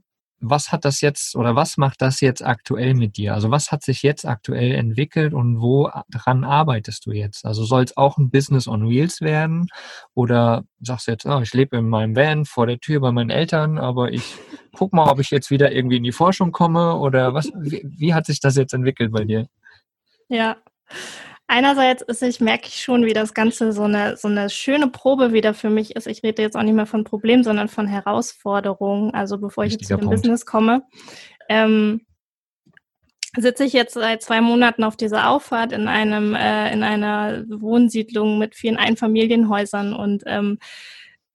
was 0.50 0.72
hat 0.72 0.86
das 0.86 1.02
jetzt 1.02 1.36
oder 1.36 1.56
was 1.56 1.78
macht 1.78 2.02
das 2.02 2.22
jetzt 2.22 2.44
aktuell 2.46 2.94
mit 2.94 3.18
dir? 3.18 3.34
Also 3.34 3.52
was 3.52 3.72
hat 3.72 3.84
sich 3.84 4.04
jetzt 4.04 4.26
aktuell 4.26 4.72
entwickelt 4.74 5.34
und 5.34 5.60
woran 5.60 6.44
arbeitest 6.44 7.06
du 7.06 7.12
jetzt? 7.12 7.46
Also 7.46 7.64
soll 7.66 7.84
es 7.84 7.98
auch 7.98 8.18
ein 8.18 8.30
Business 8.30 8.68
on 8.68 8.88
Wheels 8.88 9.22
werden 9.22 9.68
oder 10.14 10.64
sagst 10.82 11.08
du 11.08 11.12
jetzt, 11.12 11.26
oh, 11.26 11.40
ich 11.42 11.54
lebe 11.54 11.78
in 11.78 11.90
meinem 11.90 12.16
Van 12.16 12.46
vor 12.46 12.68
der 12.68 12.80
Tür 12.80 13.00
bei 13.00 13.12
meinen 13.12 13.30
Eltern, 13.30 13.78
aber 13.78 14.12
ich 14.12 14.36
guck 14.76 14.94
mal, 14.94 15.10
ob 15.10 15.20
ich 15.20 15.32
jetzt 15.32 15.52
wieder 15.52 15.72
irgendwie 15.72 15.98
in 15.98 16.04
die 16.04 16.12
Forschung 16.12 16.52
komme 16.52 16.96
oder 16.96 17.34
was? 17.34 17.52
Wie, 17.56 17.82
wie 17.86 18.14
hat 18.14 18.26
sich 18.26 18.40
das 18.40 18.56
jetzt 18.56 18.74
entwickelt 18.74 19.12
bei 19.12 19.24
dir? 19.24 19.48
Ja, 20.28 20.58
Einerseits 21.48 22.02
ist, 22.02 22.24
ich 22.24 22.40
merke 22.40 22.68
ich 22.68 22.82
schon, 22.82 23.06
wie 23.06 23.14
das 23.14 23.34
Ganze 23.36 23.72
so 23.72 23.84
eine, 23.84 24.18
so 24.18 24.28
eine 24.28 24.50
schöne 24.50 24.88
Probe 24.88 25.32
wieder 25.32 25.54
für 25.54 25.70
mich 25.70 25.96
ist. 25.96 26.08
Ich 26.08 26.24
rede 26.24 26.42
jetzt 26.42 26.58
auch 26.58 26.64
nicht 26.64 26.74
mehr 26.74 26.88
von 26.88 27.04
Problemen, 27.04 27.44
sondern 27.44 27.68
von 27.68 27.88
Herausforderungen. 27.88 29.14
Also 29.14 29.38
bevor 29.38 29.64
ich 29.64 29.74
jetzt 29.74 29.88
zu 29.88 29.98
dem 29.98 30.10
Business 30.10 30.46
komme, 30.46 30.84
ähm, 31.48 32.02
sitze 33.38 33.64
ich 33.64 33.74
jetzt 33.74 33.94
seit 33.94 34.24
zwei 34.24 34.42
Monaten 34.42 34.84
auf 34.84 34.96
dieser 34.96 35.30
Auffahrt 35.30 35.72
in 35.72 35.88
einem, 35.88 36.34
äh, 36.34 36.74
in 36.74 36.82
einer 36.82 37.44
Wohnsiedlung 37.48 38.40
mit 38.40 38.56
vielen 38.56 38.78
Einfamilienhäusern 38.78 39.94
und 39.94 40.24
ähm, 40.26 40.58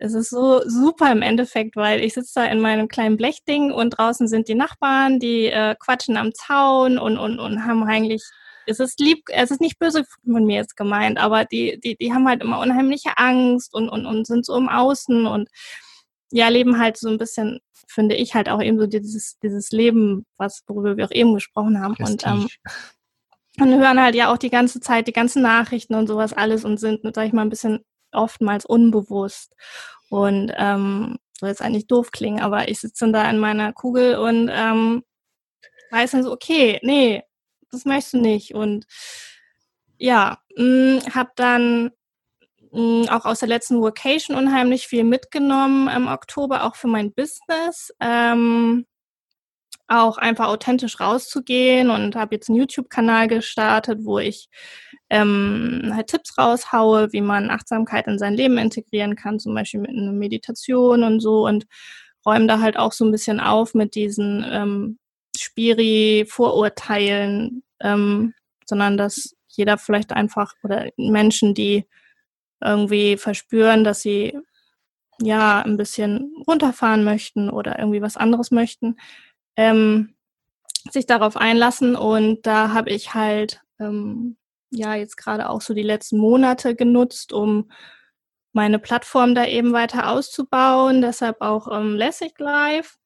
es 0.02 0.14
ist 0.14 0.30
so 0.30 0.62
super 0.66 1.12
im 1.12 1.20
Endeffekt, 1.20 1.76
weil 1.76 2.02
ich 2.02 2.14
sitze 2.14 2.40
da 2.40 2.44
in 2.46 2.61
meinem 2.61 2.88
kleinen 2.88 3.18
Blechding 3.18 3.70
und 3.70 3.90
draußen 3.90 4.28
sind 4.28 4.48
die 4.48 4.54
Nachbarn, 4.54 5.20
die 5.20 5.46
äh, 5.46 5.76
quatschen 5.78 6.16
am 6.16 6.32
Zaun 6.32 6.98
und, 6.98 7.18
und, 7.18 7.38
und 7.38 7.66
haben 7.66 7.84
eigentlich 7.84 8.22
es 8.71 8.81
ist 8.81 9.01
lieb, 9.01 9.25
es 9.29 9.51
ist 9.51 9.61
nicht 9.61 9.79
böse 9.79 10.05
von 10.25 10.45
mir 10.45 10.57
jetzt 10.57 10.77
gemeint, 10.77 11.18
aber 11.18 11.45
die, 11.45 11.79
die, 11.81 11.97
die 11.97 12.12
haben 12.12 12.29
halt 12.29 12.43
immer 12.43 12.61
unheimliche 12.61 13.16
Angst 13.16 13.75
und, 13.75 13.89
und, 13.89 14.07
und 14.07 14.27
sind 14.27 14.47
so 14.47 14.57
im 14.57 14.68
Außen 14.68 15.27
und 15.27 15.49
ja, 16.33 16.49
leben 16.49 16.79
halt 16.79 16.97
so 16.97 17.09
ein 17.09 17.18
bisschen, 17.18 17.61
finde 17.89 18.14
ich 18.14 18.35
halt 18.35 18.49
auch 18.49 18.62
eben 18.62 18.79
so 18.79 18.87
dieses, 18.87 19.39
dieses 19.41 19.71
Leben, 19.71 20.25
was, 20.37 20.62
worüber 20.66 20.97
wir 20.97 21.07
auch 21.07 21.11
eben 21.11 21.35
gesprochen 21.35 21.81
haben. 21.81 21.97
Und, 21.99 22.27
ähm, 22.27 22.49
und 23.59 23.79
hören 23.79 24.01
halt 24.01 24.14
ja 24.14 24.33
auch 24.33 24.39
die 24.39 24.51
ganze 24.51 24.81
Zeit 24.81 25.09
die 25.09 25.12
ganzen 25.12 25.43
Nachrichten 25.43 25.95
und 25.95 26.07
sowas 26.07 26.33
alles 26.33 26.64
und 26.64 26.79
sind, 26.79 27.01
sag 27.14 27.27
ich 27.27 27.33
mal, 27.33 27.43
ein 27.43 27.51
bisschen 27.51 27.81
oftmals 28.12 28.64
unbewusst. 28.64 29.55
Und 30.09 30.53
ähm, 30.57 31.18
soll 31.39 31.49
jetzt 31.49 31.62
eigentlich 31.62 31.87
doof 31.87 32.11
klingen, 32.12 32.41
aber 32.41 32.68
ich 32.68 32.81
sitze 32.81 33.05
dann 33.05 33.12
da 33.12 33.29
in 33.29 33.39
meiner 33.39 33.73
Kugel 33.73 34.16
und 34.16 34.51
ähm, 34.53 35.03
weiß 35.91 36.12
dann 36.12 36.23
so, 36.23 36.33
okay, 36.33 36.79
nee, 36.83 37.23
das 37.71 37.85
möchtest 37.85 38.14
du 38.14 38.18
nicht. 38.18 38.55
Und 38.55 38.87
ja, 39.99 40.39
hm, 40.57 41.01
habe 41.14 41.31
dann 41.37 41.91
mh, 42.73 43.07
hm, 43.07 43.09
auch 43.11 43.25
aus 43.25 43.41
der 43.41 43.49
letzten 43.49 43.83
Vacation 43.83 44.37
unheimlich 44.37 44.87
viel 44.87 45.05
mitgenommen 45.05 45.89
im 45.89 46.09
Oktober, 46.09 46.64
auch 46.64 46.77
für 46.77 46.89
mein 46.89 47.12
Business. 47.12 47.93
Ähm, 48.01 48.87
auch 49.91 50.18
einfach 50.18 50.47
authentisch 50.49 51.01
rauszugehen 51.01 51.91
und 51.91 52.14
habe 52.14 52.37
jetzt 52.37 52.49
einen 52.49 52.59
YouTube-Kanal 52.59 53.27
gestartet, 53.27 53.99
wo 54.05 54.21
ich 54.21 54.49
ähm, 55.11 55.91
halt 55.93 56.07
Tipps 56.07 56.39
raushaue, 56.39 57.12
wie 57.12 57.21
man 57.21 57.51
Achtsamkeit 57.51 58.07
in 58.07 58.18
sein 58.18 58.35
Leben 58.35 58.57
integrieren 58.57 59.16
kann, 59.16 59.41
zum 59.41 59.53
Beispiel 59.53 59.81
mit 59.81 59.91
einer 59.91 60.12
Meditation 60.12 61.03
und 61.03 61.18
so 61.21 61.45
und 61.45 61.66
räume 62.25 62.47
da 62.47 62.61
halt 62.61 62.77
auch 62.77 62.93
so 62.93 63.05
ein 63.05 63.11
bisschen 63.11 63.41
auf 63.41 63.75
mit 63.75 63.97
diesen 63.97 64.47
ähm, 64.49 64.99
Spiri-Vorurteilen, 65.41 67.62
ähm, 67.80 68.34
sondern 68.64 68.97
dass 68.97 69.34
jeder 69.49 69.78
vielleicht 69.78 70.12
einfach 70.12 70.55
oder 70.62 70.91
Menschen, 70.97 71.55
die 71.55 71.86
irgendwie 72.62 73.16
verspüren, 73.16 73.84
dass 73.84 74.03
sie 74.03 74.38
ja 75.22 75.62
ein 75.62 75.76
bisschen 75.76 76.32
runterfahren 76.47 77.05
möchten 77.05 77.51
oder 77.51 77.78
irgendwie 77.78 78.03
was 78.03 78.16
anderes 78.16 78.51
möchten, 78.51 78.97
ähm, 79.57 80.14
sich 80.91 81.07
darauf 81.07 81.36
einlassen. 81.36 81.97
Und 81.97 82.47
da 82.47 82.72
habe 82.72 82.91
ich 82.91 83.14
halt 83.14 83.61
ähm, 83.78 84.36
ja 84.70 84.95
jetzt 84.95 85.16
gerade 85.16 85.49
auch 85.49 85.61
so 85.61 85.74
die 85.74 85.82
letzten 85.82 86.18
Monate 86.18 86.74
genutzt, 86.74 87.32
um 87.32 87.70
meine 88.53 88.78
Plattform 88.78 89.34
da 89.34 89.47
eben 89.47 89.72
weiter 89.72 90.11
auszubauen. 90.11 91.03
Deshalb 91.03 91.41
auch 91.41 91.68
ähm, 91.70 91.97
Lässig 91.97 92.38
Live. 92.38 92.97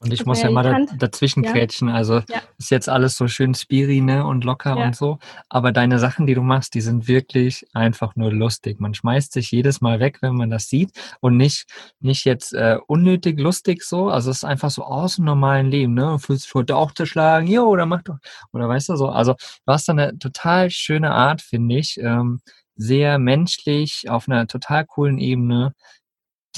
Und 0.00 0.12
ich 0.12 0.24
muss 0.24 0.42
ja 0.42 0.50
mal 0.50 0.62
da, 0.62 0.94
dazwischen 0.96 1.42
ja. 1.42 1.52
Also 1.92 2.20
ja. 2.28 2.40
ist 2.56 2.70
jetzt 2.70 2.88
alles 2.88 3.16
so 3.16 3.26
schön 3.26 3.54
spiri 3.54 4.00
ne, 4.00 4.24
und 4.24 4.44
locker 4.44 4.76
ja. 4.76 4.86
und 4.86 4.94
so. 4.94 5.18
Aber 5.48 5.72
deine 5.72 5.98
Sachen, 5.98 6.26
die 6.26 6.34
du 6.34 6.42
machst, 6.42 6.74
die 6.74 6.80
sind 6.80 7.08
wirklich 7.08 7.66
einfach 7.74 8.14
nur 8.14 8.32
lustig. 8.32 8.78
Man 8.78 8.94
schmeißt 8.94 9.32
sich 9.32 9.50
jedes 9.50 9.80
Mal 9.80 9.98
weg, 9.98 10.18
wenn 10.20 10.36
man 10.36 10.50
das 10.50 10.68
sieht. 10.68 10.92
Und 11.20 11.36
nicht, 11.36 11.66
nicht 11.98 12.24
jetzt 12.24 12.54
äh, 12.54 12.78
unnötig 12.86 13.40
lustig 13.40 13.82
so. 13.82 14.08
Also 14.08 14.30
es 14.30 14.38
ist 14.38 14.44
einfach 14.44 14.70
so 14.70 14.84
aus 14.84 15.16
dem 15.16 15.24
normalen 15.24 15.66
Leben, 15.66 15.94
ne? 15.94 16.18
Fühlst 16.20 16.46
dich 16.46 16.54
heute 16.54 16.76
auch 16.76 16.92
zu 16.92 17.04
schlagen, 17.04 17.48
jo, 17.48 17.64
oder 17.64 17.84
mach 17.84 18.02
doch. 18.02 18.18
Oder 18.52 18.68
weißt 18.68 18.90
du 18.90 18.96
so. 18.96 19.08
Also 19.08 19.34
du 19.34 19.72
hast 19.72 19.88
da 19.88 19.94
eine 19.94 20.16
total 20.18 20.70
schöne 20.70 21.10
Art, 21.10 21.42
finde 21.42 21.76
ich. 21.76 21.98
Ähm, 21.98 22.40
sehr 22.76 23.18
menschlich, 23.18 24.08
auf 24.08 24.28
einer 24.28 24.46
total 24.46 24.86
coolen 24.86 25.18
Ebene 25.18 25.74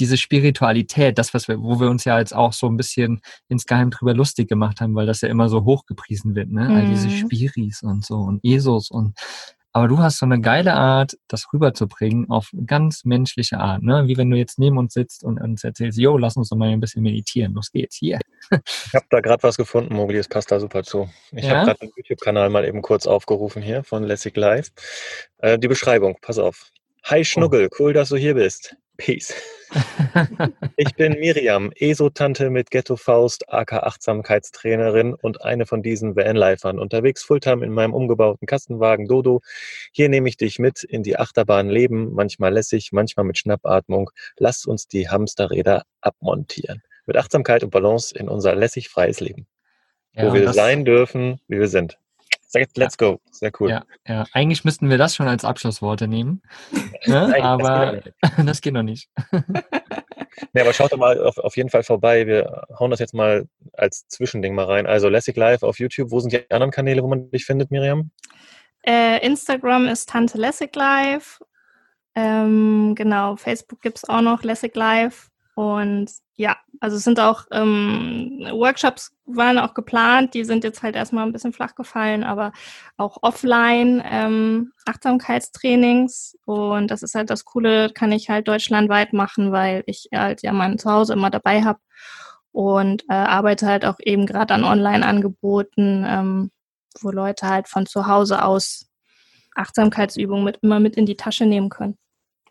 diese 0.01 0.17
Spiritualität, 0.17 1.19
das, 1.19 1.33
was 1.35 1.47
wir, 1.47 1.61
wo 1.61 1.79
wir 1.79 1.89
uns 1.89 2.05
ja 2.05 2.17
jetzt 2.17 2.35
auch 2.35 2.53
so 2.53 2.67
ein 2.67 2.75
bisschen 2.75 3.21
insgeheim 3.47 3.91
drüber 3.91 4.15
lustig 4.15 4.49
gemacht 4.49 4.81
haben, 4.81 4.95
weil 4.95 5.05
das 5.05 5.21
ja 5.21 5.29
immer 5.29 5.47
so 5.47 5.63
hochgepriesen 5.63 6.35
wird, 6.35 6.49
ne? 6.49 6.67
Mhm. 6.67 6.75
All 6.75 6.87
diese 6.87 7.07
mhm. 7.07 7.17
Spiris 7.17 7.83
und 7.83 8.03
so 8.03 8.15
und 8.15 8.43
Esos 8.43 8.89
und 8.89 9.15
aber 9.73 9.87
du 9.87 9.99
hast 9.99 10.17
so 10.17 10.25
eine 10.25 10.41
geile 10.41 10.73
Art, 10.73 11.17
das 11.29 11.47
rüberzubringen 11.53 12.29
auf 12.29 12.49
ganz 12.65 13.05
menschliche 13.05 13.59
Art, 13.59 13.83
ne? 13.83 14.07
Wie 14.07 14.17
wenn 14.17 14.29
du 14.31 14.37
jetzt 14.37 14.57
neben 14.57 14.77
uns 14.79 14.93
sitzt 14.93 15.23
und 15.23 15.39
uns 15.39 15.63
erzählst, 15.63 15.99
yo, 15.99 16.17
lass 16.17 16.35
uns 16.35 16.49
doch 16.49 16.57
mal 16.57 16.67
ein 16.67 16.81
bisschen 16.81 17.03
meditieren. 17.03 17.53
Los 17.53 17.71
geht's, 17.71 17.95
hier. 17.95 18.19
Ich 18.51 18.95
habe 18.95 19.05
da 19.11 19.21
gerade 19.21 19.43
was 19.43 19.55
gefunden, 19.55 19.95
Mogli, 19.95 20.17
es 20.17 20.27
passt 20.27 20.51
da 20.51 20.59
super 20.59 20.83
zu. 20.83 21.09
Ich 21.31 21.45
ja? 21.45 21.57
habe 21.57 21.67
gerade 21.67 21.79
den 21.79 21.91
YouTube-Kanal 21.95 22.49
mal 22.49 22.65
eben 22.65 22.81
kurz 22.81 23.05
aufgerufen 23.05 23.61
hier 23.61 23.83
von 23.83 24.03
Lessig 24.03 24.35
Live. 24.35 24.71
Äh, 25.37 25.59
die 25.59 25.69
Beschreibung, 25.69 26.17
pass 26.21 26.39
auf. 26.39 26.71
Hi 27.03 27.23
Schnuggel, 27.23 27.69
oh. 27.71 27.75
cool, 27.79 27.93
dass 27.93 28.09
du 28.09 28.17
hier 28.17 28.33
bist. 28.33 28.75
Peace. 28.97 29.33
ich 30.75 30.95
bin 30.95 31.13
Miriam, 31.19 31.71
ESO-Tante 31.75 32.49
mit 32.49 32.71
Ghetto 32.71 32.95
Faust, 32.95 33.51
AK 33.51 33.73
Achtsamkeitstrainerin 33.73 35.13
und 35.13 35.43
eine 35.43 35.65
von 35.65 35.81
diesen 35.81 36.15
Vanlifern. 36.15 36.79
Unterwegs 36.79 37.23
Fulltime 37.23 37.65
in 37.65 37.71
meinem 37.71 37.93
umgebauten 37.93 38.45
Kastenwagen 38.45 39.07
Dodo. 39.07 39.41
Hier 39.91 40.09
nehme 40.09 40.27
ich 40.29 40.37
dich 40.37 40.59
mit 40.59 40.83
in 40.83 41.03
die 41.03 41.17
Achterbahn 41.17 41.69
Leben, 41.69 42.13
manchmal 42.13 42.53
lässig, 42.53 42.91
manchmal 42.91 43.25
mit 43.25 43.37
Schnappatmung. 43.37 44.11
Lass 44.37 44.65
uns 44.65 44.87
die 44.87 45.09
Hamsterräder 45.09 45.83
abmontieren. 46.01 46.83
Mit 47.05 47.17
Achtsamkeit 47.17 47.63
und 47.63 47.71
Balance 47.71 48.17
in 48.17 48.27
unser 48.29 48.55
lässig 48.55 48.89
freies 48.89 49.19
Leben. 49.19 49.47
Ja, 50.13 50.27
wo 50.27 50.33
wir 50.33 50.51
sein 50.51 50.83
dürfen, 50.83 51.39
wie 51.47 51.59
wir 51.59 51.69
sind. 51.69 51.97
Let's 52.53 52.97
go. 52.97 53.19
Sehr 53.31 53.51
cool. 53.59 53.69
Ja, 53.69 53.83
ja, 54.07 54.25
eigentlich 54.33 54.63
müssten 54.63 54.89
wir 54.89 54.97
das 54.97 55.15
schon 55.15 55.27
als 55.27 55.45
Abschlussworte 55.45 56.07
nehmen. 56.07 56.41
Ne? 57.07 57.29
Nein, 57.29 57.41
aber 57.41 58.03
das 58.45 58.61
geht 58.61 58.73
noch 58.73 58.83
nicht. 58.83 59.09
nee, 60.53 60.61
aber 60.61 60.71
schaut 60.71 60.91
doch 60.91 60.99
mal 60.99 61.19
auf, 61.19 61.39
auf 61.39 61.57
jeden 61.57 61.69
Fall 61.69 61.81
vorbei. 61.81 62.27
Wir 62.27 62.67
hauen 62.77 62.91
das 62.91 62.99
jetzt 62.99 63.15
mal 63.15 63.47
als 63.73 64.07
Zwischending 64.07 64.53
mal 64.53 64.65
rein. 64.65 64.85
Also 64.85 65.09
Lessig 65.09 65.35
Live 65.35 65.63
auf 65.63 65.79
YouTube. 65.79 66.11
Wo 66.11 66.19
sind 66.19 66.31
die 66.31 66.51
anderen 66.51 66.69
Kanäle, 66.69 67.01
wo 67.01 67.07
man 67.07 67.31
dich 67.31 67.45
findet, 67.45 67.71
Miriam? 67.71 68.11
Äh, 68.83 69.25
Instagram 69.25 69.87
ist 69.87 70.09
Tante 70.09 70.37
Lessig 70.37 70.75
Live. 70.75 71.41
Ähm, 72.13 72.93
genau, 72.95 73.35
Facebook 73.35 73.81
gibt 73.81 73.97
es 73.97 74.07
auch 74.07 74.21
noch 74.21 74.43
Lessig 74.43 74.75
Live. 74.75 75.30
Und 75.61 76.09
ja, 76.37 76.57
also 76.79 76.97
es 76.97 77.03
sind 77.03 77.19
auch 77.19 77.45
ähm, 77.51 78.47
Workshops 78.51 79.11
waren 79.27 79.59
auch 79.59 79.75
geplant, 79.75 80.33
die 80.33 80.43
sind 80.43 80.63
jetzt 80.63 80.81
halt 80.81 80.95
erstmal 80.95 81.23
ein 81.23 81.31
bisschen 81.31 81.53
flach 81.53 81.75
gefallen, 81.75 82.23
aber 82.23 82.51
auch 82.97 83.19
offline 83.21 84.01
ähm, 84.03 84.71
Achtsamkeitstrainings 84.87 86.35
und 86.47 86.89
das 86.89 87.03
ist 87.03 87.13
halt 87.13 87.29
das 87.29 87.45
Coole, 87.45 87.91
kann 87.91 88.11
ich 88.11 88.27
halt 88.31 88.47
deutschlandweit 88.47 89.13
machen, 89.13 89.51
weil 89.51 89.83
ich 89.85 90.09
halt 90.11 90.41
ja 90.41 90.51
mein 90.51 90.79
Zuhause 90.79 91.13
immer 91.13 91.29
dabei 91.29 91.61
habe 91.63 91.77
und 92.51 93.03
äh, 93.07 93.13
arbeite 93.13 93.67
halt 93.67 93.85
auch 93.85 93.99
eben 93.99 94.25
gerade 94.25 94.55
an 94.55 94.63
Online-Angeboten, 94.63 96.05
ähm, 96.07 96.51
wo 97.01 97.11
Leute 97.11 97.47
halt 97.47 97.67
von 97.67 97.85
zu 97.85 98.07
Hause 98.07 98.43
aus 98.43 98.89
Achtsamkeitsübungen 99.53 100.43
mit 100.43 100.57
immer 100.63 100.79
mit 100.79 100.97
in 100.97 101.05
die 101.05 101.17
Tasche 101.17 101.45
nehmen 101.45 101.69
können. 101.69 101.99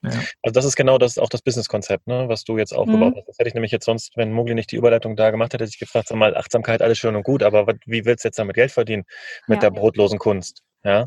Ja. 0.02 0.10
Also 0.42 0.52
das 0.52 0.64
ist 0.64 0.76
genau 0.76 0.98
das 0.98 1.18
auch 1.18 1.28
das 1.28 1.42
Business-Konzept, 1.42 2.06
ne, 2.06 2.28
was 2.28 2.44
du 2.44 2.56
jetzt 2.56 2.72
aufgebaut 2.72 3.14
mhm. 3.14 3.18
hast. 3.18 3.28
Das 3.28 3.38
hätte 3.38 3.48
ich 3.48 3.54
nämlich 3.54 3.72
jetzt 3.72 3.84
sonst, 3.84 4.16
wenn 4.16 4.32
Mogli 4.32 4.54
nicht 4.54 4.70
die 4.72 4.76
Überleitung 4.76 5.14
da 5.16 5.30
gemacht 5.30 5.52
hätte, 5.52 5.64
hätte 5.64 5.72
ich 5.74 5.78
gefragt, 5.78 6.08
sag 6.08 6.16
mal, 6.16 6.36
Achtsamkeit, 6.36 6.80
alles 6.80 6.98
schön 6.98 7.16
und 7.16 7.22
gut, 7.22 7.42
aber 7.42 7.66
wie 7.86 8.04
willst 8.04 8.24
du 8.24 8.28
jetzt 8.28 8.38
damit 8.38 8.56
Geld 8.56 8.70
verdienen 8.70 9.04
mit 9.46 9.62
ja. 9.62 9.68
der 9.68 9.78
brotlosen 9.78 10.18
Kunst? 10.18 10.62
Ja, 10.82 11.04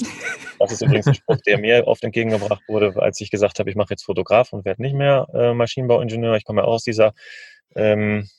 das 0.59 0.71
ist 0.71 0.83
übrigens 0.83 1.07
ein 1.07 1.15
Spruch, 1.15 1.37
der 1.47 1.57
mir 1.57 1.87
oft 1.87 2.03
entgegengebracht 2.03 2.61
wurde, 2.67 2.93
als 3.01 3.19
ich 3.21 3.31
gesagt 3.31 3.57
habe, 3.57 3.71
ich 3.71 3.75
mache 3.75 3.89
jetzt 3.89 4.03
Fotograf 4.03 4.53
und 4.53 4.65
werde 4.65 4.83
nicht 4.83 4.93
mehr 4.93 5.27
äh, 5.33 5.53
Maschinenbauingenieur. 5.55 6.35
Ich 6.35 6.43
komme 6.43 6.61
ja 6.61 6.67
auch 6.67 6.73
aus 6.73 6.83
dieser 6.83 7.13
ähm, 7.75 8.29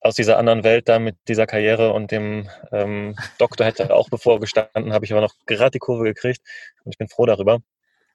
aus 0.00 0.14
dieser 0.14 0.38
anderen 0.38 0.64
Welt 0.64 0.88
da 0.88 0.98
mit 0.98 1.16
dieser 1.28 1.46
Karriere 1.46 1.92
und 1.92 2.10
dem 2.10 2.48
ähm, 2.72 3.16
Doktor 3.38 3.66
hätte 3.66 3.94
auch 3.94 4.08
bevor 4.08 4.40
gestanden, 4.40 4.94
habe 4.94 5.04
ich 5.04 5.12
aber 5.12 5.20
noch 5.20 5.34
gerade 5.44 5.72
die 5.72 5.78
Kurve 5.78 6.04
gekriegt 6.04 6.40
und 6.84 6.92
ich 6.92 6.98
bin 6.98 7.08
froh 7.08 7.26
darüber. 7.26 7.58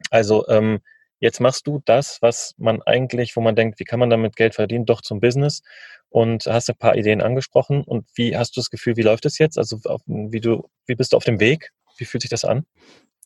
Also 0.10 0.48
ähm, 0.48 0.82
Jetzt 1.26 1.42
machst 1.42 1.66
du 1.66 1.82
das, 1.86 2.20
was 2.22 2.54
man 2.60 2.84
eigentlich, 2.84 3.36
wo 3.36 3.42
man 3.42 3.56
denkt, 3.56 3.80
wie 3.80 3.84
kann 3.84 4.00
man 4.00 4.12
damit 4.12 4.36
Geld 4.36 4.54
verdienen, 4.54 4.86
doch 4.86 5.02
zum 5.02 5.20
Business 5.20 5.64
und 6.10 6.46
hast 6.46 6.70
ein 6.70 6.78
paar 6.78 6.96
Ideen 6.96 7.20
angesprochen. 7.20 7.84
Und 7.84 8.06
wie 8.14 8.38
hast 8.38 8.56
du 8.56 8.60
das 8.60 8.70
Gefühl, 8.70 8.96
wie 8.96 9.02
läuft 9.02 9.26
es 9.26 9.40
jetzt? 9.40 9.58
Also 9.58 9.80
wie 10.06 10.40
du, 10.40 10.70
wie 10.86 10.94
bist 10.94 11.14
du 11.14 11.18
auf 11.18 11.24
dem 11.24 11.40
Weg? 11.40 11.72
Wie 11.98 12.06
fühlt 12.06 12.22
sich 12.22 12.30
das 12.30 12.46
an? 12.46 12.68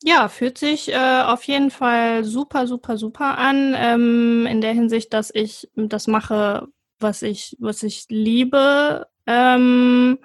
Ja, 0.01 0.29
fühlt 0.29 0.57
sich 0.57 0.93
äh, 0.93 1.23
auf 1.25 1.43
jeden 1.43 1.71
Fall 1.71 2.23
super, 2.23 2.67
super, 2.67 2.95
super 2.95 3.37
an. 3.37 3.75
Ähm, 3.77 4.47
in 4.49 4.61
der 4.61 4.71
Hinsicht, 4.71 5.13
dass 5.13 5.29
ich 5.33 5.69
das 5.75 6.07
mache, 6.07 6.67
was 7.01 7.21
ich, 7.21 7.57
was 7.59 7.83
ich 7.83 8.05
liebe. 8.07 9.07
Ähm, 9.27 10.19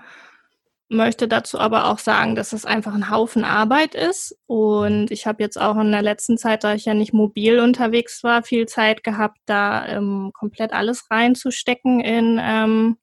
möchte 0.95 1.29
dazu 1.29 1.59
aber 1.59 1.91
auch 1.91 1.99
sagen, 1.99 2.35
dass 2.35 2.53
es 2.53 2.65
einfach 2.65 2.95
ein 2.95 3.11
Haufen 3.11 3.45
Arbeit 3.45 3.95
ist. 3.95 4.37
Und 4.47 5.11
ich 5.11 5.27
habe 5.27 5.43
jetzt 5.43 5.61
auch 5.61 5.77
in 5.77 5.93
der 5.93 6.03
letzten 6.03 6.39
Zeit, 6.39 6.65
da 6.65 6.75
ich 6.75 6.87
ja 6.87 6.95
nicht 6.95 7.13
mobil 7.13 7.61
unterwegs 7.61 8.23
war, 8.25 8.43
viel 8.43 8.67
Zeit 8.67 9.05
gehabt, 9.05 9.39
da 9.47 9.87
ähm, 9.87 10.31
komplett 10.33 10.73
alles 10.73 11.11
reinzustecken 11.11 12.01
in 12.01 12.41
ähm, 12.43 12.97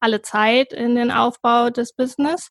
alle 0.00 0.22
Zeit 0.22 0.72
in 0.72 0.94
den 0.94 1.10
Aufbau 1.10 1.70
des 1.70 1.92
Business 1.92 2.50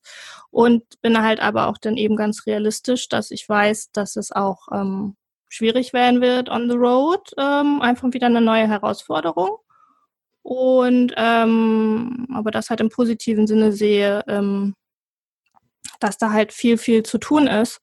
und 0.51 0.83
bin 1.01 1.21
halt 1.21 1.39
aber 1.39 1.67
auch 1.67 1.77
dann 1.77 1.97
eben 1.97 2.15
ganz 2.15 2.45
realistisch, 2.45 3.07
dass 3.07 3.31
ich 3.31 3.47
weiß, 3.47 3.91
dass 3.91 4.15
es 4.15 4.31
auch 4.31 4.67
ähm, 4.73 5.15
schwierig 5.49 5.93
werden 5.93 6.21
wird 6.21 6.49
on 6.49 6.69
the 6.69 6.75
road, 6.75 7.31
ähm, 7.37 7.81
einfach 7.81 8.11
wieder 8.11 8.27
eine 8.27 8.41
neue 8.41 8.67
Herausforderung. 8.67 9.57
Und 10.45 11.11
ähm, 11.17 12.27
aber 12.31 12.51
das 12.51 12.69
halt 12.69 12.79
im 12.79 12.89
positiven 12.89 13.47
Sinne 13.47 13.71
sehe, 13.71 14.23
ähm, 14.27 14.75
dass 15.99 16.19
da 16.19 16.31
halt 16.31 16.53
viel, 16.53 16.77
viel 16.77 17.01
zu 17.01 17.17
tun 17.17 17.47
ist. 17.47 17.81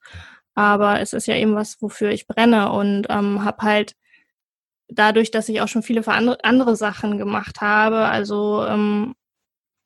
Aber 0.55 1.01
es 1.01 1.13
ist 1.13 1.27
ja 1.27 1.35
eben 1.35 1.57
was, 1.57 1.83
wofür 1.83 2.11
ich 2.11 2.29
brenne 2.29 2.71
und 2.71 3.09
ähm, 3.11 3.45
habe 3.45 3.63
halt 3.63 3.95
dadurch, 4.89 5.33
dass 5.33 5.49
ich 5.49 5.61
auch 5.61 5.67
schon 5.67 5.83
viele 5.83 6.07
andere 6.07 6.77
Sachen 6.77 7.19
gemacht 7.19 7.61
habe, 7.61 8.05
also 8.07 8.65
ähm, 8.65 9.17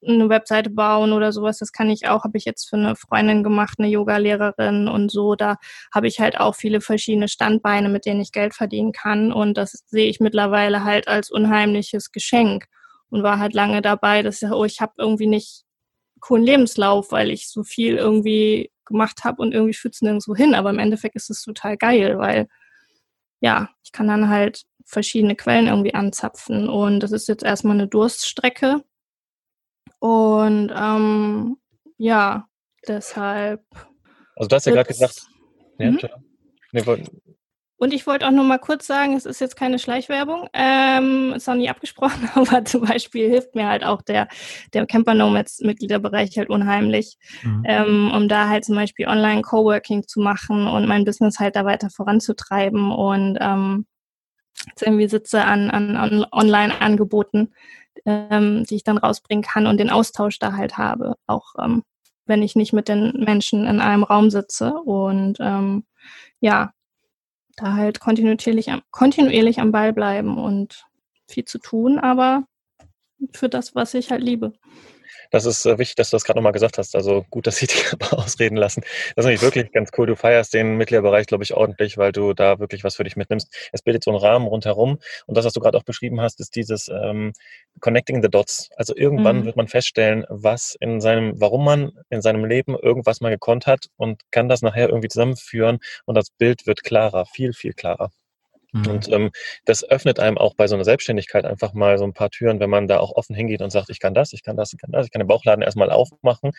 eine 0.07 0.28
Webseite 0.28 0.70
bauen 0.70 1.12
oder 1.12 1.32
sowas, 1.32 1.59
das 1.59 1.72
kann 1.72 1.90
ich 1.90 2.09
auch, 2.09 2.24
habe 2.24 2.38
ich 2.38 2.44
jetzt 2.44 2.68
für 2.68 2.76
eine 2.76 2.97
Freundin 2.97 3.42
gemacht, 3.42 3.78
eine 3.78 3.88
Yoga-Lehrerin 3.88 4.88
und 4.88 5.11
so. 5.11 5.34
Da 5.34 5.57
habe 5.94 6.07
ich 6.09 6.20
halt 6.20 6.38
auch 6.38 6.55
viele 6.55 6.80
verschiedene 6.80 7.28
Standbeine, 7.28 7.88
mit 7.88 8.07
denen 8.07 8.20
ich 8.20 8.32
Geld 8.32 8.55
verdienen 8.55 8.92
kann. 8.92 9.32
Und 9.32 9.57
das 9.57 9.84
sehe 9.86 10.09
ich 10.09 10.20
mittlerweile 10.20 10.84
halt 10.84 11.09
als 11.09 11.30
unheimliches 11.30 12.12
Geschenk 12.12 12.66
und 13.11 13.22
war 13.22 13.38
halt 13.38 13.55
lange 13.55 13.82
dabei, 13.82 14.22
dass 14.22 14.42
ich, 14.42 14.51
oh, 14.51 14.64
ich 14.64 14.80
habe 14.80 14.92
irgendwie 14.99 15.26
nicht 15.26 15.64
coolen 16.20 16.44
Lebenslauf, 16.44 17.12
weil 17.12 17.30
ich 17.30 17.49
so 17.49 17.62
viel 17.62 17.97
irgendwie 17.97 18.70
gemacht 18.84 19.24
habe 19.24 19.42
und 19.42 19.53
irgendwie 19.53 19.74
schützen 19.74 20.07
nirgendwo 20.07 20.34
hin. 20.34 20.55
Aber 20.55 20.70
im 20.70 20.78
Endeffekt 20.78 21.16
ist 21.16 21.30
es 21.30 21.42
total 21.42 21.76
geil, 21.76 22.18
weil 22.18 22.49
ja, 23.40 23.70
ich 23.84 23.92
kann 23.92 24.09
dann 24.09 24.28
halt 24.28 24.62
verschiedene 24.84 25.36
Quellen 25.36 25.66
irgendwie 25.66 25.94
anzapfen. 25.94 26.68
Und 26.68 27.01
das 27.01 27.12
ist 27.12 27.28
jetzt 27.28 27.44
erstmal 27.44 27.76
eine 27.76 27.88
Durststrecke. 27.88 28.82
Und 30.07 30.72
ähm, 30.72 31.57
ja, 31.98 32.46
deshalb. 32.86 33.64
Also 34.36 34.48
du 34.48 34.54
hast 34.54 34.66
ja 34.66 34.72
gerade 34.72 34.86
gesagt, 34.86 35.26
ja, 35.80 35.90
mhm. 35.90 35.98
nee, 36.70 36.84
und 37.78 37.92
ich 37.92 38.07
wollte 38.07 38.24
auch 38.24 38.30
nur 38.30 38.44
mal 38.44 38.59
kurz 38.59 38.86
sagen, 38.86 39.16
es 39.16 39.26
ist 39.26 39.40
jetzt 39.40 39.57
keine 39.57 39.80
Schleichwerbung, 39.80 40.48
ähm, 40.52 41.32
ist 41.34 41.48
auch 41.48 41.57
nie 41.57 41.68
abgesprochen, 41.68 42.30
aber 42.36 42.64
zum 42.64 42.82
Beispiel 42.82 43.28
hilft 43.28 43.57
mir 43.57 43.66
halt 43.66 43.82
auch 43.82 44.00
der, 44.00 44.28
der 44.72 44.86
Camper 44.86 45.14
Nomads 45.14 45.59
Mitgliederbereich 45.61 46.38
halt 46.38 46.50
unheimlich, 46.50 47.18
mhm. 47.42 47.64
ähm, 47.66 48.12
um 48.14 48.28
da 48.28 48.48
halt 48.48 48.64
zum 48.64 48.76
Beispiel 48.76 49.09
online 49.09 49.42
Coworking 49.42 50.07
zu 50.07 50.20
machen 50.20 50.68
und 50.68 50.86
mein 50.86 51.04
Business 51.04 51.40
halt 51.40 51.57
da 51.57 51.64
weiter 51.64 51.90
voranzutreiben 51.90 52.92
und 52.92 53.38
ähm, 53.40 53.86
jetzt 54.68 54.82
irgendwie 54.82 55.09
sitze 55.09 55.44
an, 55.44 55.68
an, 55.68 55.96
an 55.96 56.24
Online-Angeboten, 56.30 57.52
ähm, 58.07 58.64
die 58.64 58.76
ich 58.76 58.84
dann 58.84 58.98
rausbringen 58.98 59.42
kann 59.42 59.66
und 59.66 59.78
den 59.78 59.90
Austausch 59.90 60.38
da 60.38 60.52
halt 60.54 60.78
habe, 60.78 61.16
auch 61.26 61.54
ähm, 61.59 61.82
wenn 62.24 62.42
ich 62.42 62.57
nicht 62.57 62.72
mit 62.72 62.88
den 62.88 63.12
Menschen 63.24 63.66
in 63.66 63.80
einem 63.80 64.02
Raum 64.02 64.30
sitze 64.30 64.72
und 64.72 65.38
ähm, 65.40 65.84
ja, 66.40 66.72
da 67.57 67.74
halt 67.74 68.00
kontinuierlich, 68.00 68.70
kontinuierlich 68.90 69.61
am 69.61 69.72
Ball 69.72 69.92
bleiben 69.92 70.38
und 70.38 70.86
viel 71.28 71.44
zu 71.44 71.59
tun, 71.59 71.98
aber 71.98 72.44
für 73.32 73.48
das, 73.48 73.74
was 73.74 73.94
ich 73.94 74.11
halt 74.11 74.22
liebe. 74.22 74.52
Das 75.30 75.44
ist 75.44 75.66
äh, 75.66 75.78
wichtig, 75.78 75.96
dass 75.96 76.10
du 76.10 76.16
das 76.16 76.24
gerade 76.24 76.38
nochmal 76.38 76.52
gesagt 76.52 76.78
hast. 76.78 76.94
Also 76.96 77.24
gut, 77.30 77.46
dass 77.46 77.56
Sie 77.56 77.66
dich 77.66 77.92
ausreden 78.12 78.56
lassen. 78.56 78.82
Das 79.14 79.24
ist 79.24 79.26
nämlich 79.26 79.42
wirklich 79.42 79.72
ganz 79.72 79.90
cool. 79.96 80.06
Du 80.06 80.16
feierst 80.16 80.54
den 80.54 80.76
Mitgliederbereich, 80.76 81.26
glaube 81.26 81.44
ich, 81.44 81.54
ordentlich, 81.54 81.98
weil 81.98 82.12
du 82.12 82.32
da 82.32 82.58
wirklich 82.58 82.84
was 82.84 82.96
für 82.96 83.04
dich 83.04 83.16
mitnimmst. 83.16 83.52
Es 83.72 83.82
bildet 83.82 84.04
so 84.04 84.10
einen 84.10 84.20
Rahmen 84.20 84.46
rundherum. 84.46 84.98
Und 85.26 85.36
das, 85.36 85.44
was 85.44 85.52
du 85.52 85.60
gerade 85.60 85.78
auch 85.78 85.84
beschrieben 85.84 86.20
hast, 86.20 86.40
ist 86.40 86.56
dieses 86.56 86.88
ähm, 86.88 87.32
Connecting 87.80 88.22
the 88.22 88.28
Dots. 88.28 88.70
Also 88.76 88.94
irgendwann 88.96 89.40
mhm. 89.40 89.44
wird 89.46 89.56
man 89.56 89.68
feststellen, 89.68 90.24
was 90.28 90.76
in 90.80 91.00
seinem, 91.00 91.40
warum 91.40 91.64
man 91.64 91.92
in 92.10 92.22
seinem 92.22 92.44
Leben 92.44 92.76
irgendwas 92.76 93.20
mal 93.20 93.30
gekonnt 93.30 93.66
hat 93.66 93.86
und 93.96 94.22
kann 94.30 94.48
das 94.48 94.62
nachher 94.62 94.88
irgendwie 94.88 95.08
zusammenführen 95.08 95.78
und 96.04 96.14
das 96.14 96.30
Bild 96.30 96.66
wird 96.66 96.82
klarer, 96.84 97.26
viel, 97.26 97.52
viel 97.52 97.72
klarer. 97.72 98.10
Mhm. 98.76 98.86
Und 98.88 99.12
ähm, 99.12 99.30
das 99.64 99.88
öffnet 99.88 100.20
einem 100.20 100.38
auch 100.38 100.54
bei 100.54 100.66
so 100.66 100.74
einer 100.74 100.84
Selbstständigkeit 100.84 101.44
einfach 101.44 101.72
mal 101.72 101.98
so 101.98 102.04
ein 102.04 102.12
paar 102.12 102.30
Türen, 102.30 102.60
wenn 102.60 102.70
man 102.70 102.88
da 102.88 102.98
auch 102.98 103.12
offen 103.12 103.34
hingeht 103.34 103.62
und 103.62 103.70
sagt, 103.70 103.90
ich 103.90 104.00
kann 104.00 104.14
das, 104.14 104.32
ich 104.32 104.42
kann 104.42 104.56
das, 104.56 104.72
ich 104.72 104.78
kann 104.78 104.92
das, 104.92 105.06
ich 105.06 105.12
kann 105.12 105.20
den 105.20 105.28
Bauchladen 105.28 105.62
erstmal 105.62 105.90
aufmachen. 105.90 106.52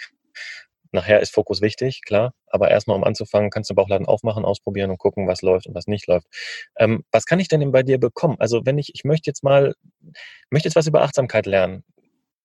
Nachher 0.91 1.20
ist 1.20 1.34
Fokus 1.34 1.61
wichtig, 1.61 2.01
klar, 2.05 2.34
aber 2.47 2.72
erstmal 2.72 2.95
um 2.95 3.03
anzufangen, 3.03 3.49
kannst 3.49 3.70
du 3.70 3.74
den 3.74 3.76
Bauchladen 3.76 4.07
aufmachen, 4.07 4.45
ausprobieren 4.45 4.89
und 4.89 4.97
gucken, 4.97 5.28
was 5.28 5.41
läuft 5.41 5.68
und 5.68 5.76
was 5.76 5.86
nicht 5.86 6.07
läuft. 6.07 6.28
Ähm, 6.78 7.03
was 7.11 7.26
kann 7.26 7.39
ich 7.39 7.49
denn 7.49 7.72
bei 7.72 7.84
dir 7.84 7.99
bekommen? 7.99 8.38
Also 8.39 8.65
wenn 8.65 8.78
ich, 8.78 8.91
ich 8.93 9.03
möchte 9.03 9.30
jetzt 9.30 9.43
mal, 9.43 9.76
möchte 10.49 10.70
jetzt 10.70 10.76
was 10.76 10.88
über 10.88 11.01
Achtsamkeit 11.01 11.45
lernen. 11.45 11.84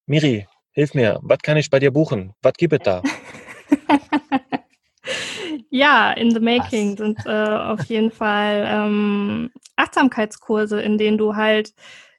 Miri, 0.06 0.48
hilf 0.72 0.94
mir, 0.94 1.20
was 1.22 1.38
kann 1.38 1.56
ich 1.56 1.70
bei 1.70 1.78
dir 1.78 1.92
buchen? 1.92 2.34
Was 2.42 2.54
gibt 2.54 2.72
es 2.72 2.80
da? 2.82 3.02
Ja, 5.70 6.12
in 6.12 6.30
the 6.30 6.40
making 6.40 6.92
Was? 6.92 6.98
sind 6.98 7.26
äh, 7.26 7.56
auf 7.56 7.84
jeden 7.84 8.10
Fall 8.10 8.66
ähm, 8.68 9.50
Achtsamkeitskurse, 9.76 10.80
in 10.80 10.98
denen 10.98 11.18
du 11.18 11.36
halt 11.36 11.74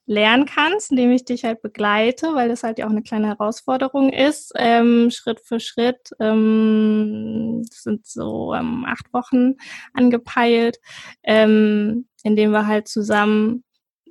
lernen 0.05 0.45
kannst, 0.45 0.91
indem 0.91 1.11
ich 1.11 1.23
dich 1.23 1.45
halt 1.45 1.61
begleite, 1.61 2.33
weil 2.33 2.49
das 2.49 2.63
halt 2.63 2.77
ja 2.77 2.85
auch 2.85 2.91
eine 2.91 3.03
kleine 3.03 3.27
Herausforderung 3.27 4.11
ist, 4.11 4.51
ähm, 4.57 5.09
Schritt 5.11 5.39
für 5.39 5.59
Schritt. 5.59 6.11
Ähm, 6.19 7.63
sind 7.71 8.05
so 8.05 8.53
ähm, 8.53 8.85
acht 8.85 9.13
Wochen 9.13 9.55
angepeilt, 9.93 10.79
ähm, 11.23 12.07
indem 12.23 12.51
wir 12.51 12.67
halt 12.67 12.87
zusammen 12.87 13.63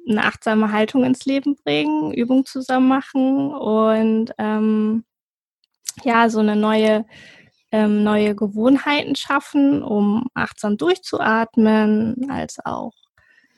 eine 0.09 0.25
achtsame 0.25 0.73
Haltung 0.73 1.05
ins 1.05 1.27
Leben 1.27 1.57
bringen, 1.57 2.13
Übungen 2.13 2.47
zusammen 2.47 2.89
machen 2.89 3.53
und 3.55 4.33
ähm, 4.39 5.05
ja, 6.05 6.29
so 6.29 6.41
eine 6.41 6.57
neue 6.57 7.05
ähm, 7.73 8.05
neue 8.05 8.37
Gewohnheiten 8.37 9.17
schaffen, 9.17 9.83
um 9.83 10.29
achtsam 10.35 10.77
durchzuatmen, 10.77 12.31
als 12.31 12.59
auch 12.65 12.93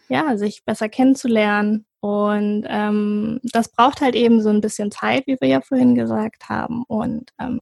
ja, 0.08 0.36
sich 0.36 0.64
besser 0.64 0.88
kennenzulernen. 0.88 1.86
Und 2.00 2.64
ähm, 2.68 3.40
das 3.42 3.70
braucht 3.70 4.00
halt 4.00 4.14
eben 4.14 4.42
so 4.42 4.50
ein 4.50 4.60
bisschen 4.60 4.90
Zeit, 4.90 5.26
wie 5.26 5.36
wir 5.40 5.48
ja 5.48 5.60
vorhin 5.60 5.94
gesagt 5.94 6.48
haben. 6.48 6.84
Und 6.86 7.32
ähm, 7.40 7.60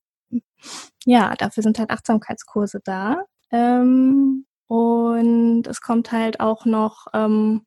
ja, 1.05 1.35
dafür 1.37 1.63
sind 1.63 1.79
halt 1.79 1.91
Achtsamkeitskurse 1.91 2.81
da. 2.85 3.25
Ähm, 3.51 4.47
und 4.67 5.67
es 5.67 5.81
kommt 5.81 6.13
halt 6.13 6.41
auch 6.41 6.65
noch 6.65 7.07
ähm, 7.15 7.67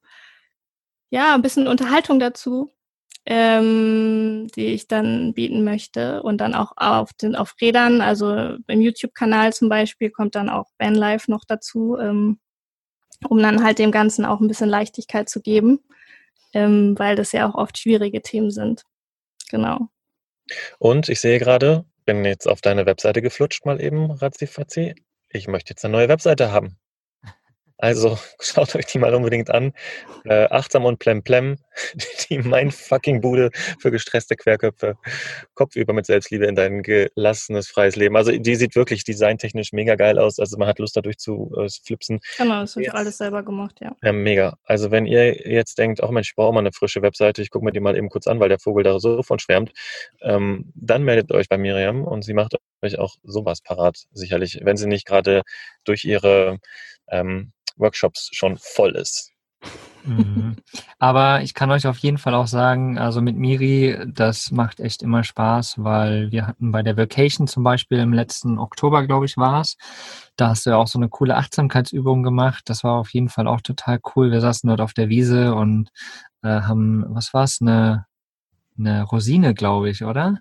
ja 1.10 1.34
ein 1.36 1.42
bisschen 1.42 1.68
Unterhaltung 1.68 2.20
dazu 2.20 2.75
ähm, 3.26 4.48
die 4.56 4.68
ich 4.68 4.88
dann 4.88 5.34
bieten 5.34 5.64
möchte. 5.64 6.22
Und 6.24 6.40
dann 6.40 6.54
auch 6.54 6.74
auf 6.76 7.14
den 7.14 7.36
auf 7.36 7.56
Rädern, 7.60 8.02
also 8.02 8.58
im 8.68 8.82
YouTube-Kanal 8.82 9.54
zum 9.54 9.70
Beispiel, 9.70 10.12
kommt 10.12 10.36
dann 10.36 10.50
auch 10.50 10.68
Vanlife 10.78 11.30
noch 11.32 11.44
dazu, 11.46 11.98
ähm, 11.98 12.40
um 13.28 13.40
dann 13.40 13.64
halt 13.64 13.80
dem 13.80 13.92
Ganzen 13.92 14.26
auch 14.26 14.40
ein 14.40 14.48
bisschen 14.48 14.70
Leichtigkeit 14.70 15.30
zu 15.30 15.42
geben, 15.42 15.80
ähm, 16.54 16.98
weil 16.98 17.16
das 17.16 17.32
ja 17.32 17.50
auch 17.50 17.56
oft 17.56 17.78
schwierige 17.78 18.22
Themen 18.22 18.52
sind. 18.52 18.84
Genau. 19.50 19.90
Und 20.78 21.10
ich 21.10 21.20
sehe 21.20 21.40
gerade, 21.40 21.86
bin 22.06 22.24
jetzt 22.24 22.48
auf 22.48 22.62
deine 22.62 22.86
Webseite 22.86 23.22
geflutscht, 23.22 23.66
mal 23.66 23.82
eben, 23.82 24.12
Razzifatzi. 24.12 24.94
Ich 25.30 25.48
möchte 25.48 25.72
jetzt 25.72 25.84
eine 25.84 25.94
neue 25.94 26.10
Webseite 26.10 26.52
haben. 26.52 26.78
Also 27.78 28.18
schaut 28.40 28.76
euch 28.76 28.86
die 28.86 29.00
mal 29.00 29.14
unbedingt 29.14 29.50
an. 29.50 29.74
Äh, 30.24 30.46
achtsam 30.46 30.86
und 30.86 31.00
plemplem, 31.00 31.58
die 32.30 32.40
mein 32.40 32.72
fucking 32.72 33.22
Bude 33.22 33.52
für 33.80 33.92
gestresste 33.92 34.36
Querköpfe. 34.36 34.96
Kopfüber 35.54 35.94
mit 35.94 36.06
Selbstliebe 36.06 36.46
in 36.46 36.56
dein 36.56 36.82
gelassenes, 36.82 37.68
freies 37.68 37.96
Leben. 37.96 38.16
Also 38.16 38.32
die 38.32 38.56
sieht 38.56 38.76
wirklich 38.76 39.04
designtechnisch 39.04 39.74
mega 39.74 39.96
geil 39.96 40.18
aus. 40.18 40.40
Also 40.40 40.58
man 40.58 40.68
hat 40.68 40.80
Lust 40.80 40.96
dadurch 40.96 41.18
zu 41.18 41.52
äh, 41.58 41.68
flipsen. 41.84 42.20
Genau, 42.38 42.62
das 42.62 42.76
habe 42.76 42.84
ich 42.84 42.94
alles 42.94 43.18
selber 43.18 43.44
gemacht, 43.44 43.80
ja. 43.82 43.96
Ja, 44.02 44.14
mega. 44.14 44.58
Also 44.64 44.92
wenn 44.92 45.06
ihr 45.06 45.48
jetzt 45.48 45.78
denkt, 45.78 46.02
ach 46.02 46.10
Mensch, 46.10 46.30
ich 46.30 46.36
brauche 46.36 46.54
mal 46.54 46.60
eine 46.60 46.72
frische 46.72 47.02
Webseite, 47.02 47.42
ich 47.42 47.50
gucke 47.50 47.66
mir 47.66 47.72
die 47.72 47.80
mal 47.80 47.98
eben 47.98 48.10
kurz 48.10 48.28
an, 48.28 48.40
weil 48.40 48.50
der 48.50 48.60
Vogel 48.60 48.84
da 48.84 49.00
so 49.00 49.22
von 49.22 49.40
schwärmt, 49.40 49.72
ähm, 50.22 50.72
dann 50.76 51.04
meldet 51.04 51.32
euch 51.32 51.50
bei 51.50 51.58
Miriam 51.58 52.04
und 52.04 52.24
sie 52.24 52.34
macht 52.34 52.56
euch 52.82 53.00
auch 53.00 53.16
sowas 53.24 53.62
parat, 53.62 54.06
sicherlich, 54.14 54.60
wenn 54.64 54.78
sie 54.78 54.88
nicht 54.88 55.06
gerade 55.06 55.42
durch 55.84 56.06
ihre 56.06 56.60
ähm, 57.10 57.52
Workshops 57.78 58.30
schon 58.32 58.58
voll 58.58 58.96
ist. 58.96 59.32
Mhm. 60.06 60.56
Aber 61.00 61.42
ich 61.42 61.54
kann 61.54 61.72
euch 61.72 61.88
auf 61.88 61.98
jeden 61.98 62.18
Fall 62.18 62.36
auch 62.36 62.48
sagen, 62.48 62.98
also 62.98 63.22
mit 63.22 63.36
Miri, 63.36 63.98
das 64.08 64.52
macht 64.52 64.80
echt 64.80 65.02
immer 65.02 65.24
Spaß, 65.24 65.84
weil 65.84 66.32
wir 66.32 66.46
hatten 66.48 66.72
bei 66.72 66.84
der 66.84 66.98
Vacation 66.98 67.48
zum 67.48 67.64
Beispiel 67.64 68.00
im 68.00 68.14
letzten 68.14 68.60
Oktober, 68.60 69.06
glaube 69.06 69.26
ich, 69.26 69.38
war 69.38 69.62
es. 69.62 69.78
Da 70.36 70.50
hast 70.50 70.66
du 70.66 70.72
ja 70.72 70.78
auch 70.78 70.88
so 70.88 71.00
eine 71.00 71.10
coole 71.10 71.36
Achtsamkeitsübung 71.36 72.24
gemacht. 72.24 72.64
Das 72.66 72.84
war 72.84 72.94
auf 73.00 73.14
jeden 73.14 73.30
Fall 73.30 73.48
auch 73.48 73.62
total 73.62 74.00
cool. 74.16 74.32
Wir 74.32 74.42
saßen 74.42 74.68
dort 74.68 74.82
auf 74.82 74.94
der 74.94 75.10
Wiese 75.10 75.56
und 75.56 75.90
äh, 76.44 76.62
haben, 76.62 77.06
was 77.10 77.34
war 77.34 77.44
es, 77.44 77.60
eine, 77.62 78.06
eine 78.78 79.04
Rosine, 79.04 79.54
glaube 79.54 79.90
ich, 79.90 80.04
oder? 80.04 80.38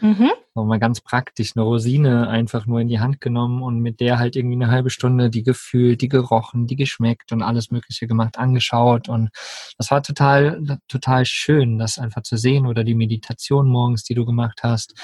Mhm. 0.00 0.30
So 0.54 0.64
mal 0.64 0.78
ganz 0.78 1.00
praktisch 1.00 1.52
eine 1.56 1.64
Rosine 1.64 2.28
einfach 2.28 2.66
nur 2.66 2.80
in 2.80 2.88
die 2.88 3.00
Hand 3.00 3.20
genommen 3.20 3.62
und 3.62 3.80
mit 3.80 4.00
der 4.00 4.18
halt 4.18 4.36
irgendwie 4.36 4.54
eine 4.56 4.70
halbe 4.70 4.90
Stunde 4.90 5.30
die 5.30 5.42
gefühlt, 5.42 6.00
die 6.00 6.08
gerochen, 6.08 6.66
die 6.66 6.76
geschmeckt 6.76 7.32
und 7.32 7.42
alles 7.42 7.70
Mögliche 7.70 8.06
gemacht, 8.06 8.38
angeschaut. 8.38 9.08
Und 9.08 9.30
das 9.78 9.90
war 9.90 10.02
total, 10.02 10.78
total 10.88 11.24
schön, 11.26 11.78
das 11.78 11.98
einfach 11.98 12.22
zu 12.22 12.36
sehen 12.36 12.66
oder 12.66 12.84
die 12.84 12.94
Meditation 12.94 13.68
morgens, 13.68 14.04
die 14.04 14.14
du 14.14 14.24
gemacht 14.24 14.60
hast. 14.62 14.94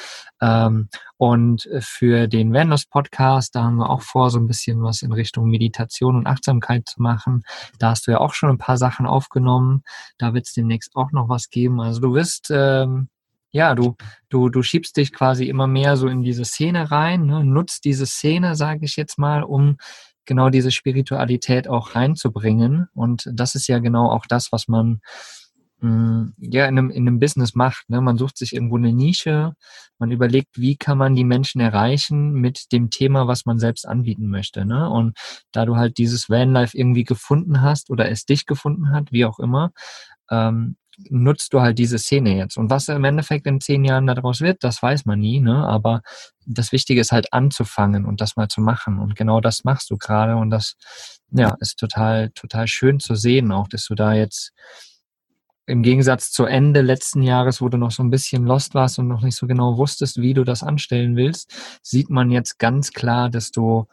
Ähm, 0.41 0.88
und 1.16 1.68
für 1.80 2.28
den 2.28 2.53
Venus 2.53 2.86
Podcast, 2.86 3.55
da 3.55 3.64
haben 3.64 3.76
wir 3.76 3.91
auch 3.91 4.03
vor, 4.03 4.30
so 4.30 4.38
ein 4.38 4.47
bisschen 4.47 4.82
was 4.82 5.03
in 5.03 5.12
Richtung 5.12 5.51
Meditation 5.51 6.16
und 6.16 6.26
Achtsamkeit 6.26 6.88
zu 6.88 7.03
machen. 7.03 7.43
Da 7.78 7.91
hast 7.91 8.07
du 8.07 8.12
ja 8.12 8.18
auch 8.18 8.34
schon 8.34 8.51
ein 8.51 8.59
paar 8.59 8.76
Sachen 8.76 9.07
aufgenommen. 9.07 9.82
Da 10.18 10.34
wird 10.34 10.47
es 10.47 10.55
demnächst 10.55 10.97
auch 10.97 11.12
noch 11.12 11.28
was 11.28 11.51
geben. 11.51 11.80
Also 11.80 12.01
du 12.01 12.14
wirst 12.14 12.51
ähm, 12.51 13.09
ja, 13.53 13.74
du, 13.74 13.96
du, 14.28 14.48
du 14.48 14.62
schiebst 14.62 14.96
dich 14.96 15.12
quasi 15.12 15.46
immer 15.46 15.66
mehr 15.66 15.96
so 15.96 16.09
in 16.09 16.22
diese 16.22 16.44
Szene 16.44 16.90
rein, 16.90 17.26
ne? 17.26 17.44
nutzt 17.44 17.84
diese 17.84 18.07
Szene, 18.07 18.55
sage 18.55 18.84
ich 18.84 18.96
jetzt 18.96 19.18
mal, 19.18 19.42
um 19.42 19.76
genau 20.24 20.51
diese 20.51 20.70
Spiritualität 20.70 21.66
auch 21.66 21.94
reinzubringen. 21.94 22.88
Und 22.94 23.28
das 23.32 23.55
ist 23.55 23.66
ja 23.66 23.78
genau 23.80 24.11
auch 24.11 24.26
das, 24.26 24.53
was 24.53 24.68
man 24.68 25.01
mh, 25.80 25.90
mm, 25.90 26.34
ja 26.38 26.66
in 26.66 26.78
einem, 26.78 26.90
in 26.90 27.09
einem 27.09 27.18
Business 27.18 27.55
macht. 27.55 27.90
Ne? 27.90 28.01
Man 28.01 28.16
sucht 28.16 28.38
sich 28.38 28.55
irgendwo 28.55 28.76
eine 28.76 28.92
Nische, 28.92 29.55
man 29.98 30.11
überlegt, 30.12 30.57
wie 30.57 30.76
kann 30.76 30.98
man 30.98 31.14
die 31.16 31.24
Menschen 31.24 31.61
erreichen 31.61 32.32
mit 32.32 32.72
dem 32.72 32.90
Thema, 32.90 33.26
was 33.26 33.44
man 33.44 33.59
selbst 33.59 33.86
anbieten 33.86 34.28
möchte. 34.28 34.64
Ne? 34.64 34.88
Und 34.88 35.18
da 35.53 35.66
du 35.66 35.76
halt 35.76 35.98
dieses 35.98 36.30
Vanlife 36.30 36.76
irgendwie 36.76 37.05
gefunden 37.05 37.61
hast 37.61 37.90
oder 37.90 38.09
es 38.09 38.24
dich 38.24 38.46
gefunden 38.46 38.92
hat, 38.92 39.12
wie 39.12 39.24
auch 39.24 39.38
immer, 39.38 39.72
ähm, 40.30 40.76
nutzt 41.09 41.53
du 41.53 41.61
halt 41.61 41.78
diese 41.78 41.98
Szene 41.98 42.36
jetzt. 42.36 42.57
Und 42.57 42.70
was 42.70 42.88
im 42.88 43.05
Endeffekt 43.05 43.46
in 43.46 43.61
zehn 43.61 43.84
Jahren 43.84 44.07
daraus 44.07 44.40
wird, 44.40 44.62
das 44.64 44.82
weiß 44.82 45.07
man 45.07 45.20
nie, 45.20 45.40
ne? 45.40 45.66
Aber 45.66 46.03
das 46.46 46.72
Wichtige 46.72 47.01
ist 47.01 47.12
halt 47.12 47.32
anzufangen 47.32 48.05
und 48.05 48.20
das 48.20 48.36
mal 48.36 48.48
zu 48.48 48.61
machen. 48.61 48.98
Und 48.98 49.16
genau 49.16 49.40
das 49.40 49.64
machst 49.64 49.90
du 49.90 49.96
gerade. 49.96 50.36
Und 50.36 50.51
das, 50.51 50.74
ja, 51.30 51.57
ist 51.61 51.78
total, 51.78 52.30
total 52.30 52.66
schön 52.66 53.01
zu 53.01 53.14
sehen, 53.14 53.53
auch, 53.53 53.68
dass 53.68 53.86
du 53.86 53.94
da 53.94 54.12
jetzt 54.12 54.53
im 55.66 55.82
Gegensatz 55.82 56.32
zu 56.32 56.44
Ende 56.46 56.80
letzten 56.80 57.22
Jahres, 57.22 57.61
wo 57.61 57.68
du 57.68 57.78
noch 57.78 57.92
so 57.92 58.03
ein 58.03 58.11
bisschen 58.11 58.44
lost 58.44 58.74
warst 58.74 58.98
und 58.98 59.07
noch 59.07 59.22
nicht 59.22 59.36
so 59.36 59.46
genau 59.46 59.78
wusstest, 59.78 60.20
wie 60.20 60.34
du 60.34 60.42
das 60.42 60.64
anstellen 60.64 61.16
willst, 61.16 61.55
sieht 61.82 62.11
man 62.11 62.30
jetzt 62.30 62.59
ganz 62.59 62.92
klar, 62.92 63.30
dass 63.30 63.53
du 63.53 63.86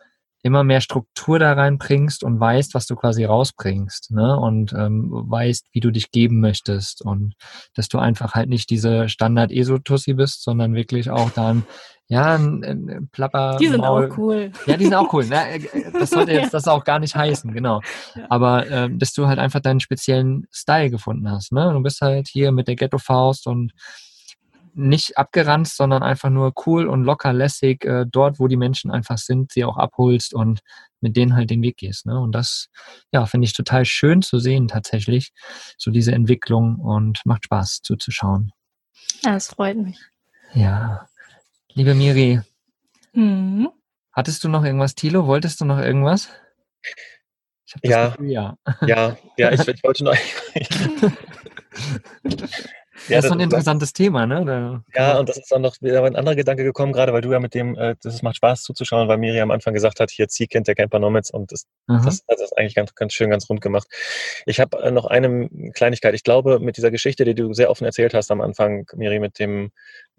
immer 0.43 0.63
mehr 0.63 0.81
Struktur 0.81 1.39
da 1.39 1.53
reinbringst 1.53 2.23
und 2.23 2.39
weißt, 2.39 2.73
was 2.73 2.85
du 2.85 2.95
quasi 2.95 3.25
rausbringst, 3.25 4.11
ne? 4.11 4.37
Und 4.37 4.73
ähm, 4.73 5.09
weißt, 5.11 5.67
wie 5.71 5.79
du 5.79 5.91
dich 5.91 6.11
geben 6.11 6.39
möchtest 6.39 7.01
und 7.01 7.35
dass 7.73 7.89
du 7.89 7.97
einfach 7.97 8.33
halt 8.33 8.49
nicht 8.49 8.69
diese 8.69 9.09
Standard-Esotussi 9.09 10.13
bist, 10.13 10.43
sondern 10.43 10.75
wirklich 10.75 11.09
auch 11.09 11.31
dann 11.31 11.65
ja, 12.09 12.35
ein, 12.35 12.63
ein 12.63 13.09
Plapper. 13.11 13.57
Die 13.59 13.67
sind 13.67 13.81
Maul. 13.81 14.09
auch 14.09 14.17
cool. 14.17 14.51
Ja, 14.65 14.77
die 14.77 14.85
sind 14.85 14.93
auch 14.93 15.11
cool. 15.13 15.25
Ne? 15.25 15.59
Das 15.99 16.11
sollte 16.11 16.31
jetzt 16.31 16.53
das 16.53 16.67
auch 16.67 16.85
gar 16.85 16.99
nicht 16.99 17.15
heißen, 17.15 17.51
genau. 17.51 17.81
Aber 18.29 18.69
ähm, 18.69 18.97
dass 18.99 19.11
du 19.13 19.27
halt 19.27 19.39
einfach 19.39 19.59
deinen 19.59 19.81
speziellen 19.81 20.47
Style 20.51 20.89
gefunden 20.89 21.29
hast. 21.29 21.51
Ne? 21.51 21.73
Du 21.73 21.81
bist 21.81 21.99
halt 21.99 22.29
hier 22.29 22.51
mit 22.53 22.67
der 22.69 22.75
Ghetto-Faust 22.75 23.47
und 23.47 23.73
nicht 24.77 25.17
abgeranzt, 25.17 25.75
sondern 25.75 26.03
einfach 26.03 26.29
nur 26.29 26.53
cool 26.65 26.87
und 26.87 27.03
locker 27.03 27.33
lässig 27.33 27.83
äh, 27.83 28.05
dort, 28.07 28.39
wo 28.39 28.47
die 28.47 28.57
Menschen 28.57 28.91
einfach 28.91 29.17
sind, 29.17 29.51
sie 29.51 29.65
auch 29.65 29.77
abholst 29.77 30.33
und 30.33 30.61
mit 31.01 31.17
denen 31.17 31.35
halt 31.35 31.49
den 31.49 31.61
Weg 31.61 31.77
gehst. 31.77 32.05
Ne? 32.05 32.19
Und 32.19 32.31
das, 32.33 32.69
ja, 33.11 33.25
finde 33.25 33.45
ich 33.45 33.53
total 33.53 33.85
schön 33.85 34.21
zu 34.21 34.39
sehen 34.39 34.67
tatsächlich, 34.67 35.31
so 35.77 35.91
diese 35.91 36.11
Entwicklung 36.11 36.75
und 36.75 37.21
macht 37.25 37.45
Spaß 37.45 37.81
zuzuschauen. 37.81 38.51
Ja, 39.23 39.33
das 39.33 39.47
freut 39.47 39.77
mich. 39.77 39.99
Ja. 40.53 41.07
Liebe 41.73 41.93
Miri, 41.93 42.41
mhm. 43.13 43.69
hattest 44.11 44.43
du 44.43 44.49
noch 44.49 44.63
irgendwas, 44.63 44.95
Tilo? 44.95 45.27
Wolltest 45.27 45.59
du 45.59 45.65
noch 45.65 45.79
irgendwas? 45.79 46.29
ja, 47.83 48.09
Gefühl, 48.09 48.31
ja, 48.31 48.57
ja, 48.85 49.17
ja, 49.37 49.51
ich, 49.51 49.67
ich 49.67 49.83
wollte 49.83 50.03
noch. 50.03 50.15
Ja, 53.07 53.17
das 53.17 53.25
ist 53.25 53.29
so 53.29 53.35
ein 53.35 53.39
interessantes 53.39 53.93
Thema, 53.93 54.25
ne? 54.25 54.43
Da 54.45 54.83
ja, 54.93 55.19
und 55.19 55.29
das 55.29 55.37
ist 55.37 55.51
dann 55.51 55.61
noch 55.61 55.75
wieder 55.81 56.03
ein 56.03 56.15
anderer 56.15 56.35
Gedanke 56.35 56.63
gekommen, 56.63 56.93
gerade 56.93 57.13
weil 57.13 57.21
du 57.21 57.31
ja 57.31 57.39
mit 57.39 57.53
dem, 57.53 57.77
äh, 57.77 57.95
das 58.01 58.21
macht 58.21 58.37
Spaß 58.37 58.63
zuzuschauen, 58.63 59.07
weil 59.07 59.17
Miriam 59.17 59.49
am 59.49 59.55
Anfang 59.55 59.73
gesagt 59.73 59.99
hat, 59.99 60.11
hier 60.11 60.27
Ziehkind 60.27 60.67
der 60.67 60.75
Camper 60.75 60.99
Nomads 60.99 61.31
und 61.31 61.51
das, 61.51 61.65
das 61.87 62.23
hat 62.29 62.39
das 62.39 62.53
eigentlich 62.53 62.75
ganz, 62.75 62.95
ganz 62.95 63.13
schön, 63.13 63.29
ganz 63.29 63.49
rund 63.49 63.61
gemacht. 63.61 63.87
Ich 64.45 64.59
habe 64.59 64.77
äh, 64.81 64.91
noch 64.91 65.05
eine 65.05 65.49
Kleinigkeit. 65.73 66.13
Ich 66.13 66.23
glaube, 66.23 66.59
mit 66.59 66.77
dieser 66.77 66.91
Geschichte, 66.91 67.23
die 67.25 67.35
du 67.35 67.53
sehr 67.53 67.69
offen 67.69 67.85
erzählt 67.85 68.13
hast 68.13 68.31
am 68.31 68.41
Anfang, 68.41 68.85
Miri, 68.95 69.19
mit 69.19 69.39
dem, 69.39 69.71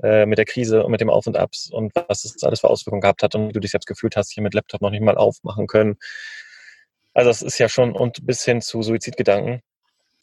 äh, 0.02 0.26
mit 0.26 0.38
der 0.38 0.44
Krise 0.44 0.84
und 0.84 0.90
mit 0.90 1.00
dem 1.00 1.10
Auf 1.10 1.26
und 1.26 1.36
Abs 1.36 1.70
und 1.70 1.92
was 1.94 2.24
es 2.24 2.42
alles 2.42 2.60
für 2.60 2.70
Auswirkungen 2.70 3.02
gehabt 3.02 3.22
hat 3.22 3.34
und 3.34 3.52
du 3.52 3.60
dich 3.60 3.72
jetzt 3.72 3.86
gefühlt 3.86 4.16
hast, 4.16 4.32
hier 4.32 4.42
mit 4.42 4.54
Laptop 4.54 4.80
noch 4.80 4.90
nicht 4.90 5.02
mal 5.02 5.16
aufmachen 5.16 5.66
können. 5.66 5.96
Also 7.14 7.30
es 7.30 7.42
ist 7.42 7.58
ja 7.58 7.68
schon 7.68 7.92
und 7.92 8.24
bis 8.26 8.44
hin 8.44 8.60
zu 8.60 8.82
Suizidgedanken 8.82 9.62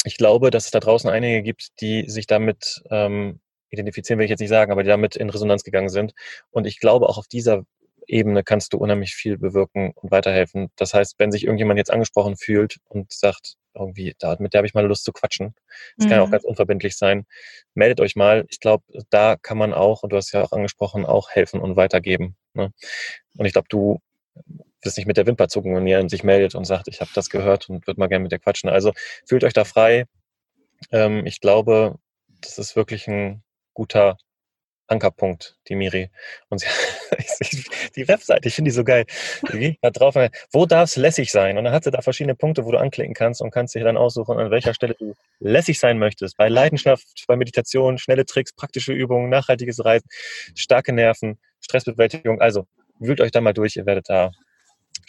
ich 0.06 0.18
glaube, 0.18 0.52
dass 0.52 0.66
es 0.66 0.72
da 0.72 0.80
draußen 0.80 1.10
einige 1.10 1.42
gibt, 1.42 1.82
die 1.82 2.10
sich 2.10 2.28
damit 2.28 2.84
ähm, 2.90 3.40
identifizieren, 3.70 4.20
will 4.20 4.26
ich 4.26 4.30
jetzt 4.30 4.40
nicht 4.40 4.50
sagen, 4.50 4.72
aber 4.72 4.84
die 4.84 4.90
damit 4.90 5.16
in 5.16 5.30
Resonanz 5.30 5.64
gegangen 5.64 5.90
sind. 5.90 6.14
Und 6.52 6.68
ich 6.68 6.80
glaube, 6.80 7.10
auch 7.10 7.18
auf 7.18 7.28
dieser 7.28 7.64
Ebene 8.08 8.44
kannst 8.44 8.74
du 8.74 8.78
unheimlich 8.78 9.16
viel 9.16 9.38
bewirken 9.38 9.92
und 9.96 10.12
weiterhelfen. 10.12 10.70
Das 10.76 10.94
heißt, 10.94 11.16
wenn 11.18 11.32
sich 11.32 11.44
irgendjemand 11.44 11.80
jetzt 11.80 11.92
angesprochen 11.92 12.38
fühlt 12.38 12.78
und 12.86 13.12
sagt, 13.12 13.56
irgendwie, 13.74 14.16
da, 14.20 14.38
mit 14.40 14.54
der 14.54 14.60
habe 14.60 14.68
ich 14.68 14.74
mal 14.74 14.86
Lust 14.86 15.04
zu 15.04 15.12
quatschen, 15.12 15.54
das 15.98 16.06
mhm. 16.06 16.10
kann 16.10 16.20
ja 16.20 16.24
auch 16.24 16.32
ganz 16.32 16.44
unverbindlich 16.44 16.96
sein, 16.98 17.26
meldet 17.74 18.00
euch 18.00 18.16
mal. 18.16 18.46
Ich 18.50 18.60
glaube, 18.60 18.84
da 19.10 19.36
kann 19.42 19.58
man 19.58 19.74
auch, 19.74 20.04
und 20.04 20.12
du 20.12 20.18
hast 20.18 20.32
ja 20.32 20.44
auch 20.44 20.52
angesprochen, 20.52 21.06
auch 21.06 21.30
helfen 21.32 21.60
und 21.60 21.76
weitergeben. 21.76 22.36
Ne? 22.54 22.72
Und 23.38 23.46
ich 23.46 23.54
glaube, 23.54 23.68
du 23.70 24.00
das 24.86 24.98
nicht 24.98 25.08
mit 25.08 25.18
der 25.18 25.26
Wimper 25.26 25.48
zucken, 25.48 25.76
wenn 25.76 25.88
ihr 25.88 26.08
sich 26.10 26.24
meldet 26.24 26.56
und 26.56 26.66
sagt, 26.66 26.88
ich 26.88 27.02
habe 27.02 27.12
das 27.14 27.30
gehört 27.30 27.70
und 27.70 27.88
würde 27.88 28.00
mal 28.00 28.08
gerne 28.08 28.24
mit 28.24 28.32
dir 28.32 28.40
quatschen. 28.40 28.70
Also 28.70 28.94
fühlt 29.26 29.44
euch 29.44 29.54
da 29.54 29.66
frei. 29.66 30.06
Ähm, 30.92 31.26
ich 31.26 31.42
glaube, 31.42 31.98
das 32.42 32.58
ist 32.58 32.76
wirklich 32.76 33.08
ein 33.08 33.44
guter 33.74 34.18
Ankerpunkt, 34.88 35.58
die 35.68 35.76
Miri. 35.76 36.10
Und 36.50 36.60
sie, 36.60 36.68
die 37.96 38.08
Webseite, 38.08 38.48
ich 38.48 38.56
finde 38.56 38.70
die 38.70 38.76
so 38.76 38.84
geil. 38.84 39.06
Die 39.52 39.78
da 39.82 39.90
drauf, 39.90 40.16
wo 40.52 40.66
darf 40.66 40.90
es 40.90 40.96
lässig 40.96 41.32
sein? 41.32 41.58
Und 41.58 41.64
dann 41.64 41.74
hat 41.74 41.84
sie 41.84 41.92
da 41.92 42.02
verschiedene 42.02 42.36
Punkte, 42.36 42.66
wo 42.66 42.72
du 42.72 42.78
anklicken 42.78 43.14
kannst 43.14 43.42
und 43.42 43.52
kannst 43.52 43.76
dich 43.76 43.84
dann 43.84 43.98
aussuchen, 43.98 44.38
an 44.38 44.52
welcher 44.52 44.74
Stelle 44.74 44.96
du 44.96 45.16
lässig 45.40 45.80
sein 45.80 45.98
möchtest. 45.98 46.38
Bei 46.38 46.50
Leidenschaft, 46.50 47.26
bei 47.28 47.36
Meditation, 47.36 47.98
schnelle 47.98 48.26
Tricks, 48.26 48.54
praktische 48.54 48.94
Übungen, 48.94 49.30
nachhaltiges 49.30 49.84
Reisen, 49.84 50.08
starke 50.56 50.94
Nerven, 50.94 51.40
Stressbewältigung. 51.62 52.42
Also 52.42 52.68
wühlt 53.00 53.22
euch 53.22 53.32
da 53.32 53.42
mal 53.42 53.54
durch, 53.54 53.76
ihr 53.76 53.86
werdet 53.86 54.10
da 54.10 54.32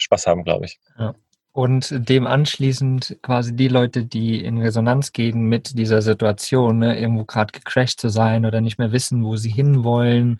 Spaß 0.07 0.27
haben, 0.27 0.43
glaube 0.43 0.65
ich. 0.65 0.79
Ja. 0.97 1.13
Und 1.51 2.07
dem 2.07 2.27
anschließend 2.27 3.17
quasi 3.23 3.55
die 3.55 3.67
Leute, 3.67 4.05
die 4.05 4.43
in 4.43 4.59
Resonanz 4.59 5.11
gehen 5.11 5.49
mit 5.49 5.75
dieser 5.75 6.03
Situation, 6.03 6.77
ne, 6.77 6.99
irgendwo 6.99 7.25
gerade 7.25 7.51
gecrashed 7.51 7.99
zu 7.99 8.09
sein 8.09 8.45
oder 8.45 8.61
nicht 8.61 8.77
mehr 8.77 8.91
wissen, 8.91 9.23
wo 9.23 9.37
sie 9.37 9.49
hinwollen, 9.49 10.37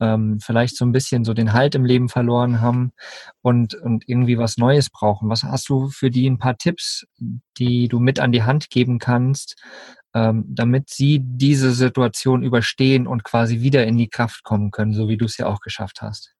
ähm, 0.00 0.38
vielleicht 0.40 0.78
so 0.78 0.86
ein 0.86 0.92
bisschen 0.92 1.24
so 1.24 1.34
den 1.34 1.52
Halt 1.52 1.74
im 1.74 1.84
Leben 1.84 2.08
verloren 2.08 2.62
haben 2.62 2.92
und, 3.42 3.74
und 3.74 4.08
irgendwie 4.08 4.38
was 4.38 4.56
Neues 4.56 4.88
brauchen. 4.88 5.28
Was 5.28 5.42
hast 5.42 5.68
du 5.68 5.90
für 5.90 6.10
die 6.10 6.26
ein 6.30 6.38
paar 6.38 6.56
Tipps, 6.56 7.04
die 7.58 7.88
du 7.88 8.00
mit 8.00 8.18
an 8.18 8.32
die 8.32 8.44
Hand 8.44 8.70
geben 8.70 8.98
kannst, 8.98 9.56
ähm, 10.14 10.46
damit 10.48 10.88
sie 10.88 11.20
diese 11.22 11.72
Situation 11.72 12.42
überstehen 12.42 13.06
und 13.06 13.22
quasi 13.22 13.60
wieder 13.60 13.86
in 13.86 13.98
die 13.98 14.08
Kraft 14.08 14.44
kommen 14.44 14.70
können, 14.70 14.94
so 14.94 15.08
wie 15.08 15.18
du 15.18 15.26
es 15.26 15.36
ja 15.36 15.44
auch 15.44 15.60
geschafft 15.60 16.00
hast? 16.00 16.34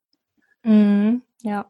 Mhm, 0.62 1.20
ja. 1.42 1.66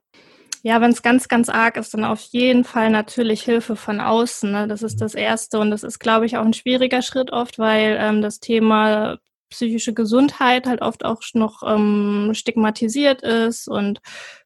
Ja, 0.67 0.81
wenn 0.81 0.93
es 0.93 1.03
ganz, 1.03 1.29
ganz 1.29 1.51
arg 1.51 1.77
ist, 1.77 1.93
dann 1.93 2.05
auf 2.05 2.23
jeden 2.23 2.65
Fall 2.65 2.89
natürlich 2.89 3.43
Hilfe 3.43 3.77
von 3.77 4.01
außen. 4.01 4.51
Ne? 4.51 4.67
Das 4.67 4.83
ist 4.83 4.99
das 5.03 5.15
Erste. 5.15 5.59
Und 5.59 5.71
das 5.71 5.83
ist, 5.83 5.99
glaube 5.99 6.25
ich, 6.25 6.39
auch 6.39 6.45
ein 6.45 6.55
schwieriger 6.55 7.03
Schritt 7.03 7.33
oft, 7.33 7.59
weil 7.59 7.99
ähm, 8.01 8.23
das 8.23 8.41
Thema 8.41 9.19
psychische 9.51 9.93
Gesundheit 9.93 10.67
halt 10.67 10.81
oft 10.81 11.05
auch 11.05 11.21
noch 11.35 11.63
ähm, 11.67 12.31
stigmatisiert 12.33 13.21
ist 13.21 13.69
und 13.69 14.01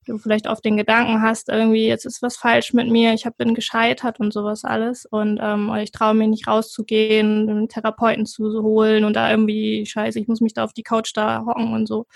du 0.07 0.19
vielleicht 0.19 0.49
oft 0.49 0.65
den 0.65 0.77
Gedanken 0.77 1.23
hast, 1.23 1.49
irgendwie 1.49 1.87
jetzt 1.87 2.05
ist 2.05 2.21
was 2.21 2.37
falsch 2.37 2.73
mit 2.75 2.91
mir, 2.91 3.15
ich 3.15 3.25
hab, 3.25 3.37
bin 3.37 3.55
gescheitert 3.55 4.21
und 4.21 4.33
sowas 4.33 4.65
alles 4.65 5.07
und 5.07 5.39
ähm, 5.41 5.73
ich 5.77 5.93
traue 5.93 6.15
mir 6.15 6.29
nicht 6.29 6.49
rauszugehen, 6.49 7.49
einen 7.49 7.69
Therapeuten 7.69 8.27
zu 8.27 8.63
holen 8.63 9.05
und 9.05 9.15
da 9.15 9.31
irgendwie 9.31 9.87
scheiße, 9.87 10.19
ich 10.19 10.29
muss 10.29 10.41
mich 10.41 10.53
da 10.53 10.65
auf 10.65 10.73
die 10.73 10.83
Couch 10.83 11.13
da 11.15 11.45
hocken 11.47 11.73
und 11.73 11.87
so. 11.87 12.07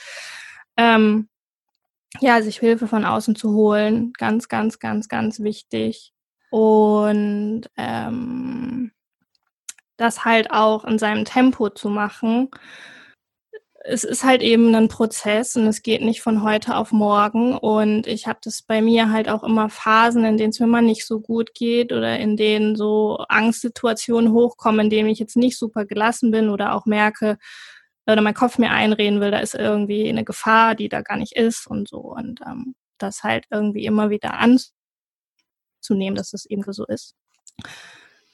Ähm, 0.77 1.29
ja, 2.21 2.43
sich 2.43 2.59
Hilfe 2.59 2.87
von 2.87 3.05
außen 3.05 3.37
zu 3.37 3.53
holen, 3.53 4.13
ganz, 4.19 4.49
ganz, 4.49 4.79
ganz, 4.79 5.09
ganz 5.09 5.41
wichtig. 5.41 6.13
Und 6.51 7.63
ähm, 7.77 8.93
das 9.97 10.25
halt 10.25 10.51
auch 10.51 10.85
in 10.85 10.99
seinem 10.99 11.25
Tempo 11.25 11.71
zu 11.71 11.89
machen. 11.89 12.51
Es 13.85 14.05
ist 14.05 14.23
halt 14.23 14.43
eben 14.43 14.75
ein 14.75 14.89
Prozess 14.89 15.57
und 15.57 15.67
es 15.67 15.83
geht 15.83 16.03
nicht 16.03 16.23
von 16.23 16.43
heute 16.45 16.77
auf 16.77 16.93
morgen. 16.93 17.57
Und 17.57 18.07
ich 18.07 18.27
habe 18.27 18.39
das 18.43 18.63
bei 18.63 18.81
mir 18.81 19.11
halt 19.11 19.29
auch 19.29 19.43
immer 19.43 19.69
Phasen, 19.69 20.25
in 20.25 20.37
denen 20.37 20.51
es 20.51 20.61
mir 20.61 20.67
mal 20.67 20.83
nicht 20.83 21.07
so 21.07 21.21
gut 21.21 21.55
geht 21.55 21.93
oder 21.93 22.19
in 22.19 22.37
denen 22.37 22.77
so 22.77 23.25
Angstsituationen 23.29 24.33
hochkommen, 24.33 24.83
in 24.87 24.91
denen 24.91 25.09
ich 25.09 25.19
jetzt 25.19 25.37
nicht 25.37 25.59
super 25.59 25.85
gelassen 25.85 26.31
bin 26.31 26.49
oder 26.49 26.75
auch 26.75 26.87
merke, 26.87 27.39
oder 28.07 28.23
mein 28.23 28.35
Kopf 28.35 28.59
mir 28.59 28.71
einreden 28.71 29.21
will, 29.21 29.31
da 29.31 29.39
ist 29.39 29.55
irgendwie 29.55 30.09
eine 30.09 30.25
Gefahr, 30.25 30.75
die 30.75 30.89
da 30.89 31.03
gar 31.03 31.17
nicht 31.17 31.37
ist 31.37 31.67
und 31.67 31.89
so. 31.89 31.99
Und 31.99 32.41
ähm, 32.47 32.75
das 32.99 33.23
halt 33.23 33.47
irgendwie 33.51 33.85
immer 33.85 34.11
wieder 34.11 34.35
anzunehmen, 34.35 36.17
dass 36.17 36.31
das 36.31 36.45
eben 36.47 36.63
so 36.67 36.87
ist. 36.87 37.15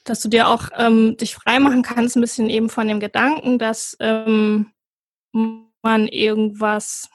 Dass 0.03 0.21
du 0.21 0.29
dir 0.29 0.47
auch 0.47 0.69
ähm, 0.75 1.17
dich 1.17 1.35
freimachen 1.35 1.83
kannst, 1.83 2.15
ein 2.15 2.21
bisschen 2.21 2.49
eben 2.49 2.69
von 2.69 2.87
dem 2.87 2.99
Gedanken, 2.99 3.59
dass 3.59 3.95
ähm, 3.99 4.71
man 5.31 6.07
irgendwas 6.07 7.09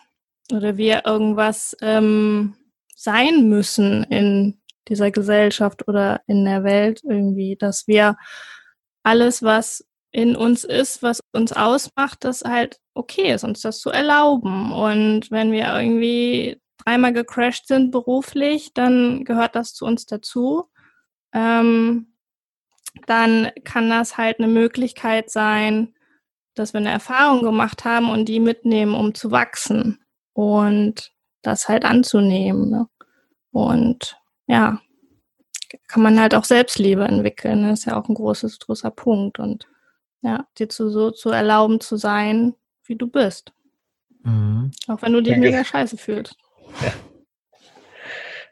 oder 0.52 0.76
wir 0.76 1.06
irgendwas 1.06 1.76
ähm, 1.80 2.56
sein 2.94 3.48
müssen 3.48 4.04
in 4.04 4.60
dieser 4.88 5.10
Gesellschaft 5.10 5.88
oder 5.88 6.20
in 6.26 6.44
der 6.44 6.62
Welt 6.64 7.00
irgendwie, 7.02 7.56
dass 7.56 7.86
wir 7.86 8.16
alles, 9.02 9.42
was 9.42 9.86
in 10.14 10.36
uns 10.36 10.62
ist, 10.62 11.02
was 11.02 11.18
uns 11.32 11.52
ausmacht, 11.52 12.22
das 12.22 12.42
halt 12.42 12.78
okay 12.94 13.34
ist, 13.34 13.42
uns 13.42 13.62
das 13.62 13.80
zu 13.80 13.90
erlauben. 13.90 14.72
Und 14.72 15.28
wenn 15.32 15.50
wir 15.50 15.74
irgendwie 15.74 16.62
dreimal 16.78 17.12
gecrashed 17.12 17.66
sind 17.66 17.90
beruflich, 17.90 18.72
dann 18.74 19.24
gehört 19.24 19.56
das 19.56 19.74
zu 19.74 19.84
uns 19.84 20.06
dazu. 20.06 20.70
Ähm, 21.32 22.14
dann 23.08 23.50
kann 23.64 23.90
das 23.90 24.16
halt 24.16 24.38
eine 24.38 24.46
Möglichkeit 24.46 25.30
sein, 25.30 25.96
dass 26.54 26.74
wir 26.74 26.78
eine 26.78 26.92
Erfahrung 26.92 27.42
gemacht 27.42 27.84
haben 27.84 28.08
und 28.08 28.26
die 28.26 28.38
mitnehmen, 28.38 28.94
um 28.94 29.14
zu 29.14 29.32
wachsen 29.32 30.00
und 30.32 31.10
das 31.42 31.68
halt 31.68 31.84
anzunehmen. 31.84 32.70
Ne? 32.70 32.86
Und 33.50 34.16
ja, 34.46 34.80
kann 35.88 36.04
man 36.04 36.20
halt 36.20 36.36
auch 36.36 36.44
Selbstliebe 36.44 37.02
entwickeln. 37.02 37.64
Das 37.64 37.80
ist 37.80 37.86
ja 37.86 37.96
auch 37.96 38.08
ein 38.08 38.14
großes, 38.14 38.60
großer 38.60 38.92
Punkt. 38.92 39.40
Und 39.40 39.66
ja, 40.24 40.46
dir 40.58 40.68
zu, 40.68 40.88
so 40.88 41.10
zu 41.10 41.28
erlauben 41.30 41.80
zu 41.80 41.96
sein, 41.96 42.54
wie 42.84 42.96
du 42.96 43.06
bist. 43.06 43.52
Mhm. 44.22 44.72
Auch 44.88 45.02
wenn 45.02 45.12
du 45.12 45.22
dich 45.22 45.36
mega 45.36 45.62
scheiße 45.62 45.98
fühlst. 45.98 46.36
Ja. 46.82 46.92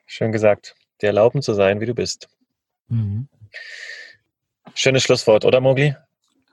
Schön 0.04 0.30
gesagt. 0.32 0.74
Dir 1.00 1.06
erlauben 1.06 1.40
zu 1.40 1.54
sein, 1.54 1.80
wie 1.80 1.86
du 1.86 1.94
bist. 1.94 2.28
Mhm. 2.88 3.26
Schönes 4.74 5.02
Schlusswort, 5.02 5.46
oder 5.46 5.60
Mogli? 5.60 5.96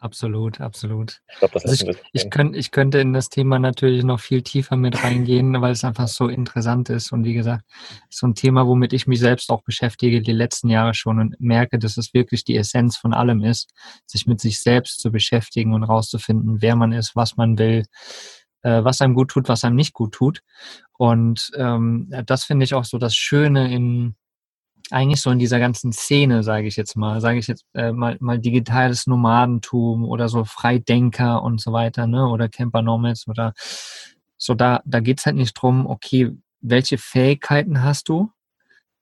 Absolut, 0.01 0.61
absolut. 0.61 1.21
Ich, 1.27 1.39
glaub, 1.39 1.55
also 1.55 1.89
ich, 1.89 1.97
ich, 2.13 2.29
könnt, 2.29 2.55
ich 2.55 2.71
könnte 2.71 2.99
in 2.99 3.11
das 3.11 3.27
Thema 3.27 3.59
natürlich 3.59 4.05
noch 4.05 4.21
viel 4.21 4.41
tiefer 4.41 4.77
mit 4.77 5.03
reingehen, 5.03 5.61
weil 5.61 5.73
es 5.73 5.83
einfach 5.83 6.07
so 6.07 6.29
interessant 6.29 6.89
ist. 6.89 7.11
Und 7.11 7.25
wie 7.25 7.33
gesagt, 7.33 7.65
so 8.09 8.25
ein 8.25 8.33
Thema, 8.33 8.65
womit 8.65 8.93
ich 8.93 9.07
mich 9.07 9.19
selbst 9.19 9.49
auch 9.49 9.61
beschäftige, 9.61 10.21
die 10.21 10.31
letzten 10.31 10.69
Jahre 10.69 10.93
schon 10.93 11.19
und 11.19 11.35
merke, 11.41 11.79
dass 11.79 11.97
es 11.97 12.13
wirklich 12.13 12.45
die 12.45 12.55
Essenz 12.55 12.95
von 12.95 13.13
allem 13.13 13.43
ist, 13.43 13.73
sich 14.05 14.25
mit 14.25 14.39
sich 14.39 14.61
selbst 14.61 15.01
zu 15.01 15.11
beschäftigen 15.11 15.73
und 15.73 15.83
rauszufinden, 15.83 16.61
wer 16.61 16.77
man 16.77 16.93
ist, 16.93 17.17
was 17.17 17.35
man 17.35 17.57
will, 17.57 17.83
äh, 18.61 18.83
was 18.83 19.01
einem 19.01 19.15
gut 19.15 19.31
tut, 19.31 19.49
was 19.49 19.65
einem 19.65 19.75
nicht 19.75 19.93
gut 19.93 20.13
tut. 20.13 20.41
Und 20.97 21.51
ähm, 21.57 22.09
das 22.25 22.45
finde 22.45 22.63
ich 22.63 22.73
auch 22.73 22.85
so 22.85 22.97
das 22.97 23.15
Schöne 23.15 23.73
in 23.73 24.15
eigentlich 24.91 25.21
so 25.21 25.31
in 25.31 25.39
dieser 25.39 25.59
ganzen 25.59 25.91
Szene, 25.91 26.43
sage 26.43 26.67
ich 26.67 26.75
jetzt 26.75 26.95
mal, 26.95 27.21
sage 27.21 27.39
ich 27.39 27.47
jetzt 27.47 27.65
äh, 27.73 27.91
mal, 27.91 28.17
mal 28.19 28.39
digitales 28.39 29.07
Nomadentum 29.07 30.03
oder 30.05 30.29
so 30.29 30.45
Freidenker 30.45 31.41
und 31.43 31.61
so 31.61 31.71
weiter, 31.73 32.07
ne? 32.07 32.27
Oder 32.27 32.49
Camper 32.49 32.81
Nomads 32.81 33.27
oder 33.27 33.53
so, 34.37 34.53
da, 34.53 34.81
da 34.85 34.99
geht's 35.01 35.25
halt 35.25 35.35
nicht 35.35 35.53
drum, 35.53 35.85
okay, 35.85 36.31
welche 36.61 36.97
Fähigkeiten 36.97 37.83
hast 37.83 38.09
du 38.09 38.31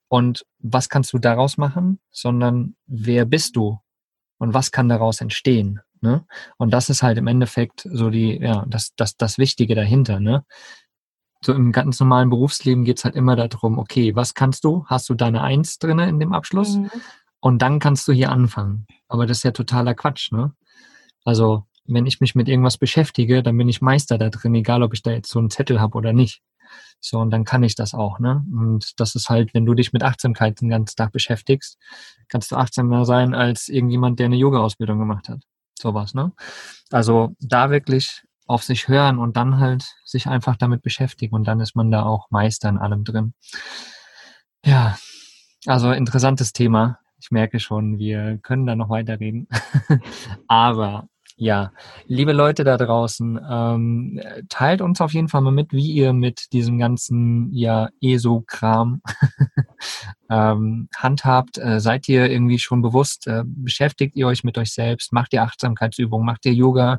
und 0.07 0.45
was 0.59 0.89
kannst 0.89 1.13
du 1.13 1.19
daraus 1.19 1.57
machen, 1.57 1.99
sondern 2.11 2.75
wer 2.87 3.25
bist 3.25 3.55
du 3.55 3.79
und 4.37 4.53
was 4.53 4.71
kann 4.71 4.89
daraus 4.89 5.21
entstehen. 5.21 5.81
Ne? 6.01 6.25
Und 6.57 6.71
das 6.71 6.89
ist 6.89 7.03
halt 7.03 7.17
im 7.17 7.27
Endeffekt 7.27 7.87
so 7.91 8.09
die, 8.09 8.39
ja, 8.39 8.65
das, 8.67 8.93
das, 8.95 9.17
das 9.17 9.37
Wichtige 9.37 9.75
dahinter, 9.75 10.19
ne? 10.19 10.43
So 11.41 11.53
im 11.53 11.71
ganz 11.71 11.99
normalen 11.99 12.29
Berufsleben 12.29 12.83
geht 12.83 12.97
es 12.97 13.05
halt 13.05 13.15
immer 13.15 13.35
darum, 13.35 13.77
okay, 13.77 14.15
was 14.15 14.33
kannst 14.33 14.63
du? 14.63 14.85
Hast 14.87 15.09
du 15.09 15.13
deine 15.13 15.41
Eins 15.41 15.79
drin 15.79 15.99
in 15.99 16.19
dem 16.19 16.33
Abschluss? 16.33 16.77
Mhm. 16.77 16.89
Und 17.39 17.61
dann 17.61 17.79
kannst 17.79 18.07
du 18.07 18.13
hier 18.13 18.31
anfangen. 18.31 18.87
Aber 19.07 19.25
das 19.25 19.37
ist 19.37 19.43
ja 19.43 19.51
totaler 19.51 19.93
Quatsch, 19.93 20.31
ne? 20.31 20.53
Also 21.23 21.65
wenn 21.85 22.05
ich 22.05 22.19
mich 22.19 22.35
mit 22.35 22.49
irgendwas 22.49 22.77
beschäftige, 22.77 23.43
dann 23.43 23.57
bin 23.57 23.69
ich 23.69 23.81
Meister 23.81 24.17
da 24.17 24.29
drin, 24.29 24.55
egal 24.55 24.83
ob 24.83 24.93
ich 24.93 25.01
da 25.01 25.11
jetzt 25.11 25.29
so 25.29 25.39
einen 25.39 25.49
Zettel 25.49 25.79
habe 25.79 25.97
oder 25.97 26.13
nicht. 26.13 26.41
So, 26.99 27.19
und 27.19 27.31
dann 27.31 27.45
kann 27.45 27.63
ich 27.63 27.75
das 27.75 27.93
auch, 27.93 28.19
ne? 28.19 28.43
Und 28.51 28.99
das 28.99 29.15
ist 29.15 29.29
halt, 29.29 29.53
wenn 29.53 29.65
du 29.65 29.73
dich 29.73 29.93
mit 29.93 30.03
Achtsamkeit 30.03 30.59
den 30.59 30.69
ganzen 30.69 30.95
Tag 30.95 31.11
beschäftigst, 31.11 31.77
kannst 32.27 32.51
du 32.51 32.55
achtsamer 32.55 33.05
sein 33.05 33.33
als 33.33 33.69
irgendjemand, 33.69 34.19
der 34.19 34.25
eine 34.25 34.35
Yoga-Ausbildung 34.35 34.99
gemacht 34.99 35.29
hat. 35.29 35.43
Sowas, 35.79 36.13
ne? 36.13 36.33
Also 36.91 37.35
da 37.39 37.69
wirklich 37.69 38.23
auf 38.47 38.63
sich 38.63 38.87
hören 38.87 39.19
und 39.19 39.37
dann 39.37 39.59
halt 39.59 39.95
sich 40.05 40.27
einfach 40.27 40.55
damit 40.55 40.81
beschäftigen 40.81 41.35
und 41.35 41.47
dann 41.47 41.59
ist 41.59 41.75
man 41.75 41.91
da 41.91 42.03
auch 42.03 42.31
Meister 42.31 42.69
in 42.69 42.77
allem 42.77 43.03
drin. 43.03 43.33
Ja, 44.65 44.97
also 45.65 45.91
interessantes 45.91 46.53
Thema. 46.53 46.99
Ich 47.19 47.31
merke 47.31 47.59
schon, 47.59 47.97
wir 47.97 48.37
können 48.37 48.65
da 48.65 48.75
noch 48.75 48.89
weiterreden. 48.89 49.47
Aber 50.47 51.07
ja, 51.39 51.71
liebe 52.07 52.33
Leute 52.33 52.63
da 52.63 52.77
draußen, 52.77 53.39
ähm, 53.47 54.19
teilt 54.49 54.81
uns 54.81 55.01
auf 55.01 55.13
jeden 55.13 55.27
Fall 55.27 55.41
mal 55.41 55.51
mit, 55.51 55.71
wie 55.71 55.91
ihr 55.91 56.11
mit 56.11 56.51
diesem 56.51 56.79
ganzen 56.79 57.53
ja 57.53 57.89
ESO-Kram 58.01 59.01
ähm, 60.31 60.89
handhabt. 60.97 61.59
Äh, 61.59 61.79
seid 61.79 62.09
ihr 62.09 62.27
irgendwie 62.27 62.57
schon 62.57 62.81
bewusst? 62.81 63.27
Äh, 63.27 63.43
beschäftigt 63.45 64.15
ihr 64.15 64.25
euch 64.25 64.43
mit 64.43 64.57
euch 64.57 64.73
selbst? 64.73 65.13
Macht 65.13 65.31
ihr 65.31 65.43
Achtsamkeitsübungen? 65.43 66.25
Macht 66.25 66.43
ihr 66.47 66.53
Yoga? 66.53 66.97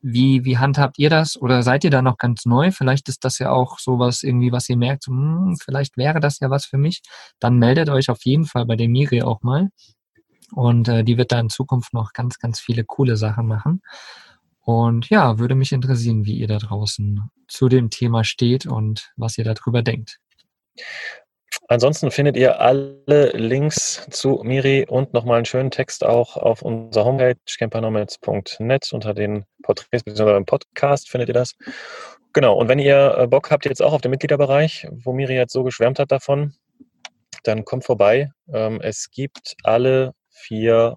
Wie, 0.00 0.44
wie 0.44 0.58
handhabt 0.58 0.98
ihr 0.98 1.08
das? 1.08 1.40
Oder 1.40 1.62
seid 1.62 1.84
ihr 1.84 1.90
da 1.90 2.02
noch 2.02 2.18
ganz 2.18 2.44
neu? 2.44 2.70
Vielleicht 2.72 3.08
ist 3.08 3.24
das 3.24 3.38
ja 3.38 3.50
auch 3.50 3.78
sowas 3.78 4.22
irgendwie, 4.22 4.52
was 4.52 4.68
ihr 4.68 4.76
merkt, 4.76 5.06
hm, 5.06 5.56
vielleicht 5.62 5.96
wäre 5.96 6.20
das 6.20 6.40
ja 6.40 6.50
was 6.50 6.66
für 6.66 6.76
mich. 6.76 7.00
Dann 7.40 7.58
meldet 7.58 7.88
euch 7.88 8.10
auf 8.10 8.22
jeden 8.24 8.44
Fall 8.44 8.66
bei 8.66 8.76
der 8.76 8.88
Miri 8.88 9.22
auch 9.22 9.42
mal. 9.42 9.70
Und 10.52 10.88
äh, 10.88 11.04
die 11.04 11.16
wird 11.16 11.32
da 11.32 11.40
in 11.40 11.48
Zukunft 11.48 11.94
noch 11.94 12.12
ganz, 12.12 12.38
ganz 12.38 12.60
viele 12.60 12.84
coole 12.84 13.16
Sachen 13.16 13.46
machen. 13.46 13.80
Und 14.60 15.08
ja, 15.08 15.38
würde 15.38 15.54
mich 15.54 15.72
interessieren, 15.72 16.24
wie 16.26 16.38
ihr 16.38 16.46
da 16.46 16.58
draußen 16.58 17.20
zu 17.48 17.68
dem 17.68 17.90
Thema 17.90 18.24
steht 18.24 18.66
und 18.66 19.12
was 19.16 19.38
ihr 19.38 19.44
darüber 19.44 19.82
denkt. 19.82 20.18
Ansonsten 21.68 22.10
findet 22.10 22.36
ihr 22.36 22.60
alle 22.60 23.30
Links 23.30 24.06
zu 24.10 24.40
Miri 24.42 24.84
und 24.88 25.12
nochmal 25.12 25.36
einen 25.36 25.46
schönen 25.46 25.70
Text 25.70 26.04
auch 26.04 26.36
auf 26.36 26.62
unserer 26.62 27.04
Homepage 27.04 27.36
campernomads.net 27.58 28.92
unter 28.92 29.14
den 29.14 29.44
Porträts 29.62 30.04
bzw. 30.04 30.36
im 30.36 30.44
Podcast 30.44 31.08
findet 31.08 31.28
ihr 31.28 31.34
das. 31.34 31.54
Genau, 32.32 32.56
und 32.56 32.68
wenn 32.68 32.78
ihr 32.78 33.16
äh, 33.18 33.26
Bock 33.26 33.50
habt 33.50 33.64
jetzt 33.64 33.82
auch 33.82 33.92
auf 33.92 34.00
den 34.00 34.10
Mitgliederbereich, 34.10 34.86
wo 34.90 35.12
Miri 35.12 35.34
jetzt 35.34 35.52
so 35.52 35.64
geschwärmt 35.64 35.98
hat 35.98 36.10
davon, 36.10 36.54
dann 37.44 37.64
kommt 37.64 37.84
vorbei. 37.84 38.30
Ähm, 38.52 38.80
es 38.80 39.10
gibt 39.10 39.54
alle 39.62 40.12
vier, 40.30 40.96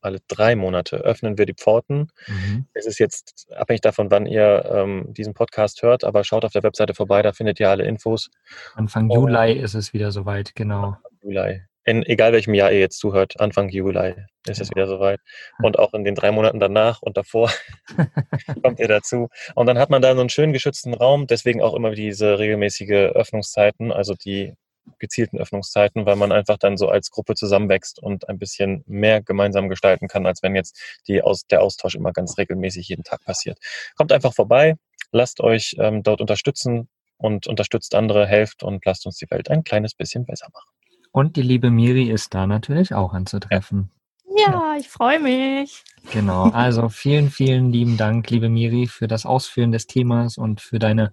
alle 0.00 0.18
drei 0.28 0.56
Monate 0.56 0.96
öffnen 0.96 1.38
wir 1.38 1.46
die 1.46 1.54
Pforten. 1.54 2.08
Mhm. 2.26 2.66
Es 2.74 2.86
ist 2.86 2.98
jetzt 2.98 3.46
abhängig 3.52 3.80
davon, 3.80 4.10
wann 4.10 4.26
ihr 4.26 4.70
ähm, 4.72 5.06
diesen 5.08 5.34
Podcast 5.34 5.82
hört, 5.82 6.04
aber 6.04 6.24
schaut 6.24 6.44
auf 6.44 6.52
der 6.52 6.62
Webseite 6.62 6.94
vorbei, 6.94 7.22
da 7.22 7.32
findet 7.32 7.60
ihr 7.60 7.70
alle 7.70 7.84
Infos. 7.84 8.30
Anfang 8.74 9.08
Und 9.10 9.30
Juli 9.30 9.52
ist 9.58 9.74
es 9.74 9.92
wieder 9.92 10.12
soweit, 10.12 10.54
genau. 10.54 10.84
Anfang 10.84 11.12
Juli. 11.22 11.62
In 11.84 12.02
egal 12.04 12.32
welchem 12.32 12.54
Jahr 12.54 12.70
ihr 12.70 12.78
jetzt 12.78 12.98
zuhört, 12.98 13.40
Anfang 13.40 13.70
Juli 13.70 14.14
ist 14.46 14.58
genau. 14.58 14.62
es 14.62 14.70
wieder 14.70 14.86
soweit. 14.86 15.20
Und 15.62 15.78
auch 15.78 15.94
in 15.94 16.04
den 16.04 16.14
drei 16.14 16.30
Monaten 16.30 16.60
danach 16.60 17.00
und 17.00 17.16
davor 17.16 17.50
kommt 18.62 18.78
ihr 18.78 18.88
dazu. 18.88 19.28
Und 19.54 19.66
dann 19.66 19.78
hat 19.78 19.90
man 19.90 20.02
da 20.02 20.14
so 20.14 20.20
einen 20.20 20.28
schön 20.28 20.52
geschützten 20.52 20.94
Raum, 20.94 21.26
deswegen 21.26 21.62
auch 21.62 21.74
immer 21.74 21.92
diese 21.92 22.38
regelmäßige 22.38 23.12
Öffnungszeiten, 23.14 23.92
also 23.92 24.14
die 24.14 24.54
gezielten 24.98 25.38
Öffnungszeiten, 25.38 26.06
weil 26.06 26.16
man 26.16 26.32
einfach 26.32 26.58
dann 26.58 26.76
so 26.76 26.88
als 26.88 27.10
Gruppe 27.10 27.34
zusammenwächst 27.34 28.02
und 28.02 28.28
ein 28.28 28.38
bisschen 28.38 28.84
mehr 28.86 29.22
gemeinsam 29.22 29.68
gestalten 29.68 30.08
kann, 30.08 30.26
als 30.26 30.42
wenn 30.42 30.54
jetzt 30.54 30.78
die 31.08 31.22
Aus 31.22 31.46
der 31.46 31.62
Austausch 31.62 31.94
immer 31.94 32.12
ganz 32.12 32.38
regelmäßig 32.38 32.88
jeden 32.88 33.04
Tag 33.04 33.24
passiert. 33.24 33.58
Kommt 33.96 34.12
einfach 34.12 34.34
vorbei, 34.34 34.76
lasst 35.12 35.40
euch 35.40 35.76
ähm, 35.78 36.02
dort 36.02 36.20
unterstützen 36.20 36.88
und 37.16 37.46
unterstützt 37.46 37.94
andere, 37.94 38.26
helft 38.26 38.62
und 38.62 38.84
lasst 38.84 39.06
uns 39.06 39.16
die 39.16 39.30
Welt 39.30 39.50
ein 39.50 39.64
kleines 39.64 39.94
bisschen 39.94 40.24
besser 40.24 40.48
machen. 40.52 40.70
Und 41.12 41.36
die 41.36 41.42
liebe 41.42 41.70
Miri 41.70 42.10
ist 42.10 42.34
da 42.34 42.46
natürlich 42.46 42.94
auch 42.94 43.12
anzutreffen. 43.12 43.90
Ja, 44.36 44.76
ich 44.78 44.88
freue 44.88 45.18
mich. 45.18 45.82
Genau, 46.12 46.44
also 46.50 46.88
vielen, 46.88 47.30
vielen 47.30 47.72
lieben 47.72 47.96
Dank, 47.96 48.30
liebe 48.30 48.48
Miri, 48.48 48.86
für 48.86 49.08
das 49.08 49.26
Ausführen 49.26 49.72
des 49.72 49.86
Themas 49.86 50.38
und 50.38 50.60
für 50.60 50.78
deine 50.78 51.12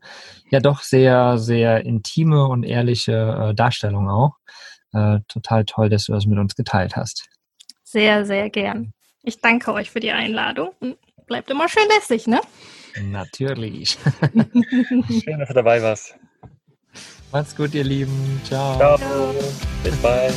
ja 0.50 0.60
doch 0.60 0.82
sehr, 0.82 1.38
sehr 1.38 1.86
intime 1.86 2.48
und 2.48 2.64
ehrliche 2.64 3.50
äh, 3.50 3.56
Darstellung 3.56 4.10
auch. 4.10 4.36
Äh, 4.94 5.20
total 5.28 5.66
toll, 5.66 5.90
dass 5.90 6.06
du 6.06 6.14
das 6.14 6.26
mit 6.26 6.38
uns 6.38 6.56
geteilt 6.56 6.96
hast. 6.96 7.28
Sehr, 7.84 8.26
sehr 8.26 8.50
gern. 8.50 8.94
Ich 9.24 9.42
danke 9.42 9.74
euch 9.74 9.90
für 9.92 10.00
die 10.00 10.12
Einladung 10.12 10.72
und 10.80 10.98
bleibt 11.26 11.50
immer 11.50 11.68
schön 11.68 11.88
lässig, 11.96 12.28
ne? 12.28 12.40
Natürlich. 13.02 13.98
schön, 14.32 15.40
dass 15.40 15.50
du 15.50 15.54
dabei 15.54 15.82
warst. 15.82 16.16
Macht's 17.32 17.56
gut, 17.56 17.74
ihr 17.74 17.84
Lieben. 17.84 18.42
Ciao. 18.46 18.78
Ciao. 18.78 19.36
Bis 19.84 19.96
bald. 19.98 20.34